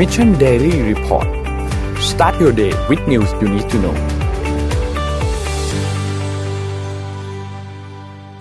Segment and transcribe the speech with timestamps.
[0.00, 1.28] Mission Daily Report
[2.10, 3.96] start your day with news you need to know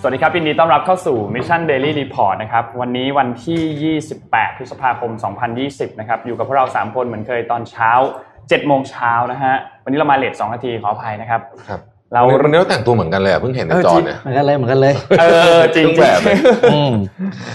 [0.01, 5.11] สวัสดีครับยินดีต้อนรับเข้าสู่ Mission Daily Report นะครับ วันนี้วันที่ 28 พฤษภาคม
[5.55, 7.91] 2020 นะครับ อยู่กับพวกเรา 3 คนเหมือนเคยตอนเช้า
[8.29, 11.79] 7 โมงเช้านะฮะ วันนี้เรามาเลท2นาทีขออภัยนะครับครับ
[12.13, 15.25] เราวันนี้เราแต่งตัวเหมือนกันเลยอะเพิ่งเห็นในจอเนี่ยเหมือนกันเลยเหมือนกันเลย เอ
[15.57, 16.35] อจริงเครื่องแบบเลย
[16.73, 16.93] อืม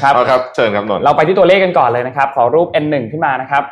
[0.02, 3.64] ครับเอาครับเชิญครับนนท์เราไปที่ตัวเลขกันก่อนเลยนะครับ ขอรูป N1 ขึ้นมานะครับ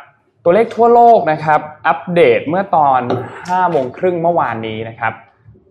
[0.43, 3.01] ตัวเลขทั่วโลกนะครับ อัปเดตเมื่อตอน
[3.37, 5.13] 5โมงครึ่งเมื่อวานนี้นะครับ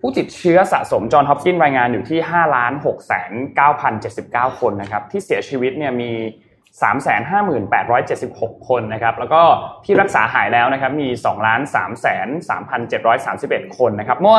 [0.00, 3.32] ผู้ติดเชื้อสะสมจอห์นฮอปกินรายงานอยู่ที่5ล้าน6แสน
[3.96, 6.12] 9,079 คนนะครับ ที่เสียชีวิตเนี่ยมี
[7.78, 9.42] 358,876 คนนะครับ แล้วก็
[9.84, 12.28] ที่รักษาหายแล้วนะครับมี2ล้าน3แสน
[13.02, 14.38] 3,731 คนนะครับ เมื่อ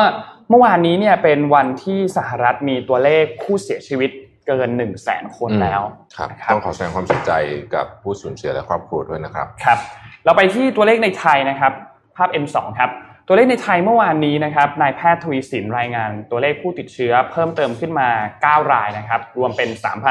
[0.50, 4.10] เมื่อวานนี้เนี่ยเป็นวันที่สหรัฐมีตัวเลขผู้เสียชีวิต
[4.46, 5.82] เกิน1 0 0 0 0แสนคนแล้ว
[6.16, 7.32] ครับนะครับ ต้องขอแสดงความเสียใจ
[7.74, 9.78] กับผู้สูญเสียและครอบครัวด้วยนะครับ ครับ
[10.24, 11.72] เราไปที่ตัวเลขในไทยนะครับ
[12.16, 12.90] ภาพ M2 ครับ
[13.26, 18.08] ตัวเลขในไทยเมื่อวานนี้นะครับ นายแพทย์ทวีสินรายงาน ตัวเลขผู้ติดเชื้อเพิ่มเติมขึ้นมา
[18.44, 19.68] 9 รายนะครับ รวมเป็น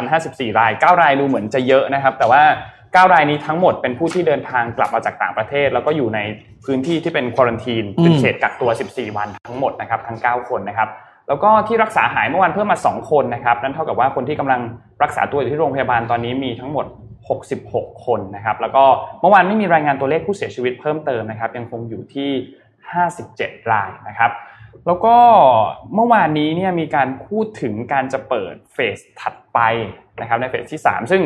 [0.09, 2.43] 3,054 ราย 9 รายดูเหมือนจะเยอะนะครับ แต่ว่า
[3.07, 6.19] 9 รายนี้ทั้งหมดเป็นผู้ที่เดินทางกลับมาจากต่างประเทศ แล้วก็อยู่ใน
[6.65, 10.89] พื้นที่ที่เป็นควอรันทีนเป็นเขตกักตัว 14 วันทั้งหมดนะครับ ทั้ง 9 คนนะครับ
[11.27, 14.61] แล้วก็ที่รักษาหายเมื่อวานเพิ่มมา 2 คนนะครับ นั่นเท่ากับว่าคนที่กำลัง
[15.03, 16.85] รักษาตัวอยู่ที่โรงพยาบาลตอนนี้มีทั้งหมด
[17.57, 18.83] 66 คนนะครับ แล้วก็
[19.21, 22.29] เมื่อวานไม่มีรายงานตัวเลขผู้เสียชีวิตเพิ่มเติมนะครับ ยังคงอยู่ที่
[23.01, 24.31] 57 รายนะครับ
[24.87, 25.15] แล้วก็
[25.95, 29.59] เมื่อวานนี้เนี่ยมีการพูดถึงการจะเปิดเฟสถัดไป
[30.21, 31.21] นะครับในเฟสที่ 3 ซึ่ง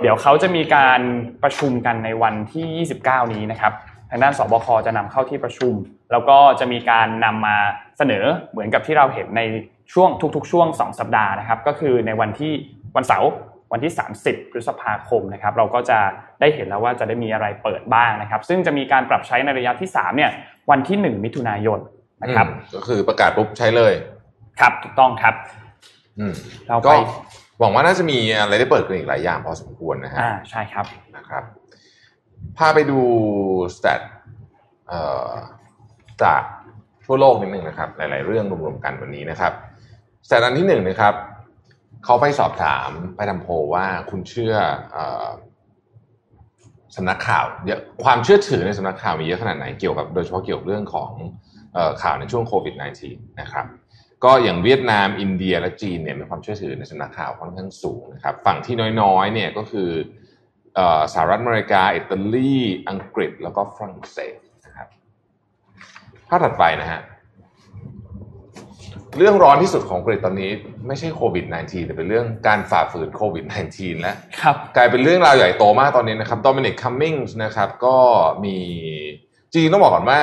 [0.00, 1.00] เดี๋ยวเขาจะมีการ
[1.42, 3.72] ประชุมกันในวันที่ 29 นี้นะครับ
[4.10, 5.74] ทางด้านสบคจะนำเข้าที่ประชุม
[6.12, 7.56] แล้วก็จะมีการนำมา
[7.98, 9.42] เสนอเหมือนกับที่เราเห็นใน
[9.92, 12.52] ช่วงทุกๆ ช่วง 2 สัปดาห์นะครับ ก็คือในวันที่
[12.96, 13.30] วันเสาร์
[13.72, 15.98] วันที่ 30 พฤษภาคมนะครับเราก็จะ
[16.40, 20.30] ได้เห็นแล้วว่าจะได้มีอะไรเปิดบ้างนะครับ ซึ่งจะมีการปรับใช้ในระยะที่3เนี่ย
[20.70, 21.78] วันที่ 1 มิถุนายน
[22.22, 23.92] นะครับอืมก็คือประกาศปุ๊บใช้เลย
[24.60, 25.34] ครับถูกต้องครับ
[26.18, 26.34] อืม
[26.68, 26.92] เราไปก็
[27.60, 31.42] หวังว่าน่าจะมีอะไรได้เปิดกันอีกหลายอย่างพอสมควรนะฮะอ่าใช่ครับนะครับ
[32.58, 33.00] พาไปดู
[33.76, 34.00] สแตท
[34.88, 35.30] เอ่อ
[36.22, 36.42] จาก
[37.06, 39.52] ทั่วโลกนิดนึงนะครับ หลาย ๆ เรื่องรวมๆกันวันนี้นะครับ
[40.26, 41.14] สแตทอันที่หนึ่งนะครับ
[42.06, 44.54] เขาไปสอบถามไปทำโพว่าคุณเชื่อ
[44.96, 44.98] อ
[46.96, 51.10] สำนักข่าวเยอะความเชื่อถือในสำนักข่าวมีเยอะขนาดไหนเกี่ยวกับโดยเฉพาะเกี่ยวกับเรื่องของ
[51.76, 52.74] อข่าวในช่วงโควิด
[53.06, 53.66] -19 นะครับ
[54.24, 59.90] ก็อย่างเวียดนามอินเดียและจีนเนี่ยมีความเชื่อถือในสำนักข่าวค่อนข้างสูงนะครับฝั่งที่น้อยๆเนี่ยก็คือ
[60.78, 60.80] อ
[61.12, 62.54] สหรัฐอเมริกา อิตาลี
[62.88, 64.88] อังกฤษ แล้วก็ฝรั่งเศสนะครับ
[66.28, 67.00] ภาพถัดไปนะฮะ
[69.18, 70.50] เรื่องร้อนที่สุดของอังกฤษตอนนี้
[70.86, 73.44] ไม่ใช่โควิด -19 แต่เป็นเรื่องการฝ่าฝืนโควิด
[73.74, 77.96] -19 และครับกลายเป็นเรื่องราวใหญ่โตมากตอนนี้นะครับโดมินิกคัมมิงส์นะครับก็
[78.44, 78.56] มี
[79.50, 80.18] จริงๆต้องบอกก่อนว่า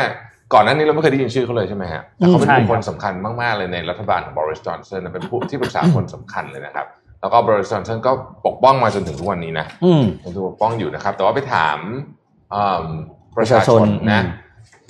[0.54, 6.88] ก่อนหน้านี้เราไม่เคยได้ยินชื่อเขาเลยใช่ไหมฮะแต่เขาเป็นใช่บุคคลครับสำคัญมากๆเลยในรัฐบาลของบอริสจอห์นสันเป็นผู้ที่ปรึกษาคนสำคัญเลยนะครับ
[7.22, 8.12] แล้วก็บอริสจอห์นสันก็
[8.46, 11.78] ปกป้องมาจนถึงทุกวันนี้นะอืมยังถูกปกป้องอยู่นะครับ แต่ว่าไปถาม
[12.54, 12.86] อืม
[13.38, 14.42] ประชาชนประชาชนนะอืม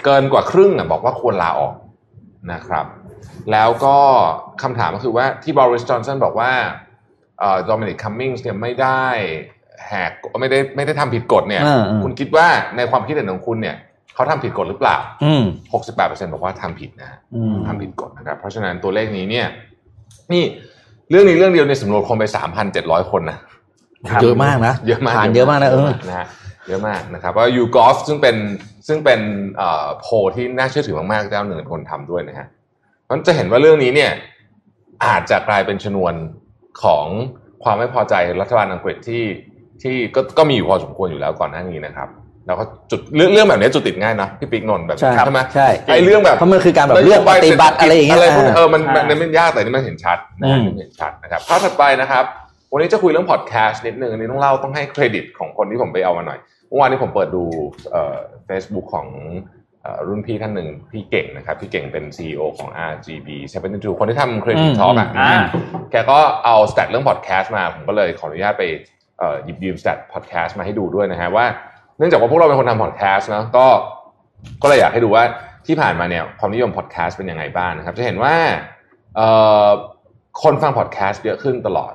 [0.05, 1.73] เกินกว่าครึ่งอะบอกว่าควรลาออก
[2.51, 2.85] นะครับ
[3.51, 3.97] แล้วก็
[4.63, 6.51] คำถามก็คือว่าที่บอริสจอห์นสันบอกว่า
[7.65, 9.03] โดมินิกคัมมิงส์เนี่ยไม่ได้
[9.87, 13.75] แหกไม่ได้ไม่ได้ทำผิดกฎเนี่ยอ่าอ่าคุณคิดว่าในความคิดเห็นของคุณเนี่ย
[14.15, 15.43] เขาทำผิดกฎหรือเปล่าอืม
[15.91, 19.47] 68%บอกว่าทำผิดนะฮะอืมทำผิดกฎนะครับ เพราะฉะนั้นตัวเลขนี้เนี่ย
[20.33, 20.43] นี่
[21.09, 22.25] เรื่องนี้เรื่องเดียวในสำรวจคนไป
[22.67, 23.37] 3,700คนนะ
[24.11, 26.27] ครับเยอะมากนะ เยอะมากผ่านเยอะมากนะเออนะฮะ
[26.67, 28.35] เยอะมากนะครับว่ายูกอล์ฟซึ่งเป็น
[28.87, 29.19] ซึ่งเป็น
[29.57, 32.47] เอ่อโพลที่น่าเชื่อถือมากๆเจ้าหนึ่งเป็นคนทำด้วยนะฮะ
[33.13, 34.11] เพราะฉะนั้นจะเห็นว่าเรื่องนี้เนี่ย
[35.05, 36.13] อาจจะกลายเป็นชนวน
[36.83, 37.05] ของ
[37.63, 39.23] ความไม่พอใจรัฐบาลอังกฤษที่
[39.81, 42.09] ที่ก็ก็มีอยู่พอสมควรอยู่แล้วก่อนหน้านี้นะครับ
[42.47, 52.25] แล้วก็จุดเรื่องเรื่องแบบนี้จุดติดง่ายนะพี่ปิ๊กนนท์แบบใช่ใช่ไหมใช่ไอ้เรื่องแบบเพราะมันคือการแบบเลือกปฏิบัติอะไรอย่างเงี้ยอะไรพวกนี้อ่าเออมันมันใช่มันไม่ยากแต่นี่มันเห็นชัดนะอืมมันเห็นชัดนะครับภาพถัดไปนะครับ
[52.71, 57.43] วันนี้จะคุยเรื่องพอดแคสต์นิดนึงอันนี้ต้องเล่าต้องให้เครดิตของคนที่ผมไปเอามาหน่อยเมื่อวานนี้ผมเปิดดู
[57.91, 58.17] เอ่อ
[58.49, 59.62] Facebook ของเอ่อ
[60.07, 63.29] รุ่นพี่ท่านหนึ่งพี่เก่งนะครับพี่เก่งเป็น CEO ของ RGB
[63.69, 65.31] 72คนที่ทำ Creative อืม Talk อะอ่า
[65.91, 68.63] แกก็เอา stat เรื่องพอดแคสต์มาผมก็เลยขออนุญาตไป
[69.19, 71.45] เอ่อหยิบยืม stat พอดแคสต์มาให้ดูด้วยนะฮะว่า
[71.97, 73.65] เนื่องจากว่าพวกเราเป็นคนทำพอดแคสต์นะก็
[74.61, 75.23] ก็เลยอยากให้ดูว่า
[75.67, 78.35] ที่ผ่านมาเนี่ยความนิยมพอดแคสต์เป็นยังไงบ้างนะครับ จะเห็นว่า
[79.15, 79.27] เอ่
[79.65, 79.67] อ
[80.43, 81.93] คนฟังพอดแคสต์เยอะขึ้นตลอด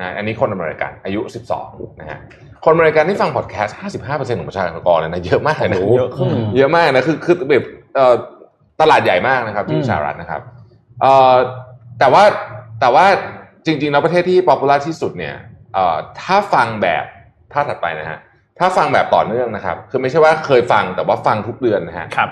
[0.00, 1.20] นะอันนี้คนอเมริกันอายุ
[1.60, 2.18] 12 นะฮะ
[2.64, 3.76] คนอเมริกันที่ฟังพอดแคสต์
[4.06, 7.64] 55%ของประชากรเลยนะเยอะมากเลยนะเยอะขึ้นเยอะมากนะคือคือแบบ
[7.94, 8.14] เอ่อ
[8.80, 10.40] ตลาดใหญ่มากนะครับอืมที่สหรัฐนะครับ
[11.00, 11.34] เอ่อ
[11.98, 12.22] แต่ว่า
[12.80, 13.06] แต่ว่า
[13.66, 15.34] จริงๆแล้วประเทศที่ popular ที่สุดเนี่ย
[15.74, 17.04] เอ่อถ้าฟังแบบ
[17.52, 18.18] ภาพถัดไปนะฮะ
[18.58, 22.30] ถ้าฟังแบบต่อเนื่องนะครับ คือไม่ใช่ว่าเคยฟังแต่ว่าฟังทุกเดือนนะฮะครับ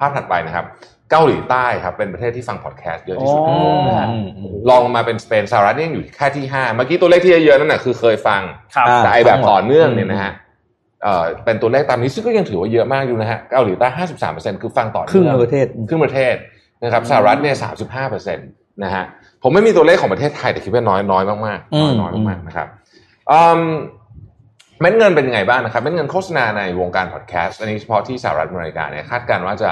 [0.00, 0.64] ภาพถัดไปนะครับ
[1.10, 8.42] เกาหลีใต้ครับเป็นประเทศที่ฟังพอดแคสต์เยอะที่สุดในโลกนะฮะอืมอืมรองลงมาเป็นสเปนสหรัฐนี่ยังอยู่แค่ที่ห้าเมื่อกี้ตัวเลขที่เยอะๆนั่นน่ะคือเคยฟัง
[8.76, 10.32] ครับอ่าแต่ไอ้แบบทั้งหมดต่อเนื่องเนี่ยนะฮะ
[11.02, 16.34] เอ่อเป็นตัวเลขตามนี้ซึ่งก็ยังถือว่าเยอะมากอยู่นะฮะเกาหลีใต้ห้าสิบสามเปอร์เซ็นต์คือฟังต่อเนื่องครึ่งประเทศครึ่งประเทศ
[16.84, 18.48] นะครับสหรัฐเนี่ยสามสิบห้าเปอร์เซ็นต์
[18.84, 19.04] นะฮะ
[19.42, 22.68] ผมไม่มีตัวเลขของประเทศไทยแต่คิดว่าน้อยน้อยมากอืมน้อยน้อยมากๆนะครับ
[23.32, 23.60] อืม
[24.80, 29.70] เม็ดเงินเป็นยังไงบ้างนะครับเม็ดเงินโฆษณาในวงการพอดแคสต์อันนี้เฉพาะที่สหรัฐอเมริกาเนี่ยคาดการณ์ว่าจะ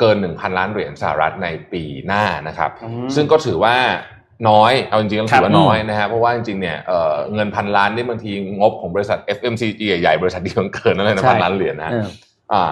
[0.00, 3.76] เกิน 1,000 ล้านเหรียญสหรัฐในปีหน้านะครับอืมซึ่งก็ถือว่า
[4.48, 8.30] น้อย เอาจริงๆครัถืบอว่าน้อยนะฮะ เพราะว่าจริงๆเนี่ยเอ่อเงินพันล้านนี่บางที
[8.60, 12.06] งบของบริษัท FMCG ใหญ่ๆบริษัทเดียวยังเกินนั่นเลยนะใช่พันล้านเหรียญนะฮะเออ
[12.52, 12.64] อ่า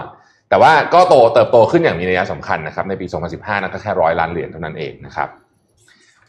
[0.48, 5.28] แต่ว่าก็โตเติบโตขึ้นอย่างมีนัยสำคัญนะครับในปี 2015นะก็แค่ร้อยล้านเหรียญเท่านั้นเองนะครับ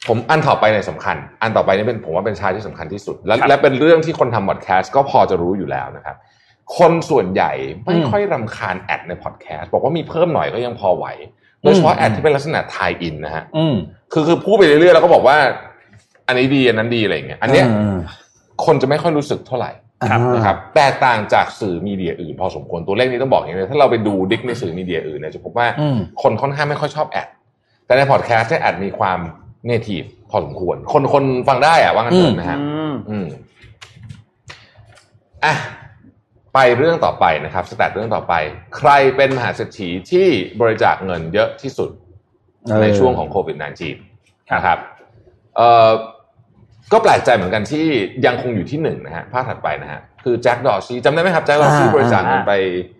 [0.07, 6.15] ผมอันต่อไปนัยสำคัญ อันต่อไปนี่เป็นผมว่าเป็นชาร์ตที่สำคัญที่สุด และครับและเป็นเรื่องที่คนทำพอดแคสต์ก็พอจะรู้อยู่แล้วนะครับ
[6.77, 7.51] คนส่วนใหญ่
[7.85, 11.05] ไม่ค่อยรำคาญ ad ในพอดแคสต์บอกว่ามีเพิ่มหน่อยก็ยังพอไหว
[11.61, 13.75] โดยเฉพาะ ad ที่เป็นลักษณะ tie-in นะฮะอืม
[14.13, 15.37] คือคือพูดไปเรื่อยๆแล้วก็บอกว่า
[16.27, 17.97] อันนี้ดีอันนั้นดีอะไรอย่างเงี้ยอันเนี้ยอืม
[18.65, 19.71] คนจะไม่ค่อยรู้สึกเท่าไหร่
[20.09, 27.27] ครับอ่านะครับแตกต่างจากสื่อ media อื่นพอสมควรตัวเลขนี้ต้องบอกอย่างนี้เลยถ้าเราไปดูดิกในสื่อ media อื่นเนี่ยจะพบว่าอืมคนค่อนข้างไม่ค่อยชอบ ad
[27.85, 29.19] แต่ในพอดแคสต์เนี่ย ad มีความ
[29.65, 33.27] native พอสมควร คนคนฟังได้อะว่างั้นเถอะนะฮะอืมอืม
[35.45, 35.53] อะ
[36.53, 38.33] ไปเรื่องต่อไปนะครับ stat เรื่องต่อไป
[38.77, 40.27] ใครเป็นมหาเศรษฐีที่
[40.61, 41.89] บริจาคเงินเยอะที่สุด
[42.81, 44.77] ในช่วงของโควิด -19 นะครับ
[45.55, 45.91] เอ่อ
[46.91, 47.85] ก็แปลกใจเหมือนกันที่
[48.25, 52.53] ยังคงอยู่ที่หนึ่งนะฮะภาพถัดไปนะฮะคือแจ็คดอร์ซีจำได้ไหมครับแจ็คดอร์ซีอ่าบริจาคเงินไป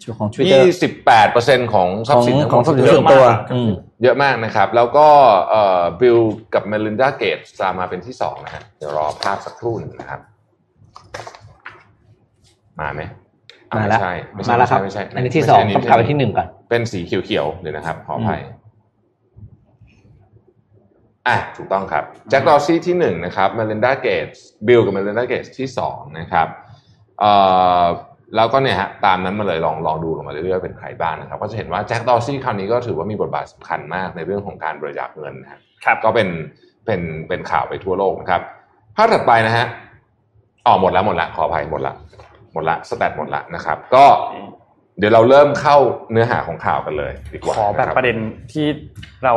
[0.04, 3.72] ชื่อของ Twitter ยี่สิบแปดเปอร์เซ็นต์ของทรัพย์สินของทั้งหมดของทรัพย์สินส่วนตัวเยอะมากอืม
[4.04, 5.08] เยอะมากนะครับ แล้วก็
[5.50, 6.20] เอ่อบิล
[6.54, 10.22] กับเมลินดาเกตส์ตามมาเป็นที่สองนะฮะเดี๋ยวรอภาพสักครู่หนึ่งนะครับ
[12.80, 13.21] มาไหมอะ
[13.78, 18.42] มาแล้วใช่ใช่มาแล้วครับไม่ใช่อันนี้ไม่ใช่ที่สองไม่ใช่ต้องกลับไปที่หนึ่งก่อนเป็นสีเขียวๆเดี๋ยวนะครับขออภัย
[21.28, 24.28] อะถูกต้องครับแจ็คดอร์ซี่ที่หนึ่งนะครับเมลินดาเกต
[24.68, 26.48] บิลกับเมลินดาเกตที่สองนะครับ
[27.20, 27.32] เอ่
[27.84, 27.86] อ
[28.36, 36.28] แล้วก็เนี่ยฮะตามนั้นมาเลยลองลองดูลงมาเรื่อยๆเป็นใครบ้างนะครับก็จะเห็นว่าแจ็คดอร์ซี่คราวนี้ก็ถือว่ามีบทบาทสำคัญมากในเรื่องของการบริจาคเงินนะครับครับก็เป็น
[36.86, 38.42] เป็นเป็นข่าวไปทั่วโลกนะครับ
[38.96, 39.66] ภาพถัดไปนะฮะ
[40.66, 41.94] อ๋อหมดแล้วหมดละขออภัยหมดละ
[42.54, 44.06] หมดละสแตทหมดละนะครับ ก็
[44.98, 45.78] เดี๋ยวเราเริ่มเข้า
[46.12, 48.18] เนื้อหาของข่าวกันเลยดีกว่าขอแบบนคประเด็น
[48.52, 48.68] ที่
[49.24, 49.36] เรา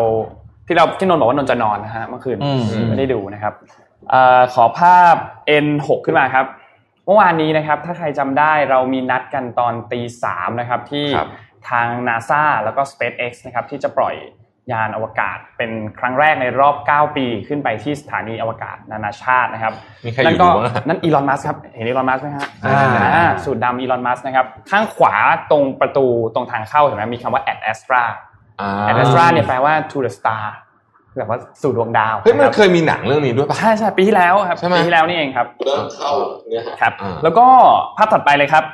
[0.67, 3.55] ที่เราที่นนท์บอกว่านนท์จะนอนนะฮะเมื่อคืนอืมไม่ได้ดูนะครับ
[4.11, 5.15] เออขอภาพ
[5.65, 6.47] N6 ขึ้นมาครับ
[7.07, 11.29] เมื่อวานนี้นะครับ ถ้าใครจำได้เรามีนัดกันตอนตีสามนะครับที่ครับ
[11.71, 14.15] ทาง NASA แล้วก็ SpaceX นะครับที่จะปล่อย
[14.73, 19.73] ยานอวกาศเป็นครั้งแรกในรอบ 9 ปีขึ้นไปที่สถานีอวกาศนานาชาตินะครับ
[20.05, 22.81] มีใครอนั่ยู่นก็บ้างอะนั่นอีลอนมัสครับเห็นอีลอนมัสไหมฮะอ่า
[23.15, 25.15] อ่าสูตรดำอีลอนมัสนะครับข้างขวา
[25.51, 28.03] ตรงประตูตรงทางเข้าเห็นไหมมีคำว่า at astra
[28.61, 30.45] อ่า at astra เนี่ยแปลว่า to the star
[31.17, 36.11] แบบว่าสู่ดวงดาวเฮ้ยมันนะครับเคยมีหนังเรื่องนี้ด้วยป่ะใช่ใช่ปีที่แล้วครับใช่ไหมปีที่แล้วนี่เองครับเริ่มเข้า
[36.49, 37.47] เนื้อหาครับอ่าแล้วก็
[37.97, 38.65] ภาพถัดไปเลยครับ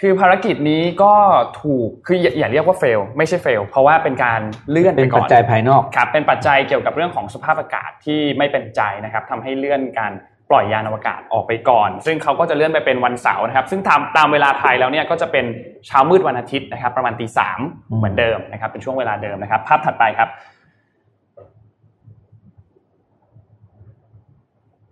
[0.00, 1.14] คือภารกิจนี้ก็
[1.62, 4.40] ถูกคืออย่าอย่าเรียกว่าเฟลไม่ใช่เฟลเพราะว่าเป็นการ
[4.70, 10.12] เลื่อนเป็ไปนก่ปัจอนจัยภายนอกครับเป็นปัจจัยเกี่ยวกับเรื่องของสภาพอากาศที่ไม่เป็นใจนะครับทำให้เลื่อนการ
[10.50, 15.44] ปล่อยยานอวกาศออกไปก่อน ซึ่งเขาก็จะเลื่อนไปเป็นวันเสาร์นะครับ ซึ่งตามตามเวลาไทยแล้วเนี่ยก็จะเป็น
[15.86, 20.28] เช้ามืดวันอาทิตย์นะครับ ประมาณตีสามอืมเหมือนเดิมนะครับ เป็นช่วงเวลาเดิมนะครับ ภาพถัดไปครับ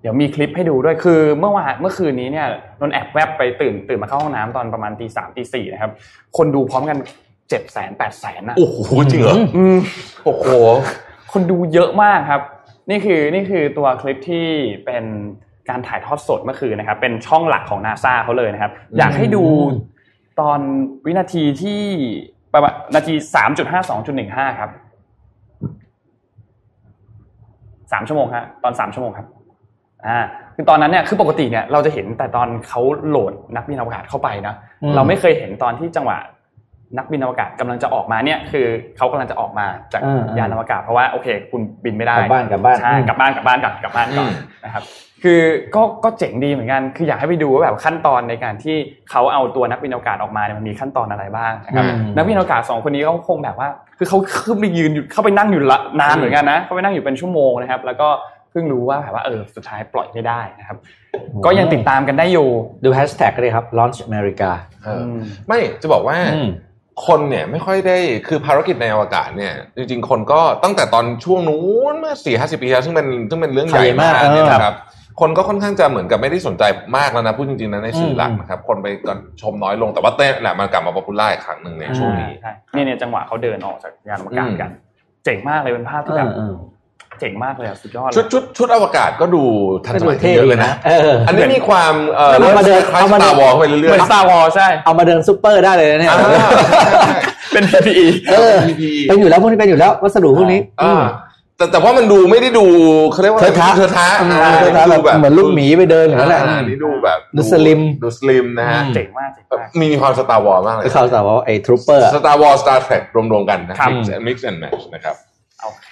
[0.01, 2.47] เดี๋ยวมีคลิปให้ดูด้วยคือเมื่อวานเมื่อคืนนี้เนี่ย
[2.81, 5.91] นนท์แอบแวบไปตื่นตื่นมาเข้าห้องน้ำตอนประมาณตีสามตีสี่นะครับ
[6.37, 6.99] คนดูพร้อมกัน
[7.49, 8.79] เจ็ดแสนแปดแสนนะโอ้โห
[9.11, 9.79] จริงเหรออืม
[10.25, 10.45] โอ้โห
[11.33, 12.43] คนดูเยอะมากครับ
[12.91, 14.47] นี่คือนี่คือตัวคลิปที่
[14.85, 15.05] เป็น
[15.69, 19.45] การถ่ายทอดสดเมื่อคืนนะครับ เป็นช่องหลักของนาซาเขาเลยนะครับอืมอยากให้ดู
[20.41, 20.61] ตอน
[21.07, 21.81] วินาทีที่
[22.53, 24.71] ประมาณนาทีสามจุดห้าสองจุดหนึ่งห้าครับ
[27.93, 29.27] สามชั่วโมงฮะตอนสามชั่วโมงครับ
[30.09, 30.19] อ่า
[30.55, 36.19] คือตอนนั้นเนี่ยคือปกติเนี่ยเราจะเห็นแต่ตอนเขาโหลดนักบินอวกาศเข้าไปนะอืมเราไม่เคยเห็นตอนที่จังหวะ
[36.99, 38.67] นักบินอวกาศกำลังจะออกมาเนี่ยคือ
[38.97, 44.33] เขากำลังจะออกมาจากอ่าอ่ายยานอวกาศเพราะว่าโอเค คุณบินไม่ได้กลับบ้านกลับบ้านใช่อืมกลับบ้านกลับบ้านก่อนกลับบ้านก่อนอืม
[44.65, 44.83] นะครับ
[45.23, 45.41] คือ
[45.75, 48.77] ก็ก็เจ๋งดีเหมือนกัน คืออยากให้ไปดูว่าแบบขั้นตอนในการที่
[49.11, 58.09] เขาเอาตัวนักบินอวกาศออกมาเนี่ยมันมีขั้นตอนอะไรบ้างนะครับอืมนักบินอวกาศสองคนนี้เขาคงแบบว่า คือเขาขึ้นไปยืนอยู่เข้าไปนั่งอยู่ละนานเหมือนกันนะเขาไปนั่งอยู่เป็นชั่วโมงนะครับ แล้วก็
[58.51, 60.77] เพิ่งรู้ว่าแบบว่าเออสุดท้ายปล่อยไม่ได้นะครับ
[61.45, 62.49] ก็ยังติดตามกันได้อยู่
[62.85, 64.51] ดูแฮชแท็กก็ได้ครับ launch America
[64.85, 66.51] เอออไม่จะบอกว่าอืม
[67.07, 74.75] คนเนี่ยไม่ค่อยได้คือภารกิจในอวกาศเนี่ย จริง ๆ คนก็ตั้งแต่ตอนช่วงนู้นเมื่อสี่ห้าสิบปีแล้วซึ่งเป็นซึ่งเป็นเรื่องใหญ่ใหญ่มากมากเนี่ยเออนะครับ
[75.21, 76.63] คนก็ค่อนข้างจะเหมือนกับไม่ได้สนใจ
[76.97, 84.71] มากแล้วนะพูดจริงๆนะในสื่อหลักอืมนะครับ คนไปก็ชมน้อยลงแต่ว่าเต้นแหละมันกลับมา popular อีกครั้งหนึ่งในช่วงนี้ใช่เนี่ยเนี่ยจังหวะเขาเดินออกจากยานอวกาศกัน
[85.25, 86.31] เจ๋งมากเลยเป็นภาพที่แบบ
[87.21, 89.43] เออเจ๋งมากเลยอะสุดยอดเลยชุดชุดชุดอวกาศก็ดู
[89.85, 96.51] ทันก็สดูมัยเท่เยอะดีเลยนะนะเอออันนี้มีความเอ่อเอามาเดินคล้าย Star Wars เข้าไปเรื่อยเหมือนๆ Star Wars ใช่เอามาเดินซูเปอร์ได้เลยนะเนี่ยอ่าใช่ใช่
[96.93, 97.21] ใช่
[97.53, 101.03] เป็น PPE เออ PPE เป็นอยู่แล้วพวกนี้เป็นอยู่แล้ววัสดุพวกนี้อ่า
[101.57, 102.67] แต่แต่ว่ามันดูไม่ได้ดู
[103.13, 113.91] เขาเรียกว่าเทอะทะเทอะทะอืมอ่าเทอะทะดูแบบเหมือนลูกหมีไปเดินอย่างนั้นแหละอ่านี่ดูแบบดู slim ดู slim นะฮะเจ๋งมากเจ๋งมากมีมีความ Star Wars มากเลยก็เขาแต่ว่าไอ้ trooper Star Wars Star Trekรวมๆกันนะครับ
[114.27, 115.30] mix and match นะครับโอเค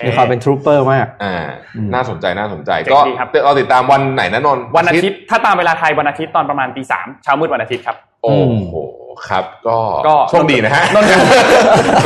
[0.07, 1.37] มีความเป็น trooper มาก อ่า
[1.77, 8.35] อืมน่าสนใจน่าสนใจเจ๋งก็ดีครับเราติดตามวันไหนนะนนท์วันอาทิตย์ ถ้าตามเวลาไทยวันอาทิตย์ตอนประมาณตีสามเช้ามืดวันอาทิตย์ครับ โอ้
[8.69, 8.75] โห
[9.29, 11.09] ครับ ก็ก็โชคดีนะฮะนนท์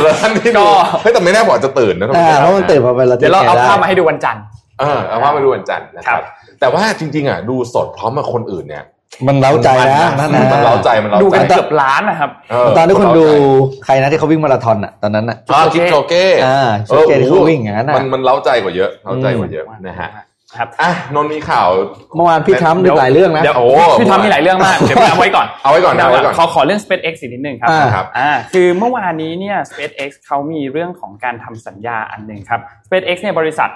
[0.03, 0.63] แล้วท่านที่ก็ดู
[1.01, 4.43] เฮ้ยแต่ไม่แน่บอกจะตื่นนะอ่าเพราะมันตื่นมาเป็นระเดี๋ยวเราเอาได้ภาพมาให้ดูวันจันทร์
[4.79, 6.25] เออเอาว่ามาดูวันจันทร์นะคครัรับบ
[6.59, 8.83] แต่ว่าจริงๆอะดูสดพร้อมกับคนอื่นเนี่ย
[9.27, 13.39] มันเร้าใจนะนั่นนะมันเร้าใจมันเร้าใจดูกันเกือบล้านนะครับเออตอนที่คุณดูเล้า
[13.71, 20.09] ใจใครนะที่เขาวิ่งมาราธอนอะตอนนั้นอะอ่าคิปโชเก้อ่าโชเก้ที่เขาวิ่งอย่างนั้นน่ะมันมันเล้าใจกว่าเยอะเล้าใจกว่าเยอะนะฮะ
[20.57, 21.69] ครับอะนนท์มีข่าว
[22.15, 23.67] เมื่อวานพี่ทรัมป์มีหลายเรื่องนะเดี๋ยวโอ้
[23.99, 33.69] พี่ทำมีหลายเรื่องมากเดี๋ยวเอาไว้ก่อนเอาไว้ก่อนเดี๋ยวเอาไว้ก่อนขอขอเรื่อง SpaceX อีกนิดนึงครับอ่าครับอ่าคือเมื่อวานนี้เนี่ย SpaceX เขามีเรื่องของการทำสัญญาอันหนึ่งครับ SpaceX เนี่ยบริษัท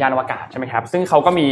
[0.00, 1.46] ยานอวกาศใช่ไหมครับ ซึ่งเขาก็มี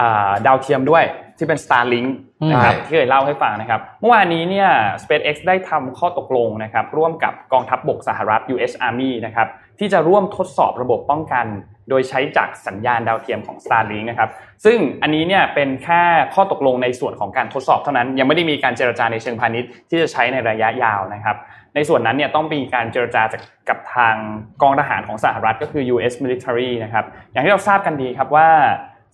[0.00, 1.04] อ่าดาวเทียมด้วย
[1.38, 2.08] ที่เป็น Starlink
[2.52, 4.68] นะครับใช่ที่เคยเล่าให้ฟังนะครับ เมื่อวานนี้เนี่ย
[5.02, 9.48] SpaceX ได้ทำข้อตกลงนะครับร่วมกับกองทัพบกสหรัฐ US Army นะครับ
[9.78, 11.46] ที่จะร่วมทดสอบระบบป้องกัน
[11.88, 14.30] โดยใช้จากสัญญาณดาวเทียมของ Starlink นะครับ
[14.64, 16.02] ซึ่งอันนี้เนี่ยเป็นแค่
[16.34, 21.36] ข้อตกลงในส่วนของการทดสอบเท่านั้น ยังไม่ได้มีการเจรจาในเชิงพาณิชย์ที่จะใช้ในระยะยาวนะครับ
[21.74, 24.14] ในส่วนนั้นเนี่ยต้องมีการเจรจาจากกับทาง
[24.62, 28.48] กองทหารของสหรัฐก็คือ US military นะครับอย่างที่เราทราบกันดีครับว่า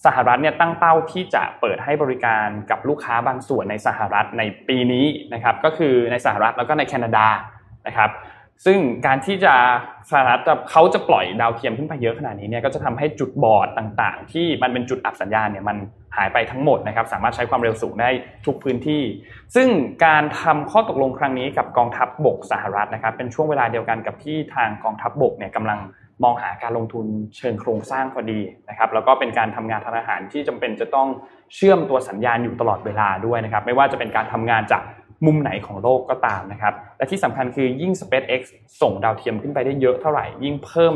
[0.07, 7.27] สหรัฐเนี่ยตั้งเป้าที่จะเปิดให้บริการกับลูกค้าบางส่วนในสหรัฐในปีนี้นะครับก็คือในสหรัฐแล้วก็ในแคนาดา
[7.87, 8.11] นะครับ
[8.65, 9.55] ซึ่งการที่จะ
[10.11, 15.77] สหรัฐจะเขาจะปล่อยดาวเทียมขึ้นไปเยอะขนาดนี้เนี่ยก็จะทำให้จุดบอดต่างๆ ที่มันเป็นจุดอับสัญญาณเนี่ยมัน
[16.17, 18.11] หายไปทั้งหมดนะครับสามารถใช้ความเร็วสูงได้
[18.47, 19.03] ทุกพื้นที่
[19.55, 19.69] ซึ่ง
[20.07, 25.79] การทำข้อตกลงครั้งนี้กับกองทัพบกสหรัฐนะครับเป็นช่วงเวลาเดียวกันกับที่ทางกองทัพบกเนี่ยกำลัง
[26.25, 31.09] มองหาการลงทุนเชิงโครงสร้างพอดีนะครับแล้วก็เป็นการทำงานทางอาหารที่จำเป็นจะต้อง
[31.55, 34.83] เชื่อมตัวสัญญาณอยู่ตลอดเวลาด้วยนะครับไม่ว่าจะเป็นการทำงานจาก
[35.27, 38.43] มุมไหนของโลกก็ตามนะครับ และที่สำคัญคือยิ่ง SpaceX
[38.83, 40.95] ส่งดาวเทียมขึ้นไปได้เยอะเท่าไหร่ ยิ่งเพิ่ม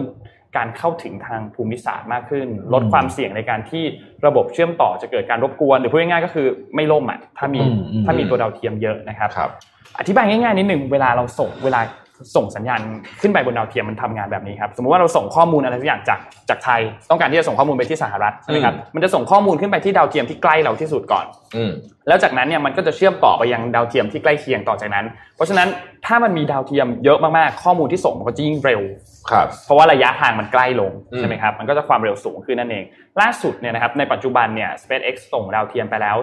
[0.57, 3.85] การเข้าถึงทางภูมิศาสตร์มากขึ้น ลดความเสี่ยงในการที่
[4.27, 9.51] ระบบเชื่อมต่อจะเกิดการรบกวน หรือพูดง่ายๆก็คือไม่ล่มอะถ้ามีอืมอืมถ้ามีตัวดาวเทียมเยอะนะครับครับ
[9.99, 11.81] อธิบายง่ายๆนิดหนึ่งเวลาเราส่งเวลา
[12.37, 12.81] ส่งสัญญาณ
[13.21, 21.27] ขึ้นไปบนดาวเทียมมันทำงานแบบนี้ครับสมมุติว่าเราส่งข้อมูลอะไรสักอย่างจากจากไทย ต้องการที่จะส่งข้อมูลไปที่สหรัฐใช่ไหมครับมันจะส่งข้อมูลขึ้นไปที่ดาวเทียมที่ใกล้เราที่สุดก่อน
[21.57, 21.71] อืม
[22.09, 25.07] แล้วจากนั้นเนี่ยมันก็จะเชื่อมต่อไปยังดาวเทียมที่ใกล้เคียงต่อจากนั้น
[25.37, 25.69] เพราะฉะนั้น
[26.07, 28.83] ถ้ามันมีดาวเทียมเยอะมากๆข้อมูลที่ส่งมันก็จะยิ่งเร็ว
[29.31, 32.85] ครับเพราะว่าระยะทางมันใกล้ลงอืมใช่ไหมครับมันก็จะความเร็วสูงขึ้นนั่นเอง
[33.21, 36.17] ล่าสุดเนี่ยนะครับในปัจจุบันเนี่ย SpaceX ส่งดาวเทียมไปแล้ว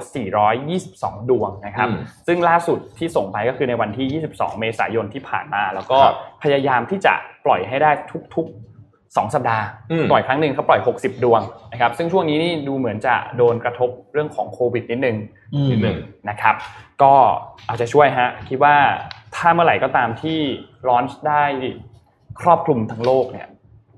[0.62, 7.14] 422 ดวงนะครับอืมซึ่งล่าสุดที่ส่งไปก็คือในวันที่ 22 เมษายนที่ผ่านมา แล้วก็ครับพยายามที่จะ
[7.46, 7.92] ปล่อยให้ได้
[8.36, 8.79] ทุกๆ
[9.18, 15.18] 2 สัปดาห์อืมปล่อยครั้งหนึ่งเขาปล่อย 60 ดวงนะครับซึ่งช่วงนี้นี่ดูเหมือนจะโดนกระทบเรื่องของโควิดนิดนึง
[15.54, 15.98] อืมนิดหนึ่ง
[16.30, 16.56] นะครับ
[17.02, 17.14] ก็
[17.66, 18.76] เอาใจช่วยฮะคิดว่า
[19.36, 20.40] ถ้าเมื่อไหร่ก็ตามที่
[20.88, 21.44] launch ได้
[22.42, 23.48] ครอบคลุมทั้งโลกเนี่ย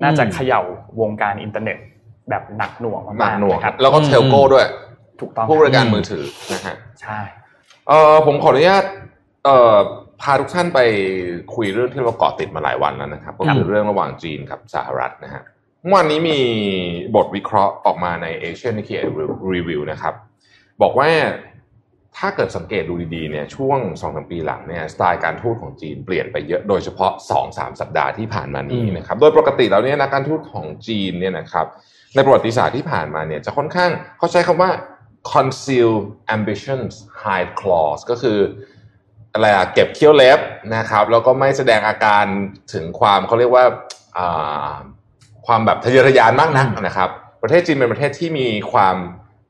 [0.03, 0.61] น่าจะเขย่า
[1.01, 1.77] วงการอินเทอร์เน็ต
[2.29, 4.65] แบบหนักหน่วงมากหนักหน่วงๆนะครับแล้วก็ telco ด้วย
[5.19, 7.19] ถูกต้องผู้บริการมือถือนะฮะใช่
[7.87, 8.83] เออผมขออนุญาต
[9.45, 9.77] เอ่อ
[10.21, 10.79] พาทุกท่านไป
[11.55, 15.43] คุยเรื่องที่เราเกาะติดมาหลายวันแล้วนะครับก็คือเรื่องระหว่างจีนกับสหรัฐนะฮะ
[15.81, 16.39] เมื่อวานนี้มี
[17.15, 18.99] บทวิเคราะห์ออกมาใน Asian Nikkei
[19.53, 20.13] Review นะครับ
[20.81, 21.09] บอกว่า
[22.17, 27.11] ถ้าเกิดสังเกตดูดีๆเนี่ยช่วง2อสปีหลังเนี่ยสไตล์การทูตของจีนเปลี่ยนไปเยอะโดยเฉพาะ
[27.45, 31.67] 2-3สัปดาห์ที่ผ่านมานี้นะครับโดยปกติแล้วเนี่ยนักการทูตของจีนเนี่ยนะครับ
[32.15, 34.71] ในประวัติศาสตร์ที่ผ่านมาเนี่ยจะค่อนข้างเขาใช้คำว่า
[35.33, 35.91] conceal
[36.35, 38.39] ambitions hide claws ก็คือ
[39.33, 40.39] อะไรอะเก็บเขี้ยวเล็บ
[40.75, 42.25] นะครับ แล้วก็ไม่แสดงอาการ
[42.73, 43.65] ถึงความเขาเรียกว่า
[44.17, 44.73] อ่า
[45.47, 47.09] ความแบบทะเยอทะยานมากนักนะครับ
[47.43, 48.97] ประเทศจีนเป็นประเทศที่มีความ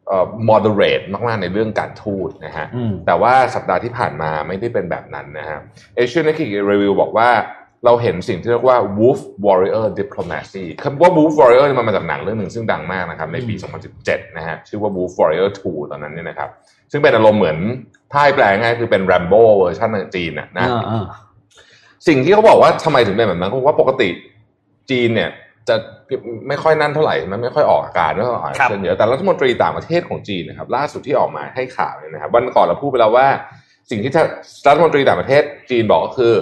[0.07, 5.59] เอ่อ moderate มากๆในเรื่องการทูตนะฮะอืมแต่ว่าสัปดาห์ที่ผ่านมาไม่ได้เป็นแบบนั้นนะฮะ
[5.97, 7.29] Asian Nikkei Review บอกว่า
[7.85, 13.55] เราเห็นสิ่งที่เรียกว่า Wolf Warrior Diplomacy คำว่า Wolf Warrior เนี่ยมันมาจากหนังเรื่องหนึ่งซึ่งดังมากนะครับในปี
[13.95, 16.49] 2017 นะฮะชื่อว่า Wolf Warrior 2 ตอนนั้นเนี่ยนะครับ
[16.91, 17.57] ซึ่งเป็นอารมณ์เหมือน
[18.11, 21.05] ถ้าให้แปลง่ายคือเป็น Rambo เวอร์ชันจีนนะนะอ่าอ่า
[22.07, 24.09] สิ่งที่เขาบอกว่าทำไมถึงเป็นแบบนั้นเพราะว่าปกติ
[24.89, 25.29] จีนเนี่ย
[25.69, 25.75] จะ
[26.47, 33.27] ไม่ค่อยนั่นเท่าไหร่มันไม่ค่อยออกอาการไม่ค่อยออกอาครับเช่นเยอะแต่รัฐมนตรีต่างประเทศของจีนนะครับ ล่าสุดที่ออกมาให้ข่าวเนี่ยนะครับวันก่อนเราพูดไปแล้วว่า
[33.89, 34.27] สิ่งที่ท่าน
[34.67, 36.33] รัฐมนตรีต่างประเทศจีนบอกก็คือ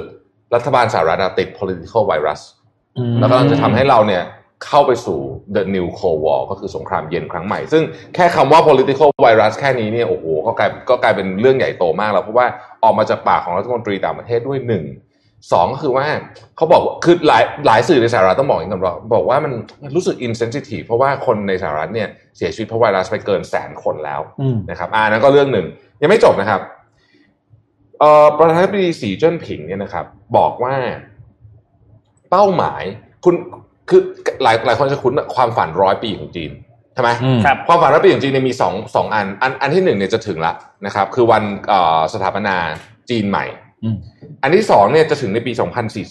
[0.56, 2.42] รัฐบาลสหรัฐอะติด political virus
[2.98, 4.24] อืมแล้วก็จะทำให้เราเนี่ย
[4.66, 5.20] เข้าไปสู่
[5.56, 7.84] the new cold war ก็คือสงครามเย็นครั้งใหม่ ซึ่ง
[8.16, 12.48] แค่คำว่า political virus แค่นี้เนี่ยโอ้โหก็กลายก็กลายเป็นเรื่องใหญ่โตมากแล้ว เพราะว่า
[12.84, 14.86] ออกมาจากปากของรัฐมนตรีต่างประเทศด้วยหนึ่ง
[15.52, 16.06] สองก็คือว่า
[16.56, 25.66] เขาบอกว่าคือหลายหลายสื่อในสหรัฐต้องบอกอย่างนี้ก่อนว่าบอกว่ามันมันรู้สึก insensitive เพราะว่าคนในสหรัฐเนี่ยเสียชีวิตเพราะไวรัสไปเกินแสนคนแล้วอืมนะครับอ่านั้นก็เรื่องหนึ่ง
[26.02, 26.62] ยังไม่จบนะครับ
[28.00, 30.06] เอ่อประธานาธิบดีสีเจิ้นผิงเนี่ยนะครับ
[30.38, 30.76] บอกว่า
[32.30, 32.84] เป้าหมาย
[33.26, 33.36] คุณ
[33.90, 34.02] คือ
[34.44, 36.52] หลายหลายคนจะคุ้นความฝันร้อยปีของจีน
[36.94, 40.54] ใช่ไหมอืมครับความฝันร้อยปีของจีนเนี่ยมีสองสองอัน อันอันที่หนึ่งเนี่ยจะถึงละ
[40.86, 42.56] นะครับ คือวันเอ่อสถาปนา
[43.10, 43.46] จีนใหม่
[43.84, 43.98] อืม
[44.44, 45.52] อันที่สองเนี่ยจะถึงในปี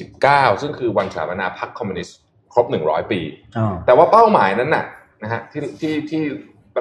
[0.00, 2.16] 2049 ซึ่งคือวันสถาปนาพรรคคอมมิวนิสต์
[2.52, 3.20] ครบ 100 ปี
[3.58, 4.84] อ๋อแต่ว่าเป้าหมายนั้นน่ะ
[5.22, 6.22] นะฮะที่ที่ที่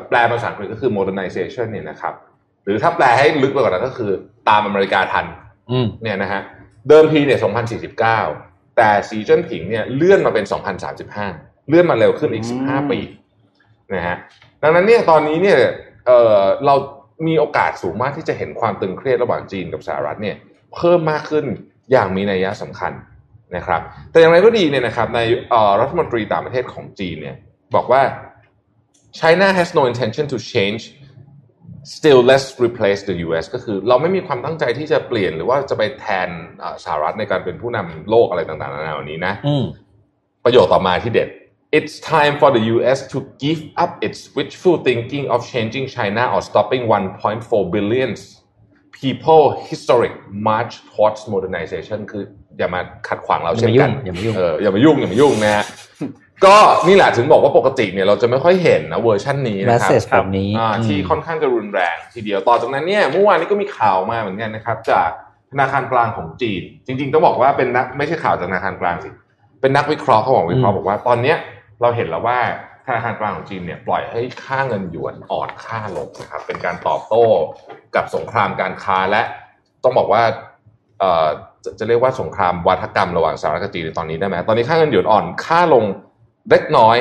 [0.10, 2.14] แปลเป็นภาษาอังกฤษก็คือ modernization เนี่ยนะครับ
[2.64, 4.12] หรือถ้าแปลให้ลึกไปกว่านั้นก็คือ
[4.50, 5.26] ตามอเมริกาทัน
[5.72, 6.42] อืมเนี่ยนะฮะ
[6.90, 7.40] เดิมทีเนี่ย
[8.22, 10.46] 2049 แต่สีเจิ้นผิงเนี่ยเลื่อนมาเป็น
[11.08, 13.00] 2035 เลื่อนมาเร็วขึ้นอีกอืม15 ปี
[13.94, 14.18] นะฮะ
[14.64, 15.58] ดังนั้นเนี่ยตอนนี้เนี่ย
[16.06, 16.76] เอ่อเรา
[17.28, 20.36] มีโอกาสสูงมากที่จะเห็นความตึงเครียดระหว่างจีนกับสหรัฐเนี่ย
[20.76, 21.46] เพิ่มมากขึ้น
[21.92, 22.92] อย่างมีนัยสำคัญ
[23.56, 23.82] นะครับ
[24.12, 25.20] แต่อย่างไรก็ดีเนี่ยนะครับใน
[25.50, 27.36] เอ่อรัฐมนตรีต่างประเทศของจีนเนี่ย
[27.76, 28.02] บอกว่า
[29.20, 30.82] China has no intention to change
[31.96, 36.30] still let's replace the US ก็คือเราไม่มีความตั้งใจที่จะเปลี่ยนหรือว่าจะไปแทน
[36.60, 39.66] เอ่อสหรัฐในการเป็นผู้นำโลกอะไรต่างๆนานาเหล่านี้นะอืม
[40.44, 41.30] ประโยคต่อมาที่เด็ด
[41.78, 46.42] It's time for the US to give up its wishful thinking of changing China or
[46.50, 48.10] stopping 1.4 billion
[49.02, 50.14] people historic
[50.50, 52.24] march towards modernization คือ
[52.58, 55.66] อย่ามาขัดขวางเราเช่นกันอย่ามายุ่งเอออย่ามายุ่งอย่ามายุ่งนะฮะ
[56.46, 56.56] ก็
[56.88, 65.10] นี่แหละถึงบอกว่าปกติเนี่ยเราจะไม่ค่อยเห็นนะเวอร์ชันนี้นะครับ message แบบนี้อ่าอืมที่ค่อนข้างจะรุนแรงทีเดียวต่อจากนั้นเนี่ยเมื่อวานนี้ก็มีข่าวมาเหมือนกันนะครับจาก
[65.52, 69.10] ธนาคารกลางของจีน จริง ๆ ต้องบอกว่าเป็นนักไม่ใช่ข่าวจากธนาคารกลางสิ
[69.62, 71.38] เป็นนักวิเคราะห์เขาบอกวิเคราะห์บอกว่าตอนเนี้ย
[71.82, 72.40] เราเห็นแล้วว่า
[72.86, 77.26] ธนาคารกลางของจีนเนี่ยปล่อยให้ค่าเงินหยวนอ่อนค่าลงนะครับเป็นการตอบโต้
[77.96, 79.22] กับสงครามการค้าและ
[79.84, 80.24] ต้องบอกว่า
[81.00, 81.28] เอ่อ
[81.64, 85.86] จะจะเรียกว่าสงครามวัฒกรรมระหว่างสหรัฐกับจีนในตอนนี้ได้ไหมตอนนี้ค่าเงินหยวนอ่อนค่าลง
[86.50, 86.98] เล็กน้อย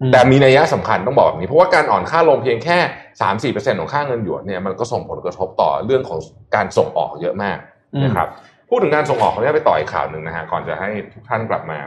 [0.00, 2.78] อืมแต่มีนัยสำคัญต้องบอกแบบนี้ เพราะว่าการอ่อนค่าลงเพียงแค่
[3.20, 6.18] สามสี่เปอร์เซ็นของค่าเงินหยวนเนี่ยมันก็ส่งผลกระทบต่อเรื่องของ
[6.54, 7.58] การส่งออกเยอะมาก
[8.04, 8.28] นะครับ
[8.68, 11.78] พูดถึงการส่งออกเขาจะไปต่ออีกข่าวหนึ่งนะฮะก่อนจะให้ทุกท่านกลับมา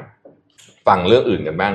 [0.88, 1.74] ฟังเรื่องอื่นกันบ้าง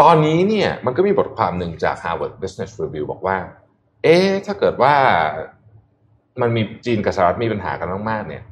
[0.00, 3.36] ตอนนี้เนี่ยมันก็มีบทความหนึ่งจาก Harvard Business Review บอกว่า
[4.02, 4.94] เอ๊ะถ้าเกิดว่า
[6.40, 8.42] มันมีจีนกับสหรัฐมีปัญหากันมากๆเนี่ย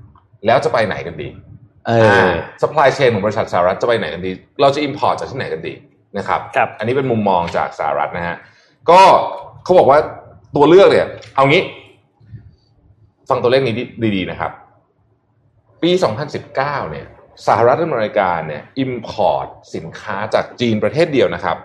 [0.46, 1.28] แล้วจะไปไหนกันดี
[1.86, 1.92] เอ
[2.26, 2.30] อ
[2.62, 5.74] supply chain ของบริษัทสหรัฐจะไปไหนกันดี เราจะ import จากที่ไหนกันดี
[6.18, 8.36] นะครับครับอันนี้เป็นมุมมองจากสหรัฐนะฮะ
[8.90, 9.00] ก็
[9.64, 9.98] เขาบอกว่า
[10.56, 11.62] ตัวเลือกเนี่ย เอางี้
[13.28, 13.74] ฟังตัวเลขนี้
[14.16, 14.52] ดีๆนะครับ
[15.82, 15.90] ปี
[16.40, 17.06] 2019 เนี่ย
[17.46, 21.56] สหรัฐอเมริกาเนี่ย import สินค้าจากจีนประเทศเดียวนะครับ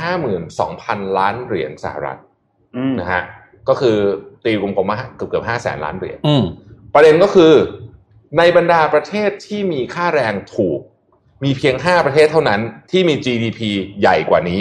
[0.00, 2.18] 452,000 ล้านเหรียญสหรัฐ
[2.76, 3.22] อืมนะฮะ
[3.68, 3.96] ก็คือ
[4.44, 6.44] ตีกลมๆมาเกือบเกือบ5แสนล้านเหรียญอืม
[6.94, 7.52] ประเด็นก็คือ
[8.38, 10.80] ในบรรดาประเทศที่มีค่าแรงถูก
[11.44, 13.60] มีเพียง 5 ประเทศเท่านั้นที่มี GDP
[14.00, 14.60] ใหญ่กว่านี้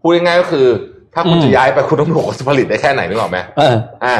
[0.00, 0.66] พูดง่ายๆก็คือ
[1.14, 4.16] ถ้าคุณอืมจะย้ายไปคุณต้องบอกว่าจะผลิตได้แค่ไหนนึกออกไหมเอออ่า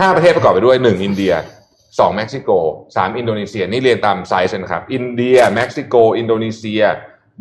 [0.00, 1.32] ห้าประเทศประกอบไปด้วยหนึ่งอินเดีย
[1.98, 2.50] สองเม็กซิโก
[2.96, 6.82] สามอินโดนีเซียนี่เรียงตามไซส์นะครับ อินเดีย เม็กซิโก อินโดนีเซีย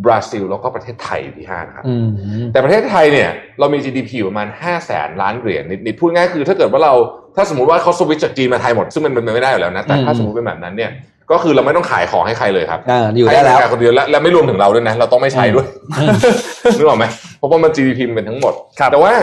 [0.06, 2.08] บราซิล แล้วก็ประเทศไทยอยู่ที่ห้านะครับอืม
[2.52, 6.94] แต่ประเทศไทยเนี่ย เรามี GDP อยู่ประมาณ5 0 0แสนล้านเหรียญนิดๆพูดง่ายคือถ้าเกิดว่าเรา
[7.36, 10.92] ถ้าสมมติว่าเขาสวิตช์จากจีนมาไทยหมด ซึ่งมันเป็นไปไม่ได้อยู่แล้วนะ แต่ถ้าอืมสมมติเป็นแบบนั้นเนี่ย
[11.32, 15.66] ก็คือเราไม่ต้องขายของให้ใครเลยครับอ่าอยู่ได้แล้วให้บริการคนเดียวและและไม่รวมถึงเราด้วยนะ เราต้องไม่ใช้ด้วย
[16.00, 16.16] อืม
[16.78, 17.06] นึกออกไหม
[17.38, 19.14] เพราะว่ามัน GDP มันเป็นทั้งหมดครับแต่ว่า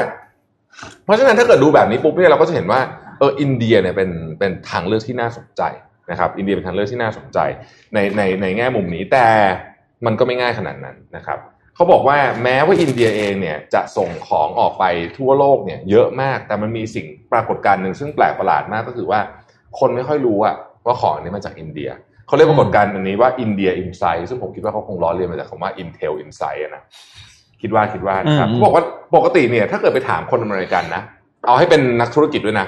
[1.04, 2.80] เพราะฉะนั้นถ้าเกิดดูแบบนี้ปุ๊บเนี่ยเราก็จะเห็นว่า
[3.18, 5.62] เอออินเดียเนี่ยเป็นเป็นทางเลือกที่น่าสนใจ
[6.10, 7.38] นะครับ อินเดียเป็นทางเลือกที่น่าสนใจ
[7.94, 9.26] ในในในแง่มุมนี้แต่
[10.06, 11.38] มันก็ไม่ง่ายขนาดนั้นนะครับ
[11.74, 14.84] เขาบอกว่าแม้ว่าอินเดียเองเนี่ยจะส่งของออกไป
[15.18, 19.20] ทั่วโลกเนี่ย เยอะมากแต่มันมีสิ่งปรากฏการณ์หนึ่งซึ่งแปลกประหลาดมากก็คือว่า
[19.78, 20.54] คนไม่ค่อยรู้อะ
[20.86, 21.90] ว่าของอันนี้มาจากอินเดีย
[22.26, 26.82] เขาเรียกปรากฏการณ์อันนี้ว่าอินเดียอินไซด์ซึ่งผมคิดว่าเขาคงล้อเลียนมาจากคำว่า Intel Insight อะนะ
[27.62, 28.84] คิดว่าคิดว่านะครับอืมเขาบอกว่า
[29.16, 31.02] ปกติเนี่ย ถ้าเกิดไปถามคนอเมริกันนะ
[31.46, 32.66] เอาให้เป็นนักธุรกิจด้วยนะ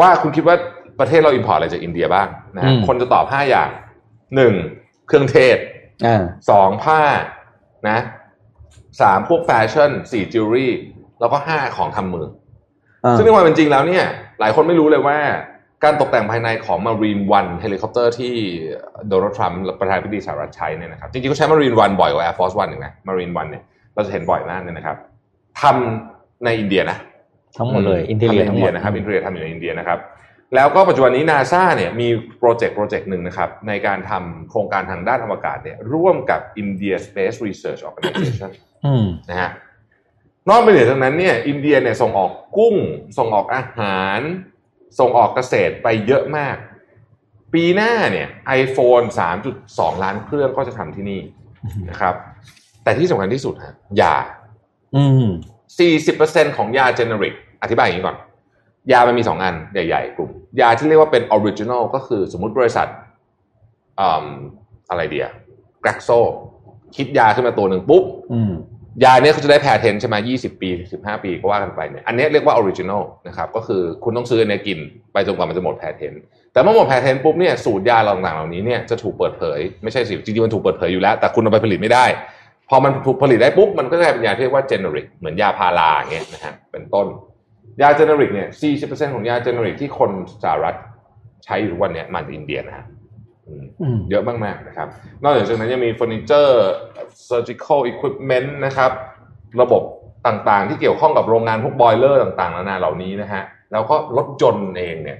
[0.00, 0.56] ว่าคุณคิดว่า
[1.00, 3.70] ประเทศเรา import อะไรจากอินเดียบ้างนะฮะคนจะตอบห้าอย่าง
[4.36, 4.54] หนึ่ง
[5.06, 5.58] เครื่องเทศ
[6.06, 7.00] อ่าสองผ้า
[7.88, 7.98] นะ
[9.00, 10.72] สามพวกแฟชั่นสี่จิวเวลรี่
[11.20, 12.26] แล้วก็ห้าของทำมือ
[13.04, 14.04] อ่าซึ่งในความเป็นจริงแล้วเนี่ย
[14.40, 15.18] หลายคนไม่รู้เลยว่า
[15.84, 18.34] การตกแต่งภายในของ Marine One เฮลิคอปเตอร์ที่
[19.08, 23.64] โดนัลด์ทรัมป์ประธานาธิบดีสหรัฐใช้เนี่ยนะครับจริงๆก็ใช้ Marine One บ่อยกว่า Air Force One อีกนะ Marine One เนี่ย
[23.94, 24.96] เราจะเห็นบ่อยมากเนี่ยนะครับ
[25.60, 26.98] ทำในอินเดียนะ
[27.58, 29.98] ทั้งหมดเลย interior ทั้งหมดทำในอินเทเลียทำในทั้อิงนหมเดีดยนะครับ interior ทำอยู่ในอินเดียนะครับ
[30.54, 38.50] แล้วก็ปัจจุบันนี้นาซาเนี่ยมี project project หนึ่งนะครับในการทำโครงการทางด้านอวกาศเนี่ยร่วมกับ India Space Research Organization
[38.86, 39.50] อืมนะฮะ
[40.48, 42.76] นอกไปเหนือจากนั้นเนี่ยอินเดียเนี่ยส่งออกกุ้ง
[43.18, 44.20] ส่งออกอาหาร
[44.98, 46.56] ส่งออกเกษตรไปเยอะมาก
[47.54, 48.28] ปีหน้าเนี่ย
[48.60, 49.06] iPhone
[49.54, 51.20] 3.2 ล้านเครื่องก็จะทำที่นี่
[51.90, 52.14] นะครับ
[52.82, 54.14] แต่ที่สำคัญที่สุดฮะยา
[54.96, 55.26] อืม
[55.94, 58.16] 40%ของยา generic อธิบายอย่างนี้ก่อน
[58.92, 62.88] ยามันมีสองอันใหญ่ๆ กลุ่ม ยาที่เรียกว่าเป็น original ก็คือสมมุติบริษัท
[64.00, 64.26] อืม
[64.90, 65.26] อะไรดีอะ
[65.84, 66.10] Glaxo
[66.96, 68.52] คิดยาขึ้นมาตัวหนึ่งปุ๊บอืม
[69.04, 74.78] ยาเนี้ยเขาจะได้ patent ใช่ไหมยี่สิบปีสิบห้าปีก็ว่ากันไปเนี่ยอันนี้เรียกว่า original นะครับก็คือคุณต้องซื้อเนี้ยกิน
[75.12, 76.14] ไปจนกว่ามันจะหมด patent
[76.52, 82.04] แต่เมื่อหมด patent ปุ๊บเนี่ยสูตรยาต่างๆเหล่านี้เนี่ยจะถูกเปิดเผย ไม่ใช่สิจริงๆมันถูกเปิดเผยอยู่แล้ว แต่คุณเอาไปผลิตไม่ได้
[82.68, 87.06] พอมันถูกผลิตได้ปุ๊บมันก็กลายเป็นยาที่เรียกว่า generic เหมือนยาพาราอย่างเงี้ยนะฮะเป็นต้น
[87.82, 88.48] ยา generic เนี่ย
[88.80, 90.10] 40%ของยา generic ที่คน
[90.42, 90.74] สหรัฐ
[91.44, 92.97] ใช้อยู่ทุกวันเนี่ยมาจากอินเดียนะฮะอืมอืม
[94.10, 94.88] เยอะมากๆนะครับ
[95.22, 96.68] นอกจากนั้นยังมีเฟอร์นิเจอร์
[97.28, 98.90] surgical equipment นะครับ
[99.62, 99.82] ระบบ
[100.26, 105.18] ต่างๆ ที่เกี่ยวข้องกับโรงงานพวก boiler ต่างๆนานาเหล่านี้นะฮะ แล้วก็รถยนต์เองเนี่ย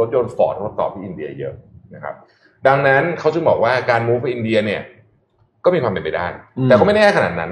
[0.00, 1.54] รถยนต์ฟอร์ดทดสอบที่อินเดียเยอะ
[1.94, 2.14] นะครับ
[2.66, 4.82] ดังนั้นเขาจึงบอกว่าการ move ไปอินเดียเนี่ย
[5.64, 6.26] ก็มีความเป็นไปได้
[6.58, 7.50] อืมแต่ก็ไม่แน่ขนาดนั้น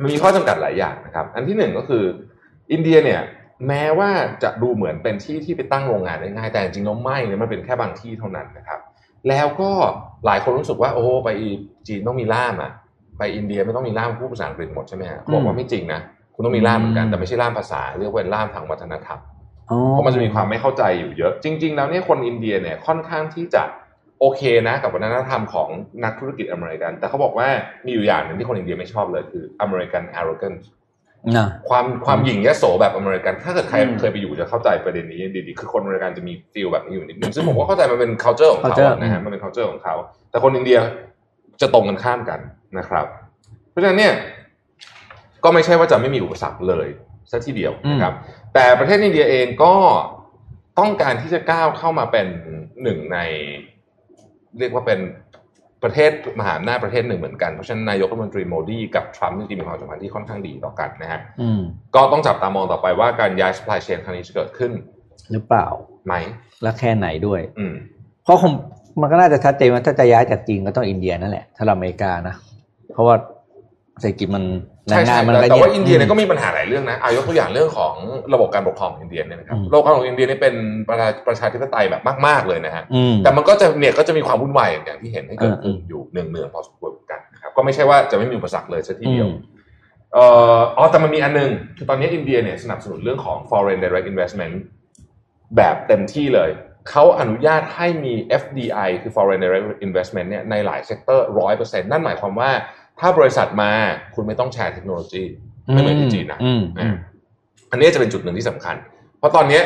[0.00, 2.04] มันมีข้อจำกัดหลายอย่างนะครับ อันที่หนึ่งก็คือ
[2.72, 3.20] อินเดียเนี่ย
[3.68, 4.10] แม้ว่า
[4.42, 8.80] จะดูเหมือนเป็นที่ที่ไปตั้งโรงงานได้ง่าย แต่จริงๆแล้วไม่เนี่ยมันเป็นแค่บางที่เท่านั้นนะครับ
[9.28, 9.70] แล้วก็
[10.26, 11.30] หลายคนรู้สึกว่าโอ้ไป
[11.88, 12.70] จีนต้องมีล่ามอะ
[13.18, 16.00] ไปอินเดียไม่ต้องมีล่ามพูดภาษาอังกฤษหมดใช่ไหมฮะเขาบอกว่าไม่จริงนะ
[16.34, 19.20] คุณต้องมีล่ามเหมือนกันแต่ไม่ใช่ล่ามภาษาเรียกว่าเป็นล่ามทางวัฒนธรรม
[19.70, 23.62] อ๋อเพราะมันจะมีความไม่เข้าใจอยู่เยอะ จริง ๆ แล้วเนี่ยคนอินเดียเนี่ยค่อนข้างที่จะ
[24.20, 25.68] โอเคนะกับวัฒนธรรมของ
[26.04, 27.48] นักธุรกิจอเมริกัน แต่เขาบอกว่า
[27.84, 30.79] มีอยู่อย่างหนึ่งที่คนอินเดียไม่ชอบเลยคืออเมริกัน arrogance นะ
[31.68, 39.94] ความความหยิ่งยโสแบบอเมริกัน ถ้าเกิดใครอืมเคยไปอยู่จะเข้าใจประเด็นนี้ดีๆ คือคนอเมริกันจะมี feel แบบนี้อยู่นิดนึงซึ่งผมก็เข้าใจมันเป็น culture ของเขา culture อะนะฮะมันเป็น culture ของเขา
[40.30, 40.78] แต่คนอินเดีย
[41.60, 42.40] จะตรงกันข้ามกัน
[42.78, 43.06] นะครับ
[43.70, 44.14] เพราะฉะนั้นเนี่ย
[45.44, 46.88] ก็ไม่ใช่ว่าจะไม่มีอุปสรรคเลย
[47.30, 48.14] ซะทีเดียวนะครับ
[48.54, 49.74] แต่ประเทศอินเดียเองก็
[50.78, 52.26] ต้องการที่จะก้าวเข้ามาเป็น
[52.82, 53.18] หนึ่งใน
[54.58, 54.98] เรียกว่าเป็น
[55.84, 61.60] ประเทศมหาอำนาจประเทศหนึ่งเหมือนกันเพราะฉะนั้นนายกรัฐมนตรีโมดีกับทรัมป์จริงๆมีความสัมพันธ์ที่ค่อนข้างดีต่อกันนะฮะอืม
[61.94, 64.72] ก็ต้องจับตามองต่อไปว่าการย้าย supply chain ครั้งนี้จะเกิดขึ้น
[65.32, 65.66] หรือเปล่า
[66.06, 66.14] ไหม
[66.62, 67.74] และแค่ไหนด้วย อืม
[68.24, 68.52] เพราะคง
[69.00, 72.34] มันก็น่าจะชัดเจนว่าถ้าจะย้ายจากจีนก็ต้องอินเดียนั่นแหละถ้าเราอเมริกานะ
[72.92, 73.16] เพราะว่า
[74.00, 77.94] เศรษฐกิจมันแร ใช่งงาใช่นมันแต่อะไรแต่เนี่ยว่าอินเดียเนี่ยก็มีปัญหาหลายเรื่องนะอายกตัวอย่างเรื่องของ
[78.34, 80.54] ระบบการปกครองของอินเดียเนี่ยนะครับอืมระบบการปกครองของอินเดียเนี่ยเป็น
[80.88, 89.34] ประชาประชาธิปไตยแบบมากๆเลยนะฮะอืมแต่มันก็จะเนี่ยก็จะมีความวุ่นวายอย่างที่เห็นให้เกิดขึ้นเอออยู่เนืองๆพอสมควรเหมือนกันนะครับก็ไม่ใช่ว่าจะไม่มีอุปสรรคเลยซะทีอืเดียวม
[90.14, 94.54] เอ่อ๋อแต่มันมีอันนึงคือตอนนี้อินเดียเนี่ยสนับสนุนเรื่องของ foreign direct investment
[95.56, 96.50] แบบเต็มที่เลย
[96.90, 102.50] เขาอนุญาตให้มี FDI คือ foreign direct investment เนี่ยในหลาย sector ร้อยเปอร์เซ็นต์นั่นหมายความว่า
[103.00, 103.70] ถ้าบริษัทมา
[104.14, 105.22] คุณไม่ต้องแชร์เทคโนโลยี
[105.72, 106.94] ไม่เหมือนที่จีนนะอืมอ่า
[107.70, 108.76] อันนี้จะเป็นจุดหนึ่งที่สำคัญ
[109.18, 109.62] เพราะตอนเนี้ย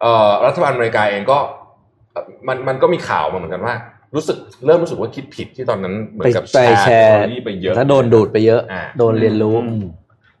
[0.00, 1.38] เอ่อรัฐบาลอเมริกาเองก็
[2.12, 3.74] เอ่อมันมันก็มีข่าวมาเหมือนกันว่า
[4.14, 9.90] รู้สึกเริ่มรู้สึกว่าคิดผิดที่ตอนนั้นเหมือนกับไปแชร์แชเทคร์โนโลยีไปเยอะแล้วโดนดูดไปเยอะอ่าโดนเรียนรู้อืมอืม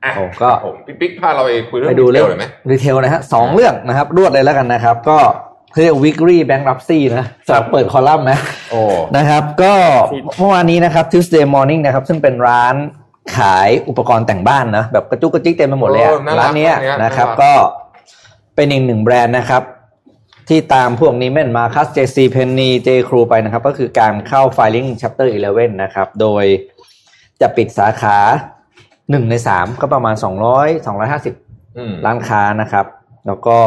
[0.04, 5.18] อะโอ้ก็ครับผมพี่ปิ๊กพาเราไปไปดูเรื่อง retail เลยไหม retail นะฮะสองเรื่องนะครับ รวดเลยแล้วกันนะครับ ก็
[5.80, 8.38] เรียก weekly bankruptcy นะสำหรับเปิดคอลัมน์นะ
[8.70, 8.80] โอ้
[9.16, 9.74] นะครับ ก็
[10.38, 12.74] เมื่อวานนี้นะครับ Tuesday Morning นะครับ ซึ่งเป็นร้าน
[13.36, 17.52] ขายอุปกรณ์แต่งบ้านนะ แบบกระจุกกระจิกเต็มไปหมดเลยอะโอ้น่ารักร้านเนี้ยร้านเนี้ยนะครับน่ารักก็
[18.54, 19.62] เป็นอีกหนึ่งแบรนด์นะครับ
[20.48, 26.44] ที่ตามพวก Neiman Marcus JC Penney J Crew ไปนะครับ ก็คือการเข้า filing chapter 11 นะครับ โดย
[27.40, 28.18] จะปิดสาขา
[29.10, 30.14] หนึ่งในสามก็ประมาณ
[30.56, 32.86] 200 250อืมร้านค้านะครับ
[33.26, 33.58] แล้วก็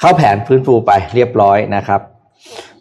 [0.00, 2.00] เข้าแผนฟื้นฟูไปเรียบร้อยนะครับ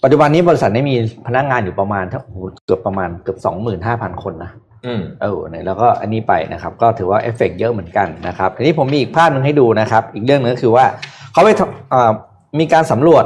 [0.04, 0.96] ปัจจุบันนี้บริษัทนี้มี
[1.28, 4.52] พนักงานอยู่ประมาณทั้งโอ้โหเกือบประมาณเกือบสองหมื่นห้าพันคนนะ
[4.86, 10.86] อืมเออเนี่ยแล้วก็อันนี้ไปนะครับ ก็ถือว่าเอฟเฟกต์เยอะเหมือนกันนะครับทีนี้ผมมีอีกภาพหนึ่งให้ดูนะครับ อีกเรื่องหนึ่งก็คือว่า
[11.34, 12.12] เขาไปทำอ่า
[12.60, 13.26] มีการสำรวจ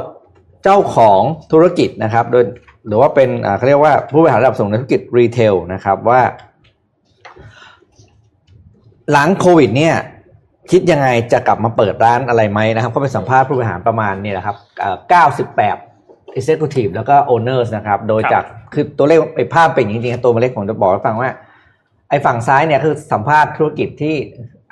[0.64, 1.20] เจ้าของ
[1.52, 2.44] ธุรกิจนะครับ โดย
[2.86, 6.20] หรือว่าเป็นอ่าเขาเรียกว่าผู้บริหารระดับสูงในธุรกิจรีเทลนะครับว่า
[9.12, 9.94] หลังโควิด เนี่ย
[10.70, 14.96] คิดยังไงจะกลับมาเปิดร้านอะไรไหมนะครับ ก็ไปสัมภาษณ์ผู้บริหารประมาณเนี่ยนะครับเอ่อ
[15.62, 21.30] 98 executive แล้วก็ owners นะครับ โดยครับจากคือตัวเลขไอ้ภาพเป็นอย่างนี้จริงๆตัวเล็กผมจะบอกให้ฟังว่า
[22.10, 24.16] ไอ้ฝั่งซ้ายเนี่ยคือสัมภาษณ์ธุรกิจที่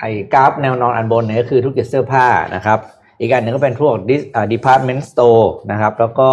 [0.01, 2.79] ไอ้กราฟแนวนอนอันบนเนี่ยก็คือธุรกิจเสื้อผ้านะครับ
[3.21, 6.29] อีกอันหนึ่งก็เป็นพวก dis- อ่า department store นะครับ แล้วก็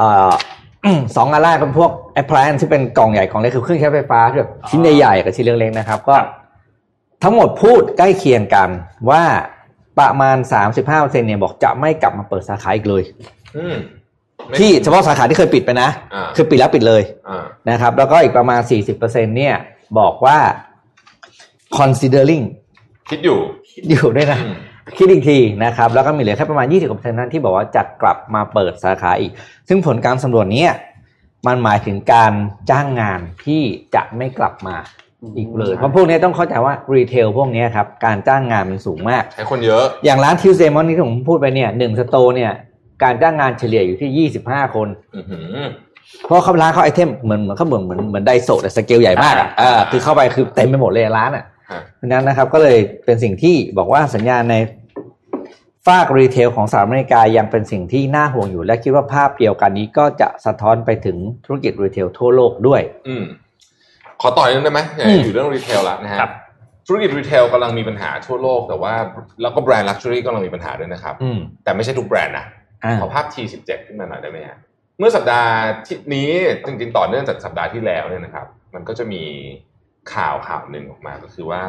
[0.00, 0.32] อ่า
[1.16, 1.90] สองอันแรกเป็นพวก
[2.22, 6.16] appliance ที่เป็นกล่องใหญ่กล่องเล็กคือเครื่องใช้ไฟฟ้าที่แบบชิ้นใหญ่ๆกับชิ้นเล็กๆนะครับ ก็
[7.22, 8.68] ทั้งหมดพูดใกล้เคียงกัน
[9.10, 9.22] ว่า
[9.98, 10.36] ประมาณ
[10.78, 13.02] 35%เนี่ยบอกจะไม่กลับมาเปิดสาขาอีกเลย
[13.56, 13.76] อืม
[14.48, 18.60] ไม่ที่เฉพาะสาขาที่เคยปิดไปนะอ่าคือปิดแล้วปิดเลยอ่านะครับ แล้วก็อีกประมาณ
[18.92, 19.54] 40%เนี่ย
[19.98, 20.38] บอกว่า
[21.78, 22.44] considering
[23.10, 23.38] คิดอยู่
[23.88, 24.56] อยู่ด้วยนะอืม
[24.98, 29.32] คิดอีกทีนะครับ แล้วก็มีเหลือแค่ประมาณ20%นั้นที่บอกว่าจะกลับมาเปิดสาขาอีก
[29.68, 30.72] ซึ่งผลการสำรวจเนี้ย
[31.46, 32.32] มันหมายถึงการ
[32.70, 33.62] จ้างงานที่
[33.94, 34.76] จะไม่กลับมา
[35.36, 42.52] อีกเลยเพราะพวกนี้ต้องเข้าใจว่ารีเทลพวกนี้ครับ การจ้างงานมันสูงมาก ใช้คนเยอะ อย่างร้านทิวเซมอนที่ผมพูดไปเนี่ยหนึ่งสโตร์เนี่ย
[43.02, 45.66] การจ้างงานเฉลี่ยอยู่ที่25คนอือหือ
[46.26, 54.56] เพราะเขาร้านเขา item เหมือนเหมือนเขาเหมือนเหมือนเหมือน Daiso แต่สเกลใหญ่มากอะอ่าเออคือเข้าไปคือเต็มไปหมดเลยร้านอะฮะเพราะฉะนั้นนะครับ ก็เลยเป็นสิ่งที่บอกว่าสัญญาณใน
[55.86, 63.24] ภาค retail ของสหรัฐอเมริกายังเป็นสิ่งที่น่าห่วงอยู่ และคิดว่าภาพเดียวกันนี้ก็จะสะท้อนไปถึงธุรกิจ retail ทั่วโลกด้วยอืม
[64.22, 66.32] ขอต่ออีกนิดได้ไหมอย่าอืมอยู่เรื่อง retail แล้วนะฮะครับ
[66.86, 68.94] ธุรกิจ retail กำลังมีปัญหาทั่วโลกแต่ว่า
[69.42, 72.46] แล้วก็แบรนด์ luxury กำลังมีปัญหาด้วยนะครับอืมแต่ไม่ใช่ทุกแบรนด์นะ
[72.84, 74.58] อ่าขอภาพ T17 ขึ้นมาหน่อยได้ไหมฮะ
[74.98, 75.52] เมื่อสัปดาห์
[75.86, 76.30] ที่นี้
[76.66, 79.22] จริงๆต่อเนื่องจากสัปดาห์ที่แล้วเนี่ยนะครับ มันก็จะมี
[80.14, 81.62] ข่าวข่าวหนึ่งออกมาก็คือว่า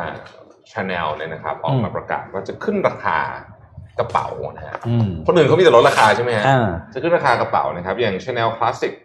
[0.72, 3.20] Chanel เนี่ยนะครับ ออกมาประกาศว่าจะขึ้นราคา
[4.00, 9.03] กระเป๋านะฮะอืมคนอื่นเขามีแต่ลดราคาใช่ไหมฮะอ่าจะขึ้นราคากระเป๋านะครับ อย่าง Chanel Classic 2.55ซึ่งผมก็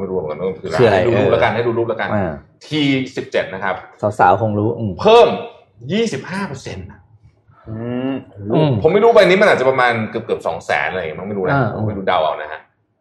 [0.00, 2.32] ไม่รู้เหมือนกันว่ามันคืออะไรคืออะไรให้ดูรูปเออแล้วกันให้ดูรูปแล้วกันอ่า
[2.66, 3.74] T17 นะครับ
[4.18, 5.28] สาวๆคงรู้อืมเพเพิ่ม
[5.88, 6.86] 25เปอร์เซ็นต์
[7.68, 7.76] อื
[8.12, 8.14] ม
[8.52, 12.60] อืมผมไม่รู้ใบนี้มันอาจจะประมาณเกือบเกือบสองแสนอะไรอย่างเงี้ยมั้งไม่รู้นะอ่าผมไม่รู้เดาเอานะฮะ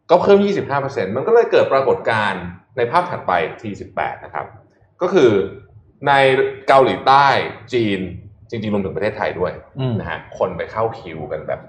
[0.09, 2.43] ก็เพิ่ม 25เปอร์เซ็นต์มันก็เลยเกิดปรากฏการณ์
[2.77, 3.31] ในภาพถัดไป
[3.61, 4.45] T18 นะครับ
[5.01, 5.31] ก็คือ
[6.07, 6.11] ใน
[6.67, 7.27] เกาหลีใต้
[7.73, 7.99] จีน
[8.49, 11.59] จริงๆรวมถึงประเทศไทยด้วยอืมนะฮะคนไปเข้าคิวกันแบบ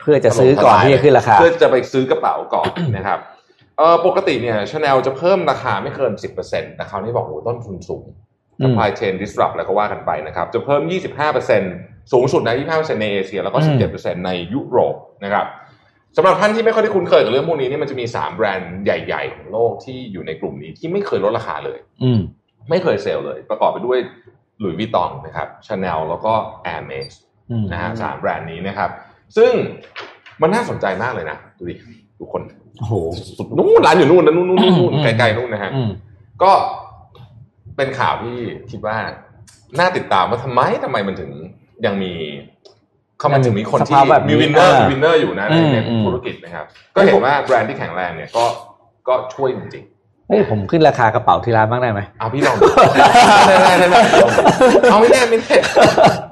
[0.00, 3.18] เพื่อจะซื้อก่อนที่จะขึ้นราคาเพื่อจะไปซื้อกระเป๋าก่อนนะครับ
[3.80, 6.12] เออปกติเนี่ยชาแนลจะเพิ่มราคาไม่เกิน
[6.44, 8.06] 10%แต่คราวนี้บอกโอ้โหต้นทุนสูง
[8.60, 10.82] อืม supply chain disrupt แล้วก็ว่ากันไปนะครับ จะเพิ่ม
[11.46, 13.58] 25%สูงสุดนะ25%ในเอเชียแล้วก็
[13.92, 15.46] 17%ในยุโรปนะครับ
[16.16, 22.20] สำหรับท่านที่ไม่ค่อยได้คุ้นเคยกับเรื่องพวกนี้เนี่ยมันจะมี 3 แบรนด์ใหญ่ ๆ ของโลกที่อยู่ในกลุ่มนี้ที่ไม่เคยลดราคาเลย อืม
[22.70, 23.98] ไม่เคยเซลล์เลย ประกอบไปด้วย
[24.60, 26.32] Louis Vuitton นะครับชาแนลแล้วก็
[26.74, 27.06] Air m a x
[27.50, 28.90] อืมนะฮะสามแบรนด์นี้นะครับ
[29.36, 29.52] ซึ่ง
[30.42, 31.74] มันน่าสนใจมากเลยนะ ดูดิ
[32.18, 32.42] ทุกคน
[32.78, 32.94] โอ้โห
[33.38, 35.90] สุดนู่นร้านอยู่นู่นนะนู่นนู่นนู่นอืมไกลๆนู่นนะฮะอืม
[36.42, 36.52] ก็
[37.76, 38.36] เป็นข่าวที่
[38.70, 38.96] คิดว่า
[39.78, 41.30] น่าติดตามว่าทำไมทำไมมันถึง
[41.86, 42.12] ยังมี
[43.18, 48.44] เขามันถึงมีคนที่สภาพแบบนี้มี winner อ่า winner อยู่นะในในอืมธุรกิจนะครับ ก็เห็นว่าแบรนด์ที่แข็งแรงเนี่ยก็
[49.08, 49.84] ก็ช่วยจริง
[50.30, 52.64] เฮ้ยผมขึ้นราคากระเป๋าที่ร้านบ้างได้ไหมๆเอาพี่ลองดู
[52.98, 53.06] ได้
[53.48, 54.00] ได้ได้ได้
[54.90, 55.56] เอาไม่แน่ไม่แน่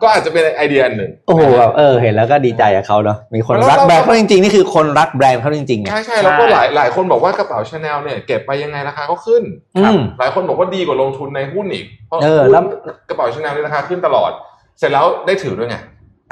[0.02, 9.42] ก็อาจจะเป็นไอเดียอันหนึ่งโอ้โหแบบเออเห็นแล้วก็ดีใจกับเขาเนาะมีคนแล้วรักเราแบรนด์เขาจริงๆนี่คือคนรักแบรนด์เขาจริงๆไงใช่ใช่แล้วก็หลายหลายคนบอกว่ากระเป๋าชาแนลเนี่ยเก็บไปยังไงราคาก็ขึ้น
[9.76, 12.62] อืมหลายคนบอกว่าดีกว่าลงทุนในหุ้นอีกเพราะเออหุ้นแล้ว
[13.08, 14.30] กระเป๋าชาแนลนี่ราคาขึ้นตลอด
[14.78, 15.76] เสร็จแล้วได้ถือด้วยไง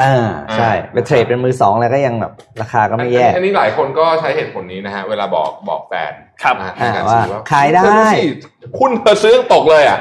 [0.02, 0.16] อ่า
[0.54, 8.22] ใช่อ่าเป็น trade เป็นมือสองแล้วก็ยังแบบราคาก็ไม่แย่อันอันนี้หลายคนก็ใช้เหตุผลนี้นะฮะเวลาบอกบอกแฟนครับนะฮะอ่าในการว่าซื้อขายได้เธอสิ
[8.78, 9.98] หุ้นเธอซื้อยังตกเลยอะ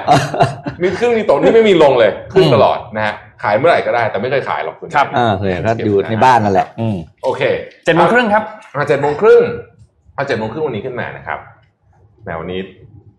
[0.81, 7.41] มีขึ้นมีตกนี่ไม่มีลงเลยขึ้นตลอดนะฮะขายเมื่อไหร่ก็ได้แต่ไม่เคยขายหรอกคุณครับอ่าเคยก็อยู่ในบ้านนั่นแหละอืมโอเค
[7.85, 8.43] เจ็ดโมงครึ่งครับ
[8.77, 9.43] มาเจ็ดโมงครึ่ง
[10.15, 11.39] เอาเจ็ดโมงครึ่งวันนี้ขึ้นมานะครับ
[12.23, 12.61] แหมวันนี้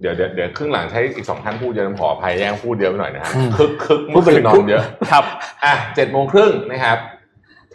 [0.00, 5.24] เดี๋ยวเดี๋ยวเดี๋ยวครึ่งหลังใช้อีกสองท่านพูดเยอะขออภัยแย่งพูดเยอะไปหน่อยนะฮะอืมคึกคึกพูเมื่ดอไปคืเลยนนอนเยอะครับ
[5.64, 6.98] อะเจ็ดโมงครึ่งนะครับ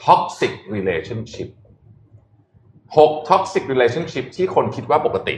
[0.06, 1.50] toxic relationship
[2.98, 5.36] หก toxic relationship ที่คนคิดว่าปกติ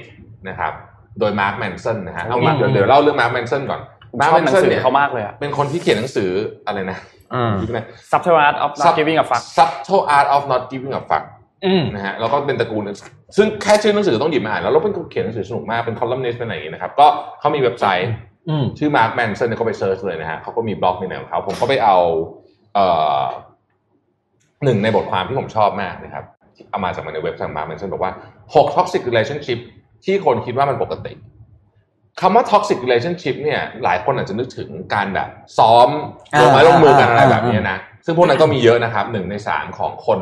[0.50, 0.74] นะครับ
[1.20, 6.30] โดย Mark Manson นะฮะเอามาอืมเดี๋ยวเดี๋ยวเล่าเรื่อง Mark Manson ก่อนผม Mark Manson เนี่ยชอบหนังสือเขามากเลยอะเป็นคนที่เขียนหนังสือ
[6.68, 6.98] อะไรนะ
[7.34, 7.80] อืมยุคไหน
[8.12, 11.43] Subtle Art of Not Giving a Fuck subtle art of not giving a fuck อืม
[11.94, 12.84] นะฮะแล้วก็เป็นตระกูล
[13.38, 17.08] ซึ่งแค่ชื่อหนังสือต้องหยิบมาอ่านแล้วเราเป็นคนเขียนหนังสือสนุกมากเป็นคอลัมนิสต์เป็นอะไรอย่างนี้นะครับ ก็
[17.40, 18.12] เขามีเว็บไซต์
[18.50, 21.98] อืมชื่อ Mark Manson เนี่ยเขาไป search เลยนะฮะเขาก็มีบล็อกในแนวของเขาผมก็ไปเอา
[22.74, 22.86] เอ่
[23.22, 23.24] อ
[24.64, 28.14] หนึ่งในบทความที่ผมชอบมากนะครับที่เอามาจากในเว็บไซต์มาร์คแมนสันบอกว่า
[28.56, 29.60] หก toxic relationship
[30.06, 31.14] ที่คนคิดว่ามันปกติ
[32.22, 35.90] คำว่า toxic relationship เนี่ยหลายคนอาจจะนึกถึงการแบบ ซ้อม
[36.34, 40.20] อ่าลงไม้ลงมือกันอะไรอ่าแบบนี้นะ ซึ่งพวกนั้นก็มีเยอะนะครับหนึ่งในสามของคน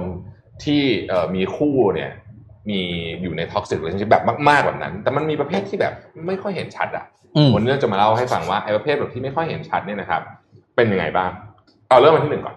[0.63, 2.11] ที่เอ่อมีคู่เนี่ย
[2.69, 2.79] มี
[3.21, 5.93] อยู่ใน toxic relationship แบบมากๆแบบนั้น แต่มันมีประเภทที่แบบ
[6.27, 10.21] ไม่ค่อยเห็นชัดอะอืมวันนี้เราจะมาเล่าให้ฟังว่าไอ้ประเภทแบบที่ไม่ค่อยเห็นชัดเนี่ยนะครับ
[10.75, 11.31] เป็นยังไงบ้าง
[11.87, 12.55] เอาเริ่มมาที่หนึ่งก่อน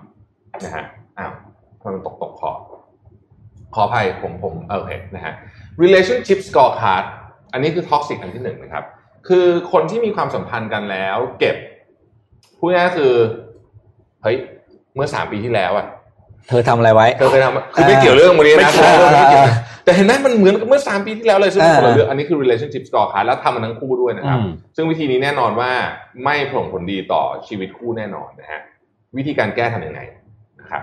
[0.64, 0.84] นะฮะ
[1.18, 1.32] อ้าว
[1.80, 2.50] ทำไมมันตกตกคอ
[3.74, 5.34] ขออภัยผมผมเออโอเคนะฮะ
[5.82, 7.04] relationship scorecard
[7.52, 8.84] อันนี้คือ toxic อันที่หนึ่งนะครับ
[9.28, 11.56] คือคนที่มีความสัมพันธ์กันแล้ว เก็บ
[12.58, 13.12] พูดง่ายๆคือ
[14.22, 14.36] เฮ้ย
[14.94, 15.86] เมื่อสามปีที่แล้วอะ
[16.48, 19.54] เธอทำอะไรไว้เธอเคยทำคือไม่เกี่ยวเรื่องวันนี้ไม่นะเกี่ยวเรื่องไม่เกี่ยวอ่า
[19.84, 25.70] แต่เห็นไหมมันเหมือนกับเมื่อสามปีที่แล้วเลยซึ่งมันคนละอ่าเรื่องอันนี้คือ relationship scorecard แล้วทำมันทั้งคู่ด้วยนะครับอืมซึ่งวิธีนี้แน่นอนว่า
[26.24, 28.60] ไม่ส่งผลดีต่อชีวิตคู่แน่นอนนะฮะ
[29.16, 30.00] วิธีการแก้ทำยังไง
[30.60, 30.82] นะครับ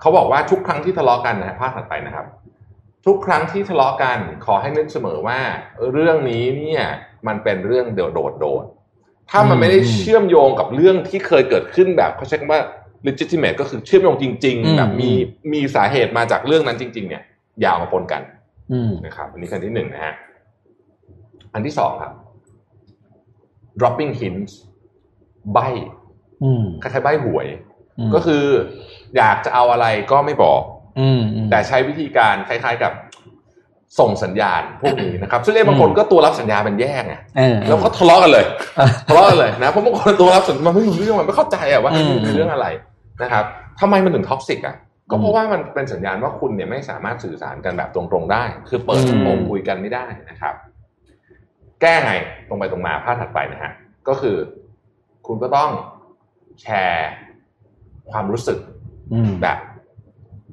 [0.00, 2.26] เขาบอกว่าทุกครั้งที่ทะเลาะกันนะฮะภาพถัดไปนะครับ
[3.06, 5.38] ทุกครั้งที่ทะเลาะกันขอให้นึกเสมอว่า
[5.92, 6.84] เรื่องนี้เนี่ย
[7.26, 12.60] มันเป็นเรื่องเดโดดโดดๆถ้ามันไม่ได้เชื่อมโยงกับเรื่องที่เคยเกิดขึ้นแบบเขาใช้คำว่า
[13.08, 15.10] legitimate ก็คือเชื่อมโยงจริงอืมๆแบบมี
[15.52, 17.22] มีสาเหตุมาจากเรื่องนั้นจริง ๆ เนี่ย
[17.60, 18.22] อย่าเอามาปนกัน
[18.72, 20.14] อืมนะครับอันนี้ขั้นที่หนึ่งนะฮะ
[21.54, 22.12] อันที่สองครับ
[23.80, 24.52] dropping hints
[25.52, 25.58] ใบ
[26.42, 27.46] อืมคล้ายๆใบหวย
[28.08, 28.44] มก็คือ
[29.16, 30.62] อยากจะเอาอะไรก็ไม่บอก
[31.00, 32.92] อืมอืมแต่ใช้วิธีการคล้าย ๆ กับ
[33.98, 38.44] ส่งสัญญาณพวกนี้นะครับซึ่งเองบางคนก็ตัวรับสัญญาณเป็นแย่ไงเออแล้วก็ทะเลาะกันเลย
[39.08, 42.66] ทะเลาะกันเลยนะเพราะบางคนตัวรับสัญญาณมันไม่รู้เรื่องมันไม่เข้าใจอะว่าอืมมันเป็นเรื่องอะไร
[43.22, 43.44] นะครับ
[43.80, 44.76] ทำไมมันถึง toxic อะ
[45.10, 50.54] ก็เพราะอืมว่ามันเป็นสัญญาณว่าคุณเนี่ยไม่สามารถสื่อสารกันแบบตรงๆได้ คือเปิดอืมโปงคุยกันไม่ได้นะครับ
[51.80, 52.12] แก้ไง
[52.48, 53.72] ตรงไปตรงมาภาพถัดไปนะฮะ
[54.08, 54.36] ก็คือ
[55.26, 55.70] คุณก็ต้อง
[56.62, 57.08] แชร์
[58.10, 58.58] ความรู้สึก
[59.12, 59.58] อืมแบบ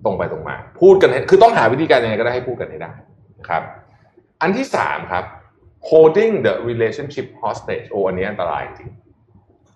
[0.06, 3.13] ตรงไปตรงมา พูดกันให้คือต้องหาวิธีการยังไงก็ได้ให้พูดกันให้ได้นะ
[3.50, 3.64] ครับ
[4.42, 5.24] อันที่สามครับ
[5.90, 8.90] holding the relationship hostage โอ้อันนี้อันตรายจริง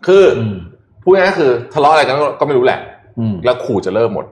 [0.06, 0.56] คือออืม
[1.04, 2.80] พูดง่ายๆคือทะเลาะอะไรกันก็ก็ไม่รู้แหละ
[3.20, 4.26] อืมแล้วขู่จะเลิกหมด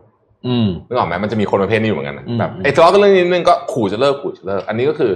[0.47, 5.11] อืมนึกออกไหมมันจะมีคนประเภทนี้อยู่เหมือนกันนะอืมแบบไอ้ทะเลาะกันเรื่องนี้นึงก็ขู่จะเลิกขู่จะเลิก อันนี้ก็คือ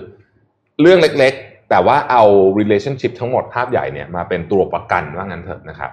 [0.81, 2.23] เรื่องเล็กๆ แต่ว่าเอา
[2.59, 5.91] relationship ทั้งหมดภาพใหญ่เนี่ยมาเป็นตัวประกันว่างั้นเถอะนะครับ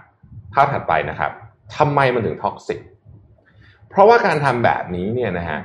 [0.55, 1.31] ภาพถัดไปนะครับ
[1.77, 2.81] ทำไมมันถึง toxic
[3.91, 5.61] เพราะว่าการทำแบบนี้เนี่ยนะฮะ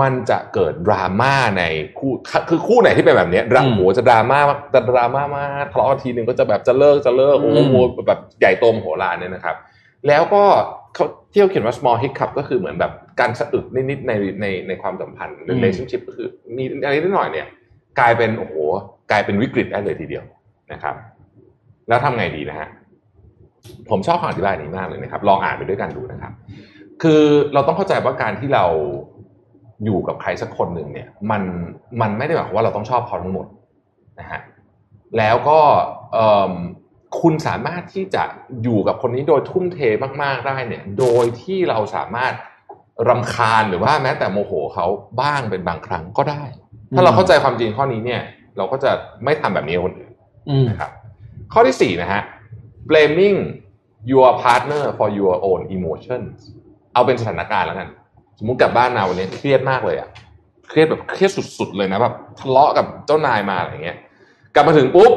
[0.00, 1.62] มันจะเกิดดราม่าใน
[1.98, 2.12] คู่
[2.48, 4.38] คือคู่ไหนที่เป็นแบบเนี้ยดราอืมโหจะดราม่า
[4.74, 7.74] จะดราม่ามากทะเลาะกันทีหนึ่งก็จะแบบจะเลิกจะเลิกโอ้โห
[8.06, 9.56] แบบใหญ่โตมโหฬารเนี่ยนะครับ
[10.08, 10.44] แล้วก็
[10.94, 17.46] เขาเที่ยวเขียนว่า small hiccup ก็คือเหมือนแบบการสะอึกนิดๆในในในความสัมพันธ์ relationship ก็คือมีอะไรนิดหน่อยเนี่ย
[18.00, 18.54] กลายเป็นโอ้โห
[19.10, 20.24] กลายเป็นวิกฤตได้เลยทีเดียว
[20.72, 20.94] นะครับ
[21.88, 22.68] แล้วทำไงดีนะฮะ
[23.90, 26.32] ผมชอบคำอธิบายนี้มากเลยนะครับ ลองอ่านไปด้วยกันดูนะครับ
[27.02, 27.22] คือ
[27.54, 28.64] เราต้องเข้าใจว่าการที่เรา
[29.84, 31.42] อยู่กับใครสักคนหนึ่งเนี่ยมัน
[32.00, 33.46] มันไม่ได้หมายความว่าเราต้องชอบเขาทั้งหมด
[34.20, 34.40] นะฮะ
[35.18, 35.60] แล้วก็
[36.12, 36.52] เอิ่ม
[37.20, 38.24] คุณสามารถที่จะ
[38.62, 39.78] อยู่กับคนนี้โดยทุ่มเท
[40.22, 42.32] มากๆได้เนี่ย โดยที่เราสามารถ
[43.08, 44.86] รำคาญหรือว่าแม้แต่โมโหเขา
[45.20, 46.44] บ้างเป็นบางครั้งก็ได้
[46.94, 48.22] ถ้าเราเข้าใจความจริงข้อนี้เนี่ย
[48.56, 48.90] เราก็จะ
[49.24, 50.12] ไม่ทำแบบนี้กับคนอื่น
[50.50, 50.90] อืมนะครับ
[51.52, 52.22] ข้อที่สี่นะฮะ
[52.88, 53.38] blaming
[54.10, 56.36] your partner for your own emotions
[56.92, 57.88] เอาเป็นสถานการณ์แล้วกัน
[58.38, 60.08] สมมุติกลับบ้านมาวันนี้เครียดมากเลยอะ
[60.68, 63.96] เครียดแบบเครียดสุด ๆ เลยนะแบบทะเลาะกับเจ้านายมาอะไรเงี้ย
[64.54, 65.12] กลับมาถึงปุ๊บ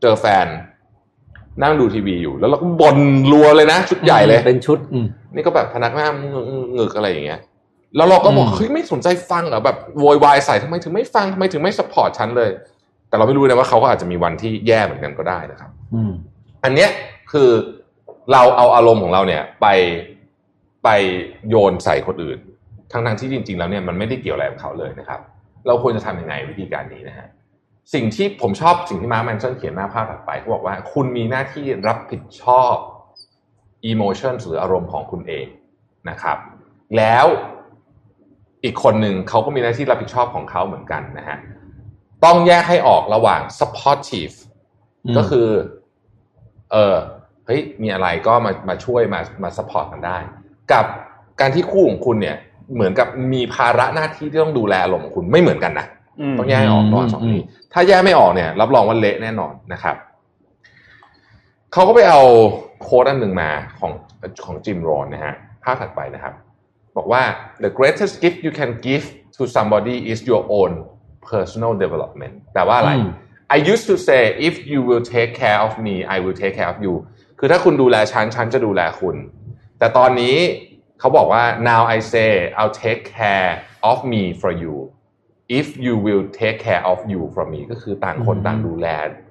[0.00, 0.46] เจอแฟน
[1.62, 2.98] นั่งดูทีวีอยู่ แล้วเราก็บ่น
[3.32, 6.08] รัวเลยนะ ชุดใหญ่เลยเป็นชุดอืมนี่ก็แบบพนักหน้า
[6.74, 7.40] เงึกอะไรอย่างเงี้ย
[7.96, 12.50] แล้วเราก็บอกอืมเฮ้ยไม่สนใจฟังเหรอแบบโวยวายใส่ทำไมถึงไม่ฟังทำไมถึงไม่สปอร์ตฉันเลย
[13.08, 16.12] แต่เราไม่รู้นะว่าเขาก็อาจจะมีวันที่แย่เหมือนกันก็ได้นะครับอืม
[16.64, 16.90] อันเนี้ย
[17.32, 17.48] คือ
[18.32, 19.66] เราเอาอารมณ์ของเราเนี่ย ไป
[20.84, 20.88] ไป
[21.48, 22.38] โยนใส่คนอื่น
[22.92, 25.20] ทั้งทที่จริง ๆ แล้วเนี่ยมันไม่ได้เกี่ยวอะไรกับเขาเลยนะครับ
[25.66, 27.28] เราควรจะทำยังไงวิธีการนี้นะฮะ
[27.94, 32.74] สิ่งที่ผมชอบสิ่งที่มาร์คแมนสันเขียนหน้าภาพถัดไปเขาบอกว่า คุณมีหน้าที่รับผิดชอบ
[33.90, 35.46] emotion หรืออารมณ์ของคุณเอง
[36.10, 36.38] นะครับ
[36.96, 37.26] แล้ว
[38.64, 41.38] อีกคนหนึ่งเขาก็มีหน้าที่รับผิดชอบของเขาเหมือนกันนะฮะ
[42.24, 44.36] ต้องแยกให้ออกระหว่าง supportive
[45.04, 45.48] อืมก็คือ
[46.72, 46.96] เออ
[47.46, 50.18] เฮ้ยมีอะไรก็มามาช่วยมามา support กันได้
[50.72, 50.84] กับ
[51.40, 52.36] การที่คู่ของคุณเนี่ย
[52.74, 55.86] เหมือนกับมีภาระหน้าที่ที่ต้องดูแลอารมณ์ของคุณไม่เหมือนกันนะ
[56.32, 59.96] มต้องแยกให้ออกก่อนอืมสองนี้ถ้าแยกไม่ออกเนี่ย รับรองว่าเละแน่นอนนะครับ
[61.72, 62.20] เขาก็ไปเอา
[62.82, 63.92] quote อันหนึ่งมาของ
[64.44, 66.34] ของ Jim Rohn นะฮะภาพถัดไปนะครับ
[66.96, 67.22] บอกว่า
[67.64, 69.04] the greatest gift you can give
[69.36, 70.72] to somebody is your own
[71.30, 73.10] personal development แปลว่าอะไรอืม
[73.56, 76.70] I used to say if you will take care of me I will take care
[76.74, 76.94] of you
[77.38, 79.16] คือถ้าคุณดูแลฉัน ฉันจะดูแลคุณ
[79.82, 80.36] แต่ตอนนี้
[81.00, 83.50] เขาบอกว่า now I say I'll take care
[83.90, 84.74] of me for you
[85.58, 88.86] if you will take care of you from me ก็คือต่างคนอืมต่างดูแล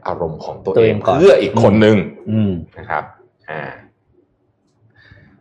[0.08, 1.98] อารมณ์ของตัวตัวเอเองงก่อนเพื่ออีกคนหนึ่ง
[2.32, 3.04] อืมนะครับ
[3.50, 3.62] อ่า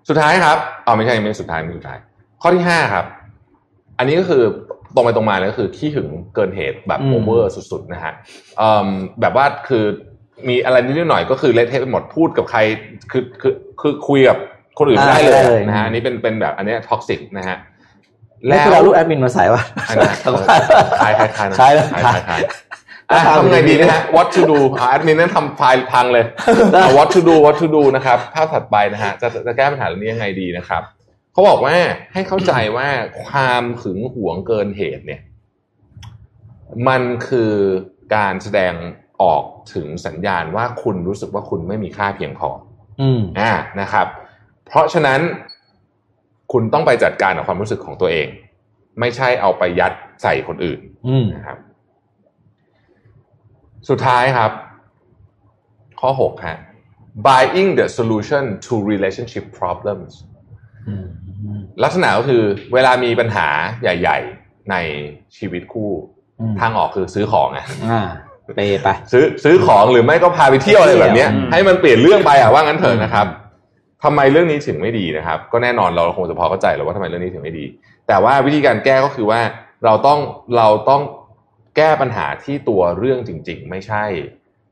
[0.09, 1.99] สุดท้ายครับเอาไม่ใช่ไม่สุดท้ายไม่สุดท้าย
[2.43, 3.05] ข้อที่ห้าครับ
[3.99, 4.43] อันนี้ก็คือ
[4.95, 8.13] ตรงไปตรงมาเลยก็คือขี้หึงเกินเหตุแบบอืม over สุดๆนะฮะ
[8.59, 8.89] เอิ่ม
[9.21, 9.85] แบบว่าคือ
[10.49, 12.61] มีอะไรนิดๆหน่อยก็คือเละเทะไปหมดพูดกับใคร
[13.11, 14.39] คือคือคือคุยกับ
[14.79, 17.57] คนอื่นไม่ได้เลยอ่าได้เลยนะฮะอันนี้เป็นเป็นแบบอันเนี้ย toxic นะฮะ
[18.47, 20.09] แล้วคุณเอารูปแอดมินมาใส่ป่ะอันนั้น
[21.01, 22.41] คลายคลายคลายนะคล้ายแล้วคลายคลาย
[23.11, 26.25] อะทำไงดีนะฮะ what to do อะแอดมินนั่นทำไฟล์พังเลย
[26.85, 30.83] อะ what to do what to do นะครับภาพถัดไปนะฮะจะจะแก้ปัญหาเรื่องนี้ยังไงดีนะครับ
[31.33, 31.77] เขาบอกว่า
[32.13, 32.89] ให้เข้าใจว่า
[33.25, 35.21] ความหึงหวงเกินเหตุเนี่ย
[36.89, 37.53] มันคือ
[38.15, 38.75] การแสดง
[39.23, 39.45] ออก
[39.75, 42.49] ถึงสัญญาณว่าคุณรู้สึกว่าคุณไม่มีค่าเพียงพอ
[43.01, 44.07] อืมอ่านะครับ
[44.71, 45.21] เพราะฉะนั้น
[46.53, 48.29] คุณต้องไปจัดการกับความรู้สึกของตัวเอง
[49.01, 49.93] ไม่ใช่เอาไปยัด
[50.23, 51.59] ใส่คนอื่นอืมนะครับ
[53.89, 54.51] สุดท้ายครับ
[56.01, 56.59] ข้อ6ฮะ
[57.27, 60.13] buying the solution to relationship problems
[60.89, 61.07] อืม
[61.83, 62.43] ลักษณะก็คือ
[62.75, 63.49] เวลามีปัญหา
[63.83, 64.77] ใหญ่ ๆ ใน
[65.37, 65.91] ชีวิตคู่
[66.41, 67.61] อืมทางออกคือซื้อของไง
[67.91, 68.01] อ่า
[68.57, 73.27] เปไปซื้อซื้อของหรือไม่ก็พาไปเที่ยวอะไรแบบเนี้ยอืมให้มันเปลี่ยนเรื่องไปอะว่างั้นเถอะนะครับ
[74.05, 77.65] ทำไมเรื่องนี้ถึงไม่ดีนะครับ ก็แน่นอนเราคงจะพอเข้าใจแล้วว่าทำไมเรื่องนี้ถึงไม่ดี
[78.09, 79.41] แต่ว่าวิธีการแก้ก็คือว่า
[79.85, 80.21] เราต้อง
[80.57, 81.03] เราต้อง
[81.77, 84.05] แก้ปัญหาที่ตัวเรื่องจริง ๆ ไม่ใช่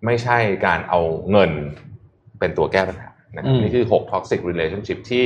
[0.07, 1.01] ไม่ใช่การเอา
[1.31, 1.51] เงิน
[2.39, 5.25] เป็นตัวแก้ปัญหานะครับอืมนี่คือ 6 toxic relationship ที่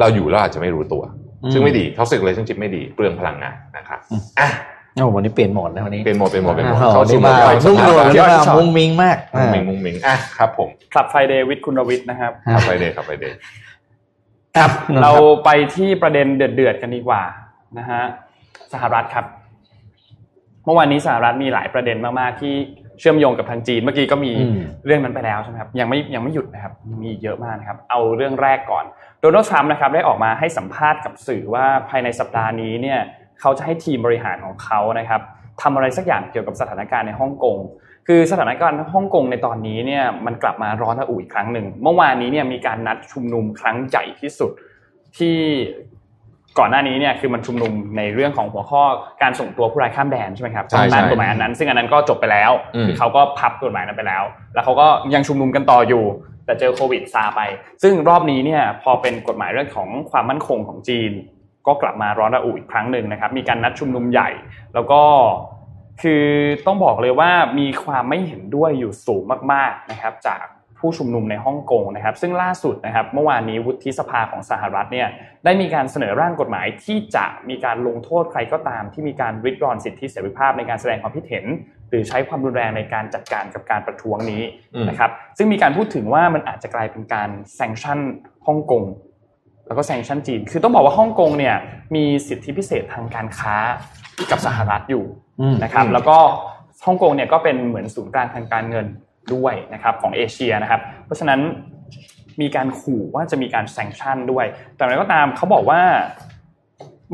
[0.00, 1.02] เราอยู่แล้วอาจจะไม่รู้ตัว
[1.42, 3.98] อืมซึ่งไม่ดี toxic relationship ไม่ดีเปลืองพลังงานนะครับ
[4.40, 4.48] อะ
[4.96, 14.70] โอ้วันนี้เปลี่ยนโหมดนะวันนี้เป็นโหมดเป็นโหมดเป็นโหมดอ่าเข้าสู่วันนี้มาโหมดนุ่มนวลควันนี้รับมามุ้งมิ้งมากมุ้งมิงมุ้งมิงอะครับผม Club Friday with คุณรวิศนะครับ Club Friday Club Friday ครับ
[15.02, 15.12] เรา
[15.44, 17.22] ไปที่ประเด็นเดือดๆกันดีกว่า
[17.78, 18.02] นะฮะ
[18.72, 19.26] สหรัฐครับ
[20.64, 22.54] เมื่อวานนี้สหรัฐมีหลายประเด็นมากๆที่
[23.00, 28.84] เชื่อมโยงกับทางจีนเมื่อกี้ก็มีอืมเรื่องนั้นไปแล้วใช่ไหมครับยังไม่ยังไม่หยุดนะครับยังมีอีกเยอะมากนะครับ เอาเรื่องแรกก่อน
[29.20, 33.00] โดนัลด์ทรัมป์นะครับได้ออกมาให้สัมภาษณ์กับสื่อว่าภายในสัปดาห์นี้เนี่ย
[33.40, 35.20] เขาจะให้ทีมบริหารของเขานะครับ
[35.62, 37.56] ทำอะไรสักอย่างเกี่ยวกับสถานการณ์ในฮ่องกง
[38.06, 44.50] คือสถานการณ์ฮ่องกงในตอนนี้เนี่ยมันกลับมาร้อนระอุอีกครั้งหนึ่งเมื่อวานนี้เนี่ยมีการนัดชุมนุมครั้งใหญ่ที่สุด
[45.18, 45.36] ที่
[46.58, 48.82] ก่อนหน้านี้เนี่ยคือมันชุมนุมในเรื่องของหัวข้อ
[49.22, 54.24] การส่งตัวผู้ร้ายข้ามแดนใช่ไหมครับใช่ใช่ตามกฎหมายอันนั้น ซึ่งอันนั้นก็จบไปแล้วอืมคือเขาก็พับกฎหมายนั้นไปแล้ว
[54.54, 56.04] แล้วเขาก็ยังชุมนุมกันต่ออยู่
[56.46, 57.40] แต่เจอโควิดซาไป
[57.82, 61.12] ซึ่งรอบนี้เนี่ยพอเป็นกฎหมายเรื่องของความมั่นคงของจีน
[61.66, 64.30] ก็กลับมาร้อนระอุอีกครั้งหนึ่งนะครับ มีการนัดชุมนุมใหญ่
[64.74, 65.02] แล้วก็
[66.02, 66.24] คือ
[66.66, 70.44] ต้องบอกเลยว่ามีความไม่เห็นด้วยอยู่สูงมากๆนะครับ จาก
[70.78, 75.08] ผู้ชุมนุมในฮ่องกงนะครับ ซึ่งล่าสุดนะครับเมื่อวานนี้วุฒิสภาของสหรัฐเนี่ย
[75.44, 81.44] ได้มีการเสนอร่างกฎหมายที่จะมีการลงโทษใครก็ตาม ที่มีการริดรอนสิทธิเสรีภาพในการแสดงความคิดเห็น
[81.88, 84.42] หรือใช้ความรุนแรงในการจัดการกับการประท้วงนี้
[84.88, 88.00] นะครับ ซึ่งมีการพูดถึงว่ามันอาจจะกลายเป็นการแซงชั่น
[88.46, 88.82] ฮ่องกง
[89.66, 91.56] แล้วก็แซงชั่นจีน คือต้องบอกว่าฮ่องกงเนี่ย
[91.94, 93.56] มีสิทธิพิเศษทางการค้า
[94.30, 95.04] กับสหรัฐอยู่
[95.40, 96.16] อืมนะครับ แล้วก็
[96.86, 98.86] ฮ่องกงเนี่ยก็เป็นเหมือนศูนย์กลางทางการเงิน
[99.34, 101.40] ด้วยนะครับของเอเชียนะครับ เพราะฉะนั้น
[102.40, 104.46] มีการขู่ว่าจะมีการแซงชั่นด้วย
[104.76, 105.80] แต่อะไรก็ตามเขาบอกว่า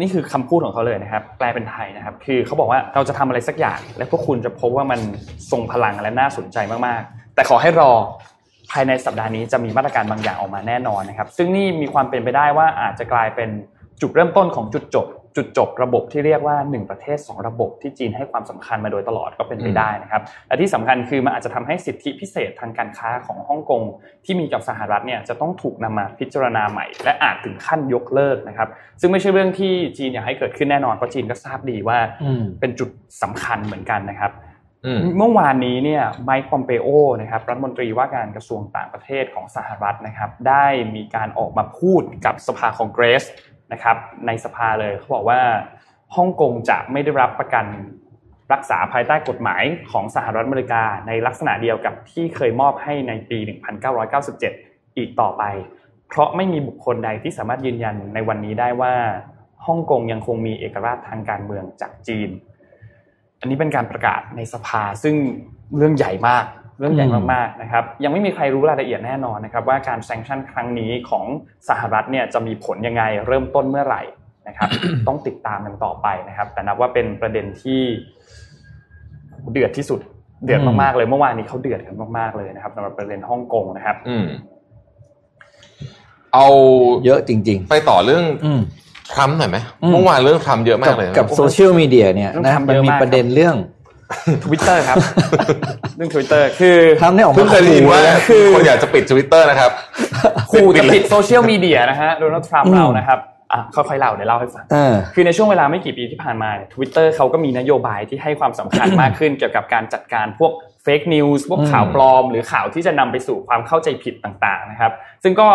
[0.01, 5.01] นี่คือคำพูดของเขาเลยนะครับ แปลเป็นไทยนะครับ คือเขาบอกว่าเราจะทำอะไรสักอย่าง และพวกคุณจะพบว่ามัน
[5.51, 7.93] ทรงพลังและน่าสนใจมากๆ แต่ขอให้รอ
[8.73, 13.51] ภายในสัปดาห์นี้จะมีมาตรการบางอย่างออกมาแน่นอนนะครับ ซึ่งนี่มีความเป็นไปได้ว่าอาจจะกลายเป็น
[14.01, 15.07] จุดเริ่มต้นของจุดจบ
[15.37, 23.83] จุดจบระบบที่เรียกว่า 1 ประเทศ 2 ระบบที่จีนให้ความสำคัญมาโดยตลอดก็เป็นไปได้นะครับและที่สำคัญคือมันอาจจะทำให้สิทธิพิเศษทางการค้าของฮ่องกง
[24.25, 28.69] ที่มีกับสหรัฐเนี่ยจะต้องถูกนำมาพิจารณาใหม่ และอาจถึงขั้นยกเลิกนะครับ
[29.01, 31.99] ซึ่งไม่ใช่เรื่องที่จีนอยากให้เกิดขึ้นแน่นอนเพราะจีนก็ทราบดีว่า
[32.61, 32.91] เป็นจุด
[33.23, 34.33] สำคัญเหมือนกันนะครับ
[35.19, 36.89] เมื่อวานนี้เนี่ยไมค์พอมเปโอ
[37.21, 43.25] นะครับรัฐมนตรีว่าการกระทรวงต่างประเทศของสหรัฐนะครับ ได้มีการออกมาพูดกับสภาคองเกรส
[43.73, 45.41] นะครับ ในสภาเลยเขาบอกว่า
[46.17, 47.67] ฮ่องกงจะไม่ได้รับประกัน
[48.53, 53.39] รักษาภายใต้กฎหมายของสหรัฐอเมริกา ในลักษณะเดียวกับที่เคยมอบให้ในปี
[54.19, 55.45] 1997 อีกต่อไป
[56.09, 58.95] เพราะไม่มีบุคคลใดที่สามารถยืนยันในวันนี้ได้ว่า
[59.67, 62.31] ฮ่องกงยังคงมีเอกราชทางการเมืองจากจีน
[63.43, 65.15] อันนี้เป็นการประกาศในสภาซึ่ง
[65.77, 66.45] เรื่องใหญ่มาก
[66.79, 71.25] เรื่องใหญ่มากๆนะครับยังไม่มีใครรู้รายละเอียดแน่นอนนะครับว่าการแซงชั่นครั้งนี้ของ
[71.69, 74.03] สหรัฐเนี่ยจะมีผลยังไงเริ่มต้นเมื่อไหร่
[74.49, 74.69] นะครับ
[75.09, 77.81] ต้องติดตามกันต่อไปนะครับ แต่นับว่าเป็นประเด็นที่
[79.53, 80.01] เดือดที่สุด
[80.45, 84.27] เดือดมากๆเลยเมื่อวานนี้เขาเดือดกันมากๆเลยนะครับสำหรับประเด็นฮ่องกงนะครับ อืม
[86.35, 86.47] เอา
[87.05, 88.61] เยอะจริงไปต่อเรื่องๆอืม
[89.13, 93.57] ทรัมป์หน่อยไหมอืมเมื่อวานเรื่องทรัมป์เยอะมากักบเลยนะกับโซเชียลมีเดียเนี่ยต้องนะทรัมป์มันเยอะมีมากประเด็นเรื่อง
[94.45, 94.97] ทวิตเตอร์ครับ
[95.97, 99.71] เรื่องทวิตเตอร์คือทรัมป์เนี่ยออกมาขู่คือเพิ่งเคยได้ยินว่าคนอยากจะปิดทวิตเตอร์นะครับ
[100.53, 103.19] ขู่จะปิดโซเชียลมีเดียนะฮะโดนัลด์ทรัมป์เรานะครับ
[103.53, 114.93] อะค่อยๆเล่าเดี๋ยวเล่าให้ฟังเออคือในช่วงเวลาไม่กี่ปีที่ผ่านมาทวิตเตอร์เขาก็มีนโยบายที่ให้ความสำคัญมากขึ้นเกี่ยวกับการจัดการพวก fake news พวกอืมข่าวปลอม หรือข่าวที่จะนำไปสู่ความเข้าใจผิดต่างๆนะครับ
[115.23, 115.49] ซึ่งก็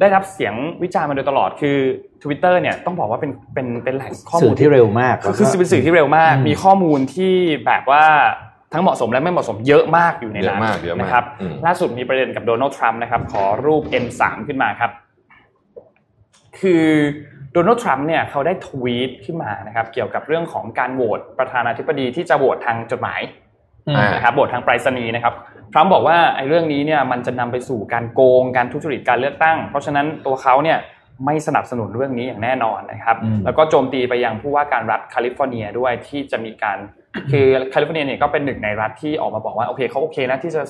[0.00, 1.78] ได้รับเสียงวิจารณ์มาโดยตลอดคือ
[2.22, 7.34] Twitter เนี่ยต้องบอกว่าเป็นเป็นเป็นแหล่งข้อสื่มูอลที่เร็วมากคือคือเป็นสื่อที่เร็วมากอืมมีข้อมูลที่
[7.66, 8.04] แบบว่า
[8.72, 14.90] ทั้งเหมาะสมและไม่เหมาะสมเยอะมากอยู่ในนั้นเยอะมากเยอะมากนะครับอืมล่าสุดมีประเด็นกับโดนัลด์ทรัมป์นะครับ ขอรูป N3 ขึ้นมาครับ
[16.60, 16.86] คือ
[17.52, 23.20] โดนัลด์ทรัมป์เนี่ยเขาได้ทวีตขึ้นมานะครับ เกี่ยวกับเรื่องของการโหวตประธานาธิบดีที่จะโหวตทางจดหมาย
[23.88, 25.34] อืมอ่านะครับโหวตทางไปรษณีย์นะครับ
[25.72, 30.78] ทรัมป์บอกว่าไอ้เรื่องนี้เนี่ยมันจะนำไปสู่การโกงการทุจริตการเลือกตั้ง เพราะฉะนั้นตัวเขาเนี่ย
[31.26, 36.78] ไม่สนับสนุนเรื่องนี้อย่างแน่นอนนะครับอืมแล้วก็โจมตีไปยังผู้ว่าการรัฐแคลิฟอร์เนียด้วยที่จะมีการ
[37.30, 40.62] คือแคลิฟอร์เนียเนี่ยก็เป็นหนึ่งในรัฐที่ออกมาบอกว่าโอเคเขาโอเคนะที่จะ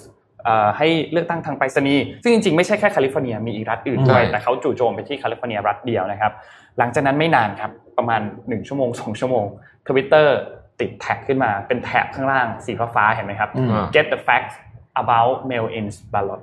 [0.45, 6.33] เอ่อให้เลือกตั้งทางไปรษณีย์ซึ่งจริงๆไม่ใช่แค่แคลิฟอร์เนียมีอีกรัฐอื่นด้วยใช่แต่เขาจู่โจมไปที่แคลิฟอร์เนียรัฐเดียวนะครับ
[6.79, 9.45] หลังจากนั้นไม่นานครับประมาณ 1 ชั่วโมง 2 ชั่วโมง
[9.89, 10.37] ทวิตเตอร์
[10.81, 14.55] ติด tag ขึ้นมาเป็น tab ข้างล่างสีฟ้าๆเห็นไหมครับอืม get the facts
[15.03, 16.41] about mail-in ballot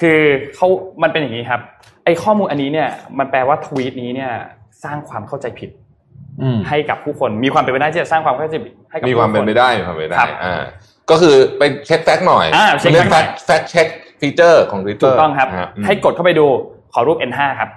[0.00, 0.20] คือ
[0.54, 0.68] เขา
[1.02, 1.60] มันเป็นอย่างนี้ครับ
[1.99, 2.88] ไอ้ ข้อมูลอันนี้เนี่ย
[3.18, 4.32] มันแปลว่าทวีตนี้เนี่ย
[4.84, 5.70] สร้างความเข้าใจผิด
[6.42, 10.62] อืมให้กับผู้คนมีความเป็นไปได้ที่จะสร้างความเข้าใจผิดให้กับผู้คนมีความเป็นไปได้มีความเป็นไปได้ครับอ่า
[11.10, 13.88] ก็คือไปเช็ค fact หน่อยอ่าเช็ค fact เรียก fact fact check
[14.20, 16.46] ฟีเจอร์ของ Twitter ถูกต้องครับนะฮะอืมให้กดเข้าไปดู
[16.92, 17.70] ขอรูป N5 ครับ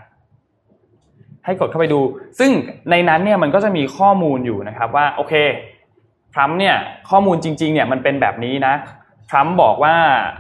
[1.46, 2.00] ให้กดเข้าไปดู
[2.40, 2.52] ซึ่ง
[2.92, 5.34] ในนั้นเนี่ยมันก็จะมีข้อมูลอยู่นะครับว่าโอเค
[6.34, 6.76] ทรัมป์เนี่ย
[7.10, 9.03] ข้อมูลจริง ๆ เนี่ยมันเป็นแบบนี้นะท
[9.34, 9.96] รัมป์บอกว่า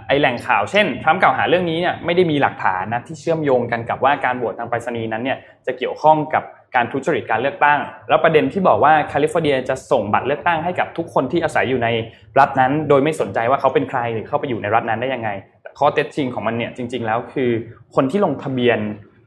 [0.08, 6.44] ไอแหล่งข่าวเช่นทรัมป์กล่าวหาเรื่องนี้เนี่ยไม่ได้มีหลักฐานนะที่เชื่อมโยงกันกับว่าการโหวตทางไปรษณีย์นั้นเนี่ยจะเกี่ยวข้องกับ
[6.76, 7.80] การทุจริตการเลือกตั้ง
[8.10, 11.90] แล้วประเด็นที่บอกว่าแคลิฟอร์เนียจะส่งบัตรเลือกตั้งให้กับทุกคนที่อาศัยอยู่ใน
[12.40, 15.30] รัฐนั้น โดยไม่สนใจว่าเขาเป็นใครหรือเข้าไปอยู่ในรัฐนั้นได้ยังไง
[15.80, 17.50] ข้อเท็จจริงของมันเนี่ยจริง ๆ แล้วคือ
[17.96, 18.80] คนที่ลงทะเบียน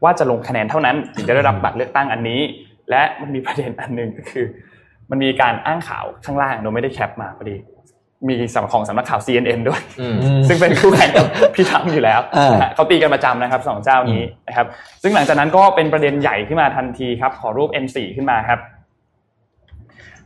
[0.04, 2.40] ว่าจะลงคะแนนเท่านั้นถึงจะได้รับบัตรเลือกตั้งอันนี้
[2.90, 4.46] และมันมีประเด็นอันหนึ่งก็คือ
[5.10, 7.56] มันมีการอ้างข่าวข้างล่างโดยไม่ได้แคปมาพอดี
[8.28, 14.66] มีสำของสำนักข่าว CNN ด้วยอืมอืมซึ่งเป็นคู่แข่งกับพี่ทรัมป์อยู่แล้วอ่านนะฮะเขาตีกันประจำนะครับสองเจ้านี้นะครับ
[15.02, 18.60] ซึ่งหลังจากนั้นก็เป็นประเด็นใหญ่ขึ้นมาทันทีครับ ขอรูป N4 ขึ้นมาครับ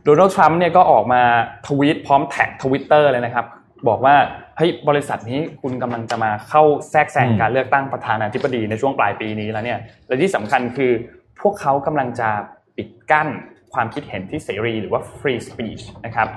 [0.03, 1.21] โดนัลด์ทรัมป์เนี่ยก็ออกมา
[1.67, 3.45] ทวีตพร้อมแท็กทวิตเตอร์เลยนะครับ
[3.87, 4.15] บอกว่า
[4.57, 10.91] เฮ้ยบริษัทนี้คุณกำลังจะมาเข้าแทรกแซงอืมการเลือกตั้งประธานาธิบดีในช่วงปลายปีนี้แล้วเนี่ยและที่สำคัญคือ
[11.41, 12.29] พวกเขากำลังจะ
[12.77, 13.27] ปิดกั้น
[13.73, 16.27] ความคิดเห็นที่เสรีหรือว่า free speech นะครับ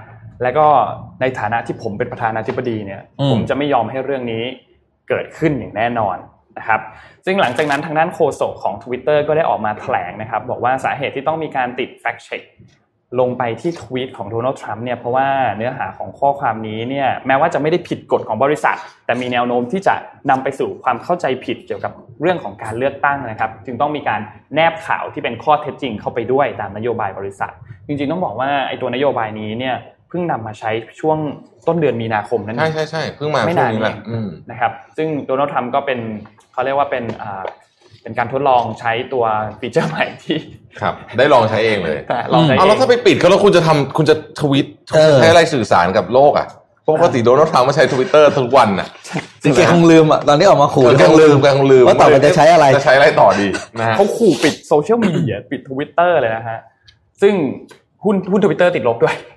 [0.43, 0.67] แล้วก็
[1.21, 4.45] ในฐานะที่ผมเป็นประธานาธิบดีเนี่ยอืมผมจะไม่ยอมให้เรื่องนี้
[5.09, 6.17] เกิดขึ้นอย่างแน่นอน
[6.59, 6.81] นะครับ
[7.25, 12.45] ซึ่งหลังจากนั้นทางด้านโฆษกของ Twitter ก็ได้ออกมาแถลงนะครับ บอกว่าสาเหตุที่ต้องมีการติด fact check
[13.21, 18.77] ลงไปที่ทวีตของโดนัลด์ทรัมป์เนี่ยเพราะว่าเนื้อหาของข้อความนี้เนี่ยแม้ว่าจะไม่ได้ผิดกฎของบริษัท
[19.07, 19.95] แต่มีแนวโน้มที่จะ
[20.31, 24.21] นำไปสู่ความเข้าใจผิดเกี่ยวกับเรื่องของการเลือกตั้งนะครับ จึงต้องมีการ
[24.55, 27.53] แนบข่าวที่เป็นข้อเท็จจริงเข้าไปด้วยตามนโยบายบริษัท
[27.87, 31.19] จริงๆต้องบอกว่าไอ้ตัวนโยบายนี้เนี่ยเพิ่งนำมาใช้ช่วง
[31.67, 35.99] ต้นเดือนมีนาคมนั่นเอใช่งใช่ใช่เพิ่งมาไม่ช่วงนานนี้แหละเองอืมนะครับ ซึ่งโดนัลด์ทรัมป์ก็เป็น
[36.53, 37.43] เขาเรียกว่าเป็นอ่า
[38.03, 39.25] เป็นการทดลองใช้ตัว
[39.61, 40.39] ฟีเจอร์ใหม่ที่
[40.81, 41.99] ครับได้ลองใช้เองเลย
[42.33, 46.49] ลองใช้เอาแล้วถ้าไปปิดเขาแล้วคุณจะทำคุณจะทวิตเออใช้อะไรสื่อสารกับโลกอะ
[46.89, 48.89] ปกติโดนัลด์ทรัมป์มาใช้ทวิตเตอร์ทุกวันน่ะ
[49.43, 53.47] จริงๆแกคงลืมอะตอนที่ออกมาขู่เออแกคงลืมแกคงลืมว่าต่อไปจะใช้อะไรจะใช้อะไรต่อดี
[53.79, 56.59] นะฮะเขาขู่ปิดโซเชียลมีเดียปิดทวิตเตอร์เลยนะฮะ
[57.23, 57.35] ซึ่ง
[58.05, 59.34] หุ้นหุ้นทวิตเตอร์ติดลบด้วยอืม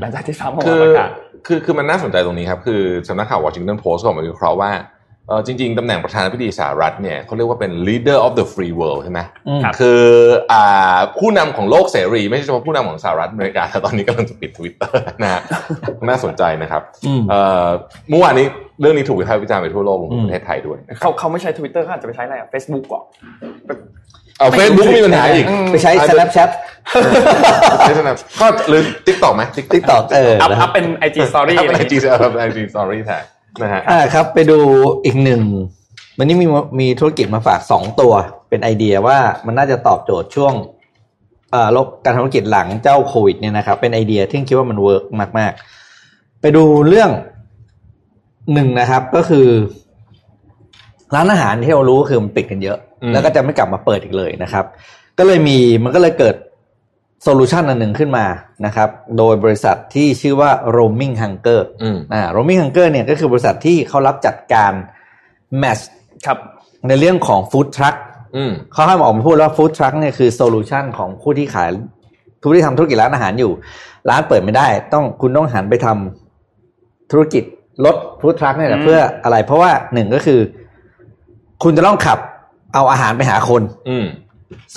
[0.00, 1.10] หลังจากที่ทรัมป์ออกมาประกาศคือ
[1.46, 4.72] คือคือมันน่าสนใจตรงนี้ครับคือสำนักข่าววอชิงตันโพสต์ก็ออกมาวิเคราะห์ว่า
[5.28, 10.02] เออจริงๆ ตำแหน่งประธานาธิบดีสหรัฐเนี่ยเขาเรียกว่าเป็น leader of the free world ใช่ไหมอืมครับคือ
[10.52, 15.40] อ่าผู้นำของโลกเสรี ไม่ใช่เฉพาะผู้นำของสหรัฐอเมริกาแต่ตอนนี้กำลังจะปิดทวิตเตอร์นะฮะ
[16.08, 17.68] น่าสนใจนะครับอืมเอ่อ
[18.10, 18.46] เมื่อวานนี้
[18.80, 23.04] เรื่องนี้ถูกวิพากษ์วิจารณ์ไปทั่วโลกรวมถึอืงมประเทศไทยด้วยนะครับเขาเขาไม่ใช้ทวิตเตอร์เขาอาจจะไปใช้อะไรอะเฟซบุ๊กก่อน
[24.40, 26.50] เอาเฟซบุ๊กมีปัญหาอีก ไปใช้ Snapchat
[27.86, 28.10] ใช่ไหม
[28.40, 31.96] ก็หรือ TikTok ไหม TikTok เอออัพนะอัพเป็น IG Story ถ้าเป็นอะไร IG
[32.40, 33.24] IG Story แทน
[33.62, 34.58] นะฮะอ่าครับ ไปดู
[35.04, 35.42] อีกหนึ่ง
[36.18, 36.46] วันนี้มี
[36.80, 38.12] มีธุรกิจมาฝากสองตัว
[38.48, 40.52] เป็นไอเดียว่ามันน่าจะตอบโจทย์ช่วง
[41.52, 45.04] เอ่อโลกการทำธุรกิจหลังเจ้าโควิดเนี่ยนะครับ เป็นไอเดียที่คิดว่ามัน work
[45.38, 47.10] มากๆ ไปดูเรื่อง
[48.54, 49.46] หนึ่งนะครับก็คือ
[51.14, 54.64] ร้านอาหารที่เรารู้คือมันปิดกันเยอะอืม แล้วก็จะไม่กลับมาเปิดอีกเลยนะครับ
[55.18, 56.34] ก็เลยมีมันก็เลยเกิด
[57.22, 58.26] solution อันหนึ่งขึ้นมา
[58.66, 58.88] นะครับ
[59.18, 64.72] โดยบริษัทที่ชื่อว่า roaming hunger อืมอ่า roaming hunger เนี่ยก็คือบริษัทที่เขารับจัดการ
[65.58, 65.78] แมช
[66.26, 66.38] ครับ
[66.88, 67.94] ในเรื่องของฟู้ดทรัค
[68.36, 71.68] อืมเขาให้มาออกมาพูดว่าฟู้ดทรัคเนี่ยคือโซลูชันของผู้ที่ขาย
[72.42, 73.52] ผู้ที่ทำธุรกิจร้านอาหารอยู่
[74.10, 77.44] ร้านเปิดไม่ได้ ต้องคุณต้องหันไปทำธุรกิจ
[77.84, 80.40] รถฟู้ดทรัคเนี่ยแหละอืมเพื่ออะไร เพราะว่าหนึ่งก็คือ
[81.62, 82.18] คุณจะต้องขับ
[82.74, 84.06] เอาอาหารไปหาคนอืม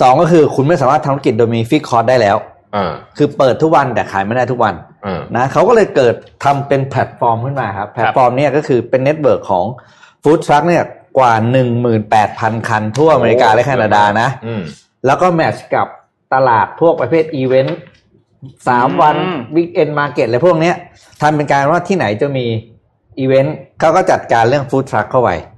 [0.00, 2.36] สองก็คือคุณไม่สามารถทำธุรกิจโดยมีฟิกคอร์สได้แล้ว
[2.76, 4.74] อ่าคือเปิดทุกวันแต่ขายไม่ได้ทุกวัน
[5.06, 6.14] อ่านะเขาก็เลยเกิด
[6.44, 9.64] ทำเป็นแพลตฟอร์มขึ้นมาครับ แพลตฟอร์มเนี่ยก็คือเป็น network ของ
[10.22, 10.84] food truck เนี่ย
[11.18, 11.34] กว่า
[12.00, 14.62] 18,000 คัน ทั่วอเมริกาและแคนาดานะอืม
[15.06, 15.86] แล้วก็ match กับ
[16.34, 17.78] ตลาดพวกประเภทอีเวนต์
[18.68, 20.76] สามวันอืม weekend market อะไรพวกเนี้ย
[21.20, 22.46] ทำเป็นการว่าที่ไหนจะมี
[23.18, 25.53] อีเวนต์เขาก็จัดการเรื่อง food truck เข้าไว้อืม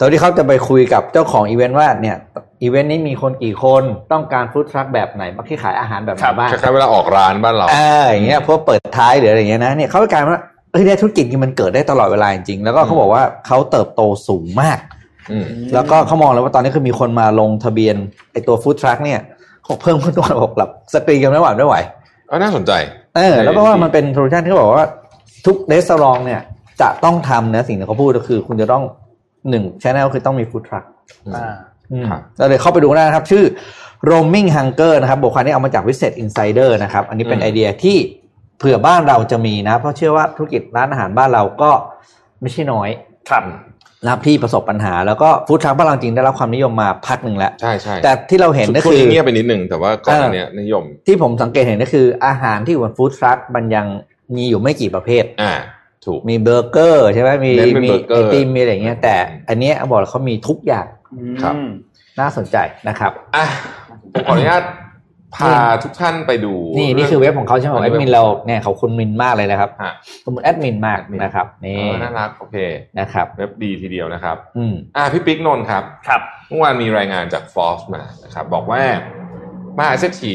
[0.00, 2.16] ตอนที่เขาจะไปคุยกับเจ้าของอีเวนต์ว่าเนี่ย
[2.62, 10.42] อีเวนต์นี้มีคนกี่คนต้องการ food truck แบบไหนบ้างที่ขายอาหารแบบไหนบ้างครับคล้ายๆเวลาออกร้านบ้านเราเอออย่างเงี้ยพวกเปิดท้ายหรืออะไรอย่างเงี้ยนะเนี่ยเขาก็กลายเป็นว่า
[10.72, 14.78] เอ้ยเนี่ยธุรกิจนี้มันเกิดได้ตลอดเวลาจริงๆแล้วก็เขาบอกว่าเขาเติบโตสูงมาก
[15.30, 17.96] อืมแล้วก็เขามองเลยว่าตอนนี้คือมีคนมาลงทะเบียน
[18.32, 19.20] ไอตัว food truck เนี่ย
[19.64, 21.76] เขาเพิ่มขึ้นทุกวันบอกแบบสกรีนกันไม่ไหวไม่ไหว
[22.28, 22.72] เออน่าสนใจ
[23.16, 24.86] เออแล้วก็ว่ามันเป็น solution ที่เขาบอกว่า
[25.46, 26.40] ทุกเรส a u รองเนี่ย
[26.80, 28.82] จะต้องทำนะสิ่งที่เขาพูดก็คือ คุณจะต้อง
[29.50, 30.84] หนึ่งชแนลคือต้องมีฟู้ดทรัค
[31.34, 31.54] อ่า
[32.08, 33.44] ครับเราเลยเข้าไปดูได้นะครับ ชื่อ
[34.10, 37.96] roaming hunger นะครับบทความนี้เอามาจาก Visit Insider นะครับ อันนี้เป็นอืมไอเดียที่
[38.58, 41.70] เผื่อบ้านเราจะมีนะ เพราะเชื่อว่าธุรกิจร้านอาหารบ้านเราก็
[42.40, 42.88] ไม่ใช่น้อย
[43.30, 43.44] ครับ
[44.02, 53.86] นะครับที่ประสบปัญหาแล้วก็ฟู้ดทรัคบ้านเราจริงได้รับความนิยมมาพักหนึ่งแล้ว ใช่ใช่แต่ที่เราเห็นก็ช่วงคือนี้เงียบไปนิดนึงแต่ว่าก่อนหน้านี้นิยม ที่ผมสังเกตเห็นก็คืออาหารที่อยู่บน food truck มันยัง
[54.36, 55.52] มีอยู่ไม่กี่ประเภท อ่า
[56.06, 60.86] ถูกมีเบอร์เกอร์ใช่ไหมมีเน้นเป็นมีเบอร์เกอไอร์ติมมีอะไรอย่างเงี้ย แต่อืมอันเนี้ยบอกเลยเขามีทุกอย่าง
[61.42, 61.70] ครับอืม
[62.20, 62.56] น่าสนใจ
[62.88, 63.44] นะครับอะ
[64.12, 64.62] ผมขออนุญาต
[65.36, 69.92] พาทุกท่านไปดู นี่นี่คือเว็บของเขาใช่ไหมอันแอนี้แอดมินเราเนี่ยเขาคุณมินมากเลยนะครับฮะ
[70.24, 72.56] ขอบคุณแอดมินมากแอดมินนะครับเอนี่น่ารักโอเค
[72.98, 78.82] นะครับเว็บดีทีเดียวนะครับอืมอ่าพี่ปิ๊กนนท์ครับครับเมื่อวานมีรายงานจาก f o r c e มานะครับ บอกว่า
[79.78, 80.30] มหาเศรษฐี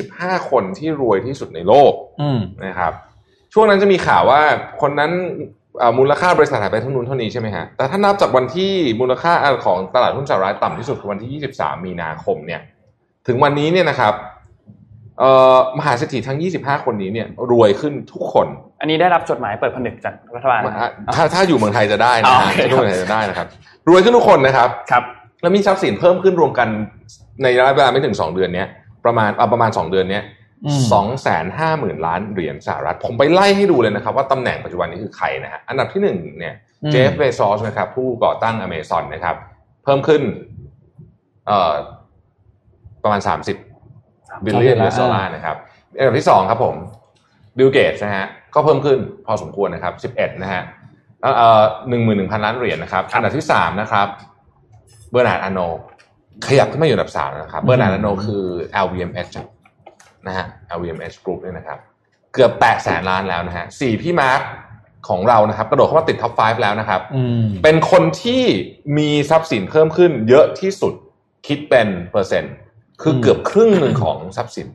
[0.00, 2.92] 25 คนที่รวยที่สุดในโลกอืมนะครับ
[3.54, 4.40] ช่วงนั้นจะมีข่าวว่า
[4.82, 5.10] คนนั้น
[5.78, 9.32] เอ่อมูลค่าบริษัทหายไปเท่านู้นเท่านี้ใช่ไหมฮะ แต่ถ้านับจากวันที่มูลค่า
[9.66, 12.60] ของตลาดหุ้นสหรัฐต่ำที่สุดคือวันที่ 23 มีนาคมเนี่ย
[13.26, 14.14] ถึงวันนี้เนี่ยนะครับ
[15.18, 18.46] เอ่อมหาเศรษฐีทั้ง 25 คนนี้เนี่ยรวยขึ้นทุกคน
[18.80, 20.60] อันนี้ได้รับจดหมายเปิดผนึกจากรัฐบาล
[21.14, 23.46] ถ้าถ้าอยู่เมืองไทยจะได้นะอ๋อฮะโอเคถ้าอยู่เมืองไทยจะได้นะครับ
[23.88, 25.04] รวยขึ้นทุกคนนะครับ ครับ
[25.42, 26.68] แล้วมีทรัพย์สินเพิ่มขึ้นรวมกัน
[27.42, 28.68] ในระยะเวลาไม่ถึง 2 เดือนเนี้ย
[29.04, 30.42] ประมาณเอาประมาณ 2 เดือนเนี้ยอืม
[30.92, 36.54] สองแสนห้าหมื่นล้านเหรียญสหรัฐ ผมไปไล่ให้ดูเลยนะครับ ว่าตำแหน่งปัจจุบันนี้คือใครนะฮะ อันดับที่หนึ่งเนี่ย
[36.84, 39.36] อืมเจฟเบซอสนะครับ ผู้ก่อตั้งอเมซอนนะครับ
[39.84, 40.22] เพิ่มขึ้น
[41.46, 41.74] เอ่อ
[43.02, 43.20] ประมาณ
[43.82, 45.56] 30 billion 30ดอลลาร์นะครับ
[45.98, 46.74] อันดับที่สองครับผม
[47.58, 50.62] บิลเกตส์นะฮะก็เพิ่มขึ้นพอสมควรนะครับสิบเอ็ดนะฮะ
[51.20, 54.08] แล้วเอ่อหนึ่งหมื่นหนึ่งพันล้านเหรียญนะครับ อันดับที่สามนะครับ
[55.10, 55.60] เบอร์นาร์ดอาร์โนลต์
[56.46, 58.44] ขยับขึ้นมาอยู่อันดับสามนะครับ เบอร์นาร์ดอาร์โนลต์คือ
[58.84, 59.30] LVMH
[60.28, 60.46] นะฮะ
[60.76, 61.78] LVMH Group เนี่ยนะครับ
[62.32, 64.40] เกือบแตะแสนล้านแล้วนะฮะสี่พี่มาร์ค
[65.08, 68.42] ของเรานะครับ กระโดดเข้ามาติด top 5 แล้วนะครับอืมเป็นคนที่
[68.98, 70.94] มีทรัพย์สินเพิ่มขึ้น เยอะที่สุด
[71.46, 72.54] คิดเป็นเปอร์เซ็นต์
[73.02, 74.68] คือเกือบครึ่งหนึ่งของทรัพย์สิน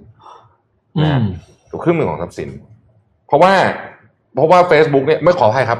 [0.98, 1.24] อืม
[1.68, 2.50] เกือบครึ่งหนึ่งของทรัพย์สิน
[3.28, 3.54] เพราะว่า
[4.36, 5.80] เพราะว่า Facebook เนี่ยไม่ขออภัยครับ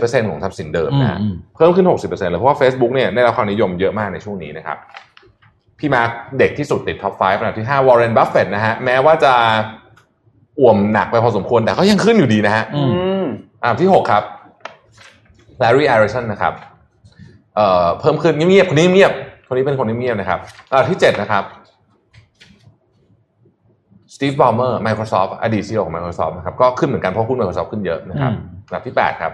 [0.00, 4.78] 60%ของทรัพย์สินเดิมนะฮะอืมเพิ่มขึ้น 60%เลยเพราะว่า Facebook เนี่ยได้รับความนิยมเยอะมากในช่วงนี้นะครับ
[5.78, 9.32] พี่มาร์คเด็กที่สุดติด top 5อันดับที่5วอร์เรนบัฟเฟตนะฮะแม้ว่าจะ
[10.60, 13.26] อ่วมหนักไปพอสมควรแต่ก็ยังขึ้นอยู่ดีนะฮะอือืม
[13.60, 14.22] อันดับที่ 6 ครับ
[15.62, 16.54] Larry Ellison นะครับ
[17.56, 19.12] เอ่อเพิ่มขึ้นเงียบๆคนนี้เงียบ
[19.48, 21.44] คนนี้เป็นคนเงียบๆนะครับอันดับที่ 7 นะครับ
[24.14, 29.32] Steve Ballmer Microsoft อดีต CEO ของ Microsoft นะครับก็ขึ้นเหมือนกันเพราะหุ้น Microsoft ขึ้นเยอะนะครับอืมอันดับที่ 8 ครับ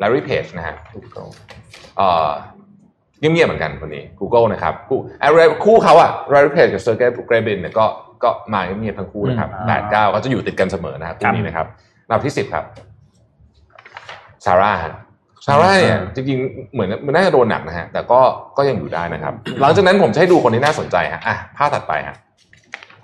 [0.00, 1.30] Larry Page นะฮะ Google
[1.96, 2.30] เอ่อ
[3.18, 7.86] เงียบๆเหมือนกันคนนี้ Google นะครับคู่เอ่อคู่เขาอะ Larry Page กับ Sergey Brin เนี่ยก็
[8.22, 11.66] ก็มาเงียบๆทั้งคู่นะครับอืมแปดเก้าก็จะอยู่ติดกันเสมอนะครับคู่นี้นะครับ
[12.06, 12.64] อันดับที่10ครับ
[14.44, 14.72] ซาร่า
[15.46, 18.20] ซาร่าเนี่ยอืมจริงๆเหมือนมันน่าจะโดนหนักนะฮะแต่ก็
[18.56, 22.16] ก็ยังอยู่ได้นะครับ หลังจากนั้นผมจะให้ดูคนที่น่าสนใจฮะอะภาพถัดไปฮะ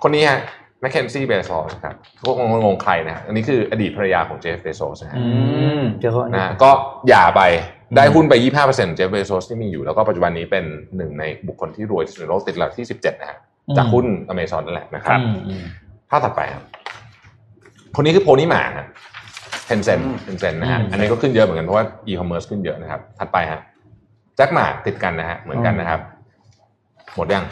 [0.03, 0.39] คนนี้ฮะ
[0.81, 1.95] แมคเคนซี่เบโซสครับ
[2.25, 5.25] ทุกคนงงๆใครนะฮะอันนี้คืออดีตภรรยาของเจฟเบโซสนะฮะอื
[5.81, 6.71] มเจอเขาอันนะนี้ฮะก็
[7.07, 7.41] หย่าไป
[7.95, 8.33] ได้หุ้นไป
[8.65, 10.65] 25%เจฟเบโซสที่มีอยู่แล้วก็ปัจจุบันนี้เป็น
[10.97, 13.39] หนึ่งในบุคคลที่รวยที่สุดในโลกติดอันดับที่ 17 นะฮะ
[13.77, 15.63] จากหุ้นอเมซอนนั่นแหละนะครับอืมอืม
[16.09, 16.63] ภาพถัดไปครับ
[17.95, 18.87] คนนี้คือ Pony Ma ฮะ
[19.65, 23.59] Tencent Tencent นะฮะอันนี้ก็ขึ้นเยอะเหมือนกันเพราะว่าอีคอมเมิร์ซขึ้นเยอะนะครับ ถัดไปฮะ
[24.35, 25.99] Jack Ma ติดกันนะฮะเหมือนกันนะครับ
[27.15, 27.45] หมดยัง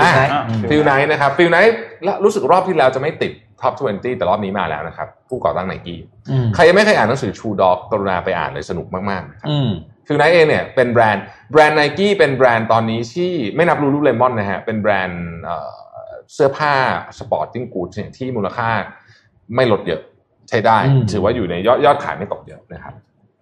[0.00, 0.10] อ่า
[0.48, 1.76] อืม Phil Knight นะครับ Phil Knight
[2.24, 3.32] รู้สึกรอบที่แล้วจะไม่ติด
[3.64, 5.98] top 20 แต่รอบนี้มาแล้วนะครับ ผู้ก่อตั้งไนกี้
[6.30, 9.70] อืมใครยังไม่เคยอ่านหนังสือ Shoe Dog กรุณาไปอ่านเลยสนุกมากๆนะครับอืม
[10.06, 15.70] Phil Knight เองเนี่ยเป็นแบรนด์แบรนด์ไนกี้เป็นแบรนด์ตอนนี้ที่ไม่นับ Lululemon นะฮะเป็นแบรนด์เอ่อ
[16.34, 16.72] เสื้อผ้า
[17.18, 18.68] sporting goods ที่มูลค่า
[19.56, 20.00] ไม่ลดเยอะ
[20.48, 22.94] ใช้ได้อืมถือว่าอยู่ในยอดยอดขายไม่ตกเยอะนะครับ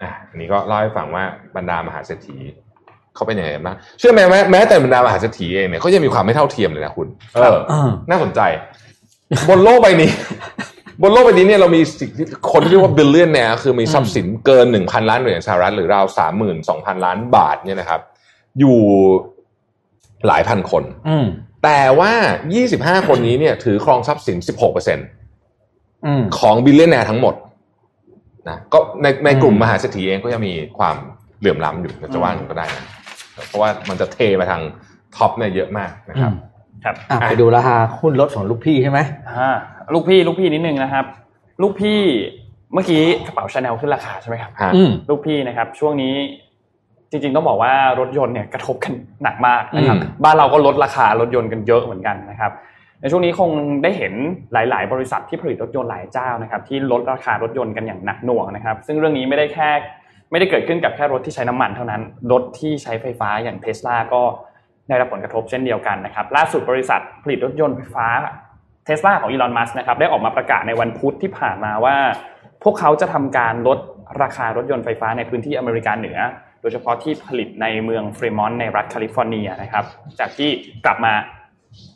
[0.03, 1.25] อะอันนี้ก็เล่าให้ฟังว่า
[1.57, 2.37] บรรดามหาเศรษฐี
[3.15, 8.41] เขาเป็นยังไงกันบ้างเชื่อไหมแม้แม้แต่บรรดามหาเศรษฐีเองเนี่ยเขายังมีความไม่เท่าเทียมเลยนะคุณ เอออ่าน่าสนใจ
[9.49, 10.11] บนโลกใบนี้
[11.03, 18.01] บนโลกใบนี้เนี่ยเรามีสิ่งที่คนที่เรียกว่า billionaire คือมีทรัพย์สินเกินหนึ่งพันล้านเหรียญสหรัฐหรือราวสามหมื่นสองพันล้านบาทเนี่ยนะครับ
[18.59, 18.79] อยู่
[20.27, 21.27] หลายพันคนอืม
[21.65, 22.13] แต่ว่า
[22.63, 24.99] 25 คนนี้เนี่ยถือครองทรัพย์สิน 16เปอร์เซ็น
[26.07, 27.35] อืมของ billionaire ทั้งหมด
[28.49, 30.97] นะก็ในในกลุ่มอืมมหาเศรษฐีเองก็ยังมีความ
[31.39, 32.85] เหลื่อมล้ำอยู่จะว่าอย่างนั้นก็ได้นะ
[33.49, 34.63] เพราะว่ามันจะเทมาทาง
[35.17, 36.33] top เนี่ยเยอะมากนะครับ
[36.85, 39.01] ครับอะไปดูราคาหุ้นรถของลูกพี่ใช่ไหม
[39.39, 39.51] อ่า
[39.93, 41.05] ลูกพี่ลูกพี่นิดนึงนะครับ
[41.63, 42.01] ลูกพี่
[42.75, 46.15] เมื่อกี้กระเป๋าชาแนลขึ้นราคาใช่ไหมครับฮะอืมลูกพี่นะครับ ช่วงนี้
[47.11, 52.53] จริงๆต้องบอกว่ารถยนต์เนี่ยกระทบกันหนักมากนะครับอืมบ้านเราก็ลดราคารถยนต์กันเยอะเหมือนกันนะครับ
[53.01, 53.51] ในช่วงนี้คง
[53.83, 54.13] ได้เห็น
[54.53, 59.71] หลาย ๆ บริษัทที่ผลิตรถยนต์หลายเจ้านะครับ ที่ลดราคารถยนต์กันอย่างหนักหน่วงนะครับ ซึ่งเรื่องนี้ไม่ได้แค่
[60.31, 62.03] ไม่ได้เกิดขึ้นกับแค่รถที่ใช้น้ำมันเท่านั้น
[62.33, 64.23] รถที่ใช้ไฟฟ้าอย่างเทสลาก็
[64.89, 68.07] ได้รับผลกระทบเช่นเดียวกันนะครับล่าสุดบริษัทผลิตรถยนต์ไฟฟ้า
[68.85, 71.97] เทสลาของอีลอนมัสนะครับได้ออกมาประกาศในวันพุธที่ผ่านมาว่า
[72.63, 73.79] พวกเขาจะทำการลด
[74.23, 76.19] ราคารถยนต์ไฟฟ้าในพื้นที่อเมริกาเหนือ
[76.61, 79.85] โดยเฉพาะที่ผลิตในเมืองฟรีมอนต์ในรัฐแคลิฟอร์เนียนะครับ
[80.21, 80.51] จากที่
[80.85, 81.13] กลับมา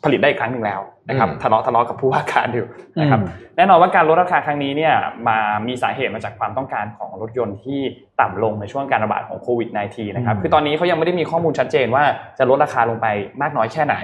[0.03, 2.67] ผลิตได้อีกครั้งหนึ่งแล้วนะครับอืมทะเลาะทะเลาะกับผู้ว่าการอยู่
[2.99, 4.93] นะครับอืมแน่นอนว่าการลดราคาครั้งนี้เนี่ย
[5.27, 7.79] มามีสาเหตุมาจากความต้องการของรถยนต์ที่
[8.21, 12.03] ต่ำลงในช่วงการระบาดของโควิด -19 นะครับคือตอนนี้เขายังไม่ได้มีข้อมูลชัดเจนว่า
[12.37, 13.07] จะลดราคาลงไป
[13.41, 13.95] มากน้อยแค่ไหน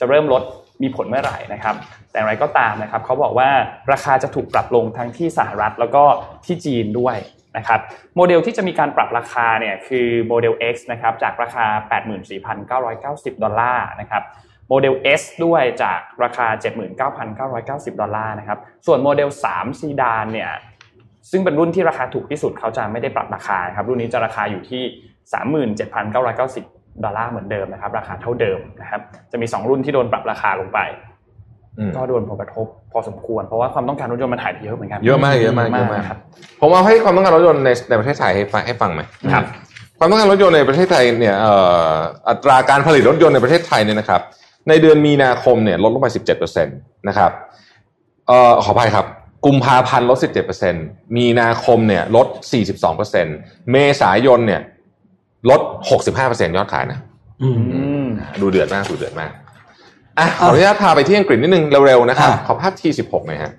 [0.00, 0.42] จะเริ่มลด
[0.82, 1.74] มีผลเมื่อไหร่นะครับ
[2.10, 3.48] แต่อย่างไรก็ตามนะครับเขาบอกว่า
[3.92, 6.02] ราคาจะถูกปรับลงทั้งที่สหรัฐแล้วก็
[6.44, 7.16] ที่จีนด้วย
[7.56, 7.80] นะครับ
[8.16, 11.66] โมเดลที่จะมีการปรับราคาเนี่ยคือโมเดล X นะครับจากราคา
[12.94, 14.22] 84,990 ดอลลาร์นะครับ
[14.70, 16.46] Model S ด้วยจากราคา
[17.88, 20.50] 79,990 ดอลลาร์นะครับ ส่วนโมเดล 3 ซีดานเนี่ย
[21.30, 24.82] ซึ่งเป็นรุ่นที่ราคาถูกที่สุดเขาจะไม่ได้ปรับราคานะครับรุ่นนี้จะราคาอยู่ที่
[25.94, 29.00] 37,990 ดอลลาร์เหมือนเดิมนะครับ ราคาเท่าเดิมนะครับ
[29.32, 30.80] จะมี 2 รุ่นที่โดนปรับราคาลงไป
[31.78, 36.18] อืมก็โดนผลกระทบพอสมควร เพราะว่าความต้องการรถยนต์มันหายไปเยอะเหมือนกันเยอะมากเยอะมากเยอะมากครับ
[36.60, 39.02] ผมเอาให้ความต้องการรถยนต์ในในประเทศไทยให้ฟังให้ฟังไหม
[39.34, 39.44] ครับ
[39.98, 41.54] ความต้องการรถยนต์ในประเทศไทยเนี่ยเอ่
[41.90, 41.92] อ
[42.28, 44.22] อัตราการผลิตรถยนต์ในประเทศไทยเนี่ยนะครับ
[44.68, 46.08] ในเดือนมีนาคมเนี่ยลดลงไป
[46.56, 47.30] 17%นะครับ
[48.26, 49.06] เอ่อขออภัยครับ
[49.46, 50.18] กุมภาพันธ์ลด
[50.66, 52.26] 17%มีนาคมเนี่ยลด
[52.98, 54.62] 42%เมษายนเนี่ย
[55.50, 55.60] ลด
[56.08, 56.98] 65%ยอดขายนะ
[57.42, 58.06] อืมอืม
[58.40, 59.32] ดูเดือดมากดูเดือดมาก
[60.18, 63.52] อะขออนุญาตพาไปที่อังกฤษนิดนึงเร็วๆนะครับอะขอภาพที่สิบหกหน่อยฮะ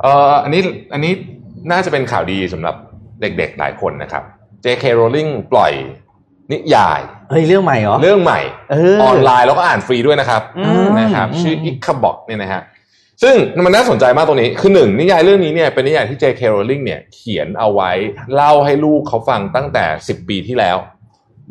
[0.00, 0.62] เอ่ออันนี้
[0.92, 1.12] อันนี้
[1.70, 2.76] น่าจะเป็นข่าวดีสำหรับ
[3.20, 4.24] เด็กๆหลายคนนะครับ
[4.64, 4.84] J.K.
[4.98, 5.72] Rowling ปล่อย
[6.52, 7.00] นิยาย
[7.32, 12.62] เฮ้ยเรื่องใหม่เหรอเรื่องใหม่เออออนไลน์แล้วก็อ่านฟรีด้วยนะครับอืมนะครับอืมชื่ออิคาบอกเนี่ยนะฮะ
[13.22, 13.34] ซึ่ง
[13.66, 16.40] มันน่าสนใจมากตรงนี้ คือหนึ่งนิยายเรื่องนี้เนี่ยเป็นนิยายที่ J.K.
[16.54, 17.90] Rowling เนี่ยเขียนเอาไว้
[18.34, 20.76] เล่าให้ลูกเขาฟังตั้งแต่สิบปีที่แล้ว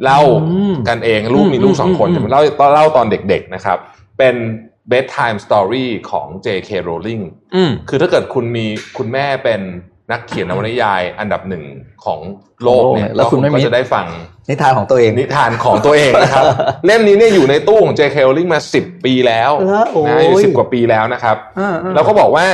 [0.03, 3.77] เล่าอืมกันเองลูกมีลูกสองคนอืมแต่มันเล่าตอนเล่าตอนเด็กๆนะครับ
[4.17, 4.35] เป็น
[4.91, 6.69] bedtime story ของ J.K.
[6.87, 7.23] Rowling
[7.55, 8.65] อืมคือถ้าเกิดคุณมี
[8.97, 9.61] คุณแม่เป็น
[10.11, 11.63] นักเขียนนวนิยายอันดับหนึ่ง
[12.05, 12.19] ของ
[12.63, 14.05] โลกเนี่ยแล้วคุณไม่มีก็จะได้ฟัง
[14.49, 16.45] นิทานของตัวเอง นิทานของตัวเองนะครับ
[16.85, 18.17] เล่มนี้เนี่ยอยู่ในตู้ของ J.K.
[18.25, 22.45] Rowling มาสิบปีแล้วเหรอโอ้ยนะอยู่สิบกว่าปีแล้วนะครับอ่าๆแล้วก็บอกว่า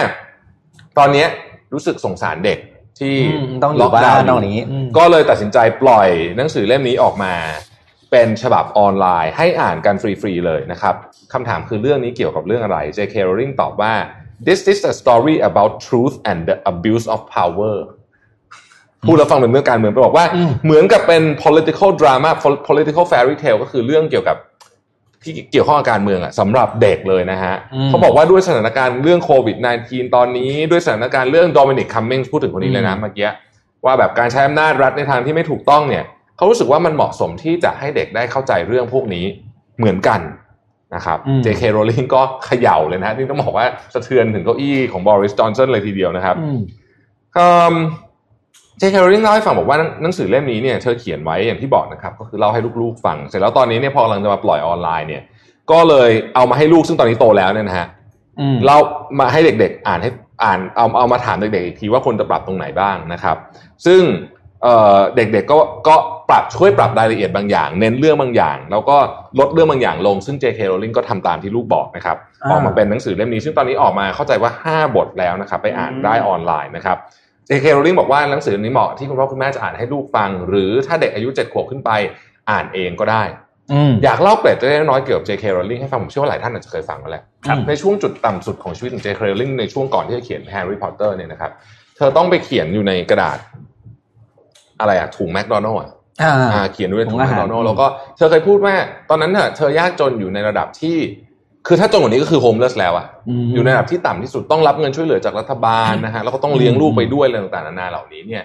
[0.97, 1.27] ตอนเนี้ย
[1.73, 2.59] รู้สึกสงสารเด็ก
[2.99, 7.33] ที่อืมต้องอยู่บ้านล็กดวต้องอย่างนี้อืมก็เลยตัดสินใจปล่อยหนังสือเล่มนี้ออกมา
[8.11, 10.95] เป็นฉบับออนไลน์ ให้อ่านกันฟรีๆเลยนะครับ
[11.33, 13.15] คำถามคือเรื่องนี้เกี่ยวกับเรื่องอะไร J.K.
[13.27, 13.93] Rowling ตอบว่า
[14.47, 17.75] this is a story about truth and the abuse of power
[19.05, 22.31] พูดแล้วฟังเป็นเรื่องการเมืองไปบอกว่าอืมเหมือนกับเป็น political drama
[22.67, 24.37] political fairy tale ก็คือเรื่องเกี่ยวกับ
[25.23, 29.57] ที่เกี่ยวข้องกับการเมืองอะสำหรับเด็กเลยนะฮะอืมเขาบอกว่าด้วยสถานการณ์เรื่องโควิด
[29.87, 33.29] -19 ตอนนี้ด้วยสถานการณ์เรื่องโดมินิกคัมมิงส์พูดถึงคนนี้เลยนะอืมเมื่อกี้
[33.85, 36.03] ว่าแบบการใช้อำนาจรัฐในทางที่ไม่ถูกต้องเนี่ย
[36.37, 39.25] เขารู้สึกว่ามันเหมาะสมที่จะให้เด็กได้เข้าใจเรื่องพวกนี้
[39.77, 40.19] เหมือนกัน
[40.95, 41.61] นะครับอืม J.K.
[41.75, 46.59] Rowling ก็เขย่าเลยนะนี่ต้องบอกว่าสะเทือนถึงเก้าอี้ของบอริสจอห์นสันเลยทีเดียวนะครับอืม
[48.79, 48.95] J.K.
[49.01, 55.23] Rowling เล่าให้ฟังบอกว่าหนังสือเล่มนี้เนี่ยเธอเขียนไว้อย่างที่บอกนะครับก็คือเล่าให้ลูกๆฟัง เสร็จแล้วตอนนี้เนี่ยพอกำลังจะมาปล่อยออนไลน์เนี่ย
[55.71, 57.87] ก็เลยเอามาให้ลูกซึ่งตอนนี้โตแล้วเนี่ยนะฮะ
[58.39, 58.77] อืมเล่า
[59.19, 60.09] มาให้เด็กๆ อ่านให้
[60.43, 63.37] อ่านเอาเอามาถามเด็กๆอีกทีว่าควรจะปรับตรงไหนบ้างนะครับ
[63.85, 64.01] ซึ่ง
[64.63, 65.95] เอ่อเด็กๆก็ก็
[66.29, 68.97] ปรับช่วยปรับรายละเอียดบางอย่าง เน้นเรื่องบางอย่าง แล้วก็
[69.39, 70.59] ลดเรื่องบางอย่างลงซึ่ง J.K.
[70.71, 76.97] Rowling ก็ทำตามที่ลูกบอกนะครับอ่าออกมาเป็นหนังสือเล่มนี้ ซึ่งตอนนี้ออกมาเข้าใจว่า 5 บทแล้วนะครับ ไปอ่านได้ออนไลน์นะครับ
[77.49, 77.65] J.K.
[77.75, 81.91] Rowling บอกว่าหนังสือนี้เหมาะที่คุณพ่อคุณแม่จะอ่านให้ลูกฟัง หรือถ้าเด็กอายุ7ขวบขึ้นไป
[82.51, 83.23] อ่านเองก็ได้
[83.71, 85.45] อืมอยากเล่าเกร็ดเล็กๆน้อยๆเกี่ยวกับ J.K.
[85.55, 89.19] Rowling ให้ฟังผมเชื่อว่าหลายท่านอาจจะเคยฟังมาแล้วครับในช่วงจุดต่ำสุดของชีวิตของ J.K.
[89.25, 91.51] Rowling ในช่วงก่อนที่จะเขียน Harry Potter เนี่ยนะครับ
[91.97, 93.37] เธอต้องไปเขียนอยู่ในกระดาษ
[94.79, 95.89] อะไรอะถุงแมคโดนัลล์อะ
[96.21, 97.85] อ่าอ่าเขียนด้วยถุถุงงแมอาคหารโดนัลล์แล้วก็
[98.17, 98.75] เธอเคยพูดว่า
[99.09, 100.97] ตอนนั้นน่ะเธอยากจนอยู่ในระดับที่
[101.67, 108.43] คือถ้าจนกว่านี้ก็คือโฮมเลสแล้วอะอืมอยู่ในระดับที่ต่ำที่สุดต้องรับเงินช่วยเหลือจากรัฐบาลนะฮะแล้วก็ต้องเลี้ยงลูกไปด้วยอะไรต่างๆนานาเหล่านี้เนี่ย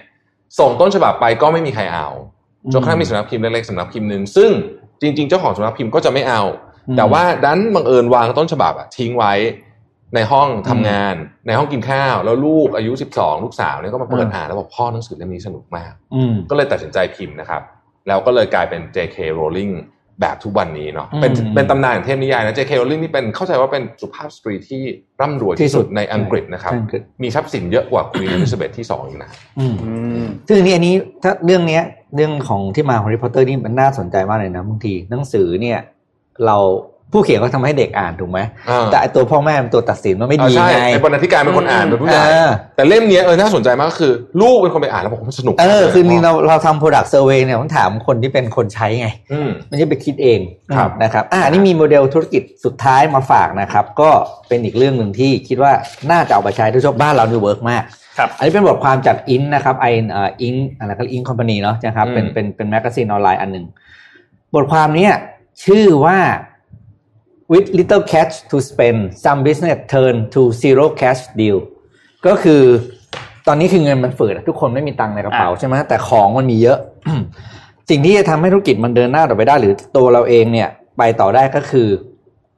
[0.59, 2.07] ส่งต้นฉบับไปก็ไม่มีใครเอา
[2.73, 4.51] จนกระทั่งมีสำนักพิมพ์เล็กๆสำนักพิมพ์หนึ่งซึ่ง
[5.01, 6.41] จริง ๆ เจ้าของสำนักพิมพ์ก็จะไม่เอา
[6.87, 9.33] อืมแต่ว่าดันบังเอิญวางต้นฉบับอะทิ้งไว้
[10.15, 11.15] ในห้องทำงาน
[11.47, 17.61] ในห้องกินข้าว แล้วลูกอายุ 12 ลูกสาวเนี่ยก็มาเปิดอืมอ่านแล้วบอกพ่อหนังสือเล่มนี้สนุกมากอืมก็เลยตัดสินใจพิมพ์นะครับ
[18.07, 19.17] แล้วก็เลยกลายเป็น J.K.
[19.37, 19.73] Rowling
[20.21, 22.71] แบบทุกวันนี้เนาะเป็นอืมเป็นตำนานของเทพนิยายนะ J.K.
[22.79, 24.81] Rowling นี่เป็นเข้าใจว่าเป็นสุภาพสตรีที่
[25.21, 29.93] ร่ำรวยที่สุดในอังกฤษนะครับใช่อังกฤษมีทรัพย์สินเยอะกว่าควีนอลิซาเบธที่สองอีกนะอืมอื
[30.23, 31.83] มซึ่งอันนี้อันนี้ถ้าเรื่องเนี้ย
[32.15, 35.79] เรื่องของที่มาของ Harry Potter นี่มันน่าสนใจมากเลยนะบางทีหนังสือเนี่ย
[36.45, 36.57] เรา
[37.13, 38.39] ผู้เขียนก็ทำให้เด็กอ่านถูกไหม
[38.69, 44.11] อ่าแต่ไอตัวพ่อแม่เป็นตัวตัดสินว่าไม่ดีอ่าใช่ไงไอ้บรรณาธิการเป็นคนอ่านเป็นผู้ใหญ่เออแต่เล่มเนี้ยเออน่าสนใจมากก็คือ
[44.41, 50.39] ลูกเป็นคนไปอ่านแล้วบอกว่ามันสนุกเออมากลยคือนี่เราเราทำ product survey เนี่ยต้องถามคนที่เป็นคนใช้ไงอืมไม่ใช่ไปคิดเอง
[50.77, 54.09] ครับนะครับอ่านี่มีโมเดลธุรกิจสุดท้ายมาฝากนะครับ ก็
[54.47, 55.71] เป็นอีกเรื่องหนึ่งที่คิดว่า
[56.11, 57.83] น่าจะเอาไปใช้โดยเฉพาะบ้านเรานี่ work มาก
[58.17, 59.43] ครับอันนี้เป็นบทความจาก Inc.
[59.55, 60.53] นะครับไอเอ่อ Inc.
[60.79, 61.21] อะไรก็ Inc.
[61.29, 63.65] company เนาะนะครับเป็นอืมเป็นเป็น magazine ออนไลน์อันหนึ่ง
[64.55, 65.13] บทความเนี้ย
[65.65, 66.17] ชื่อว่า
[67.51, 71.57] with little cash to spend some business turn to zero cash deal
[72.27, 72.61] ก็คือ
[73.47, 76.77] ตอนนี้คือเงินมันฝืดอะทุกคนไม่มีตังค์ในกระเป๋าอะใช่ไหมแต่ของมันมีเยอะ
[77.89, 81.87] สิ่งที่จะทำให้ธุรกิจมันเดินหน้าต่อไปได้ หรือตัวเราเองเนี่ย ไปต่อได้ก็คือ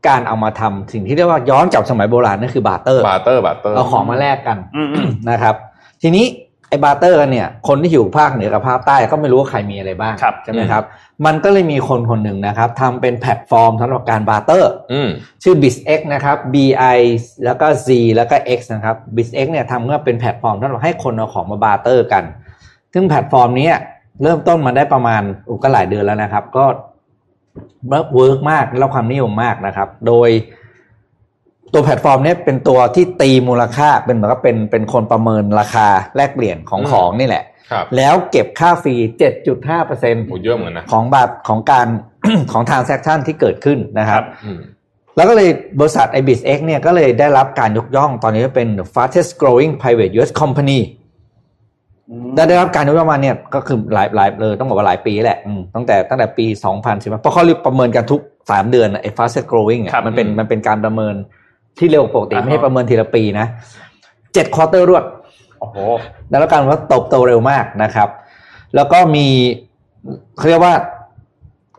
[0.08, 5.56] การเอามาทำสิ่งที่เรียกว่าย้อนกลับสมัยโบราณนั่นคือ barter barter barter เอาของมาแลกกันอืมอืมนะครับ
[6.02, 10.84] ทีนี้ไอ้ barter กันเนี่ยคนที่อยู่ภาคเหนือกับภาคใต้ก็ไม่รู้ว่าใครมีอะไรบ้างครับใช่ไหมครับ
[11.26, 15.10] มันก็เลยมีคนคนหนึ่งนะครับทำเป็นแพลตฟอร์มสำหรับการ barter อืม
[15.44, 16.56] ชื่อ BizX นะครับ B
[16.98, 17.00] I
[17.46, 22.24] แล้วก็ Z แล้วก็ X นะครับ BizX เนี่ยทำเมื่อเป็นแพลตฟอร์มสำหรับให้คนเอาของมา barter กัน
[22.94, 23.70] ซึ่งแพลตฟอร์มนี้
[24.24, 26.66] เริ่มต้นมาได้ประมาณอุยก็หลายเดือนแล้วนะครับ ก็
[27.90, 30.30] work มากได้รับความนิยมมากนะครับ โดย
[31.76, 38.96] ตัวแพลตฟอร์มเนี้ยเป็นตัวที่ตีมูลค่าเป็นเหมือนกับเป็นเป็นคนประเมินราคาแลกเปลี่ยนของอืมของนี่แหละครับแล้วเก็บค่า fee
[39.60, 41.88] 7.5%โหเยอะเหมือนกันนะของบาทของการ
[42.52, 44.60] ของ transaction ที่เกิดขึ้นนะครับอืม
[45.16, 45.50] แล้วก็เลย
[45.80, 50.80] บริษัท BizX เนี่ยก็เลยได้รับการยกย่องตอนนี้เป็น the fastest growing private US company
[52.36, 56.46] ได้ได้รับการยกย่องมาเนี่ยก็คือหลายหลายเลยต้องบอกว่าหลายปีแหละอืมตั้งแต่ตั้งแต่ปี
[56.84, 61.16] 2010เพราะเขาเรียกประเมินกันทุก3เดือนน่ะไอ้ fastest growing อะครับมันเป็นอืมมันเป็นการประเมิน
[61.78, 63.48] ที่เร็วกว่าปกติอ่าฮะไม่ใช่ประเมินทีละปีนะ
[64.34, 65.04] เจ็ดควอเตอร์รวด
[65.60, 65.78] โอ้โห
[66.30, 68.10] ได้รับการว่าโตโตเร็วมากนะครับ
[68.76, 69.28] แล้วก็มี
[70.38, 70.76] เขาเรียกว่า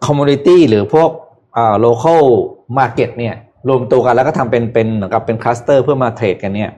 [0.06, 1.10] community หรือพวก
[1.56, 2.22] อ่า local
[2.78, 3.34] market เนี่ย
[3.68, 6.70] รวมตัวกันแล้วก็ทำเป็นเป็นเหมือนกับเป็นคลัสเตอร์เพื่อมาเทรดกันเนี่ย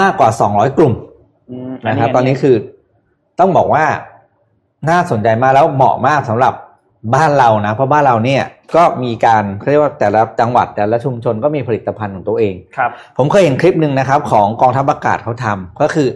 [0.00, 0.94] มากกว่า200กลุ่ม
[1.50, 2.56] อืมนะครับตอนนี้คือ
[3.38, 3.84] ต้องบอกว่า
[4.90, 6.54] น่าสนใจมากแล้วเหมาะมากสำหรับ
[7.14, 8.42] บ้านเรานะเพราะบ้านเราเนี่ย
[8.76, 16.08] ก็มีการเขาเรียกว่าแต่ละจังหวัดแต่ละชุมชนก็มีผลิตภัณฑ์ของตัวเองครับ ผมเคยเห็นคลิปหนึ่งนะครับ ของกองทัพอากาศเขาทำก็คือ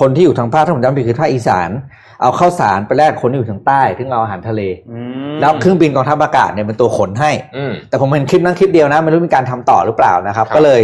[0.00, 1.70] คนที่อยู่ทางภาคถ้าผมจำไม่ผิดคือภาคอีสาน
[2.22, 4.60] เอาข้าวสารไปแลกคนที่อยู่ทางใต้ซึ่งเอาอาหารทะเล
[4.90, 4.98] อื
[5.32, 10.80] มแล้วเครื่องบินกองทัพอากาศเนี่ยเป็นตัวขนให้อืมแต่ผมเห็นคลิปนั้นคลิปเดียวนะไม่รู้มีการทำต่อหรือเปล่านะครับครับก็เลย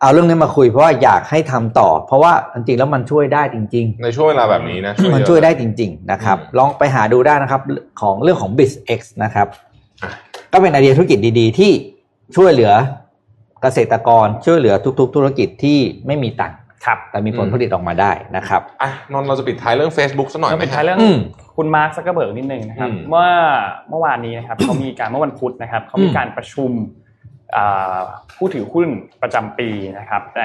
[0.00, 7.60] เอาเรื่องนี้มาคุยเพราะว่าอยากให้ทำต่อ เพราะว่าจริงๆแล้วมันช่วยได้จริงในช่วงเวลาแบบนี้นะๆมันเอะช่วยได้จริง ๆ นะครับอืมลองไปหาดูได้นะครับ
[8.00, 9.46] ของเรื่องของ BizX นะครับ
[10.02, 10.10] อะ
[10.52, 11.72] ก็เป็นไอเดียธุรกิจดีๆ ที่
[12.36, 12.72] ช่วยเหลือ
[13.62, 21.18] เกษตรกรช่วยเหลือทุก ๆ ธุรกิจที่ไม่มีตังค์ครับแต่มีผลผลิตออกมาได้นะครับอะนนท์เราจะปิดท้ายเรื่อง Facebook สักหน่อยก็ไหมเป็นท้ายเรื่องอืม
[21.56, 23.28] คุณมาร์คซักเกอร์เบิร์กนิดนึงนะครับอืมเมื่อ
[23.90, 27.05] เมื่อวานนี้นะครับเขามีการเมื่อวันพุธนะครับเขามีการประชุมอ่า
[28.36, 28.88] ผู้ถือหุ้น
[29.22, 29.68] ประจำปี
[29.98, 30.42] นะครับใน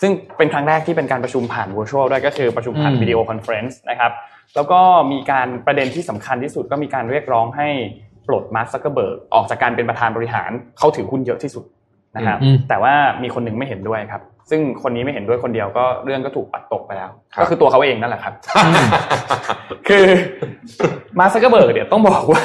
[0.00, 4.12] ซึ่งเป็นครั้งแรกที่เป็นการประชุมผ่าน virtual ด้วยก็คือประชุมผ่านอืม video conference นะครับ
[4.54, 4.80] แล้วก็
[5.12, 7.68] มีการประเด็นที่สำคัญที่สุดก็มีการเรียกร้องให้
[8.28, 11.64] ปลดมาร์คซักเกอร์เบิร์กออกจากการเป็นประธานบริหารเขาถือหุ้นเยอะที่สุด
[12.16, 18.32] นะครับอืมแต่ว่ามีคนหนึ่งไม่เห็นด้วยครับ ซึ่งคนนี้ไม่เห็นด้วยคนเดียวก็เรื่องก็ถูกปัดตกไปแล้วครับก็คือตัวเขาเองนั่นแหละครับ
[19.88, 20.06] คือ
[21.18, 22.44] มาร์คซักเกอร์เบิร์กเนี่ยต้องบอกว่า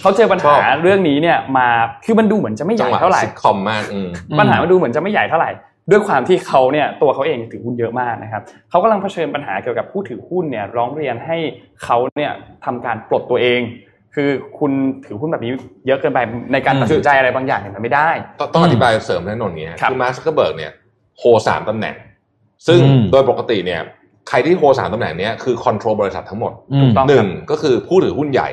[0.00, 1.68] เขาเจอปัญหาเรื่องนี้เนี่ยมา
[2.04, 5.50] คือมันดูเหมือนจะไม่ใหญ่เท่าไหร่จังหวะซิทคอมมากอืมปัญหามันดูเหมือนจะไม่ใหญ่เท่าไหร่
[5.90, 11.36] ด้วยความที่เขาเนี่ยตัวเขาเองถือหุ้นเยอะมากนะครับเขากำลังเผชิญปัญหาเกี่ยวกับผู้ถือหุ้นเนี่ยร้องเรียนให้
[11.84, 12.32] เขาเนี่ย
[12.64, 13.60] ทำการปลดตัวเอง
[14.14, 14.72] คือคุณ
[15.04, 15.52] ถือหุ้นแบบนี้
[15.86, 16.18] เยอะเกินไป
[16.52, 20.72] ในการอืมตัดสินใจอะไรบางอย่างเนี่ยมันไม่ได้ ต้องต้องอธิบายเสริมแน่นอนนี้ครับคือมาร์คซักเกอร์เบิร์กเนี่ย
[21.18, 21.94] โฮสามตำแหน่ง
[22.66, 23.80] ซึ่งอืมโดยปกติเนี่ย
[24.28, 28.48] ใครที่โฮสามตำแหน่งเนี้ยคือ control บริษัททั้งหมดอืมต้องหนึ่งก็คือผู้ถือหุ้นใหญ่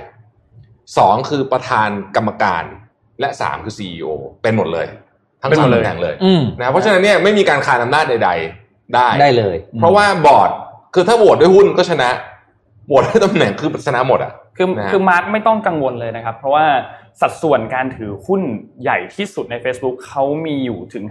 [0.98, 2.64] สองคือประธานกรรมการ
[3.20, 4.08] และสามคือซีอ
[4.42, 4.88] เป็นหมดเลย
[5.42, 8.30] ทั้งเป็นหสามมดเลยตำแหน่งเลยอืมนะเพราะฉะนั้นเนี่ยไม่มีการคานอำนาจใด
[8.62, 10.50] ๆ ได้ได้เลย เพราะว่าบอร์ด
[10.94, 12.10] คือถ้าโหวตด้วยหุ้นก็ชนะ
[12.88, 16.66] โหวตด้วยตำแหน่งคือชนะหมดอะ คือนะฮะคือมาร์กไม่ต้องกังวลเลยนะครับ เพราะว่า
[17.22, 18.42] สัดส่วนการถือหุ้น
[18.82, 21.04] ใหญ่ที่สุดใน Facebook เขามีอยู่ถึง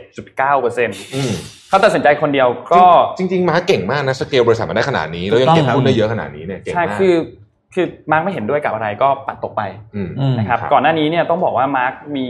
[0.00, 1.32] 57.9%อืม
[1.68, 2.84] เขาตัดสินใจคนเดียวก็
[3.18, 7.14] จริง ๆ มาเก่งมากนะสเกลบริษัทมาได้ขนาดนี้แล้วยังถูกต้องเก็บครับหุ้นได้เยอะขนาดนี้เนี่ยเก่งใช่มากคือ
[7.74, 9.62] คือมาร์กไม่เห็นด้วยกับอะไรก็ปัดตกไป
[9.94, 12.26] อืมอืมนะครับครับก่อนหน้านี้เนี่ยต้องบอกว่ามาร์กมี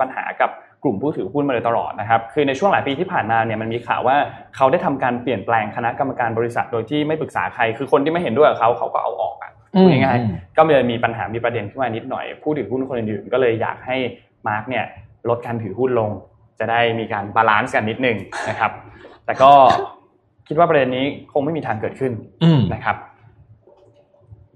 [0.00, 0.50] ปัญหากับ
[0.82, 4.16] กลุ่มผู้ถือหุ้นมาโดยตลอดนะครับ คือในช่วงหลายปีที่ผ่านมาเนี่ยมันมีข่าวว่า
[4.56, 13.96] เขาได้ทำการเปลี่ยนแปลงคณะกรรมการบริษัทโดยที่ไม่ปรึกษาใคร คือคนที่ไม่เห็นด้วยกับเขาเขาก็เอาออกอะอืมพูด ง่ายๆอืมก็เลยมีปัญหามีประเด็นขึ้นมานิดหน่อย ผู้ถือหุ้นคนอื่นๆก็เลยอยากให้
[14.48, 14.84] มาร์กเนี่ย
[15.28, 16.10] ลดการถือหุ้นลง
[16.58, 18.16] จะได้มีการ balance กันนิดนึง
[18.48, 18.70] นะครับ
[19.24, 19.52] แต่ก็
[20.48, 22.12] คิดว่าประเด็นนี้คงไม่มีทางเกิดขึ้น
[22.42, 22.96] อืมนะครับ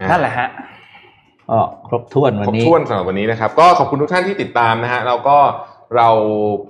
[0.01, 0.49] นะนั่นแหละฮะ
[1.51, 1.59] ก็
[1.89, 5.37] ครบถ้วนวันครบนี้ถ้วนสำหรับวันนี้นะครับ ก็ขอบคุณทุกท่านที่ติดตามนะฮะแล้วก็
[5.97, 6.09] เรา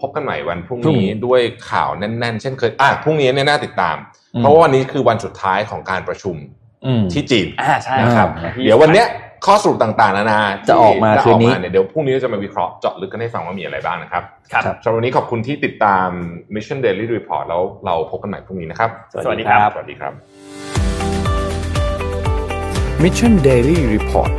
[0.01, 1.41] พบกันใหม่วันพรุ่งพรุ่งนี้นี้ด้วย
[1.71, 3.97] ข่าวแน่น ๆ เช่นเคยอะพรุ่งนี้เนี่ยน่าติดตาม
[4.35, 6.64] อืมเพราะว่าวันนี้คือวันสุดท้ายของการประชุมอืม
[7.13, 9.09] ที่จีนอ่าใช่นะครับอ่าเดี๋ยววันเนี้ย
[9.47, 14.23] ข้อสรุปต่างๆนานาจะออกมาที่คืนนี้เนี่ยเดี๋ยวพรุ่งนี้เราจะมาวิเคราะห์เจาะลึกกันให้ฟังว่ามีอะไรบ้างนะครับ
[14.53, 16.09] ครับสำหรับวันนี้ขอบคุณที่ติดตาม
[16.55, 18.91] Mission Daily Report แล้วเราพบกันใหม่พรุ่งนี้นะครับ
[19.25, 20.13] สวัสดีครับ สวัสดีครับ
[23.03, 24.33] Mission Daily Report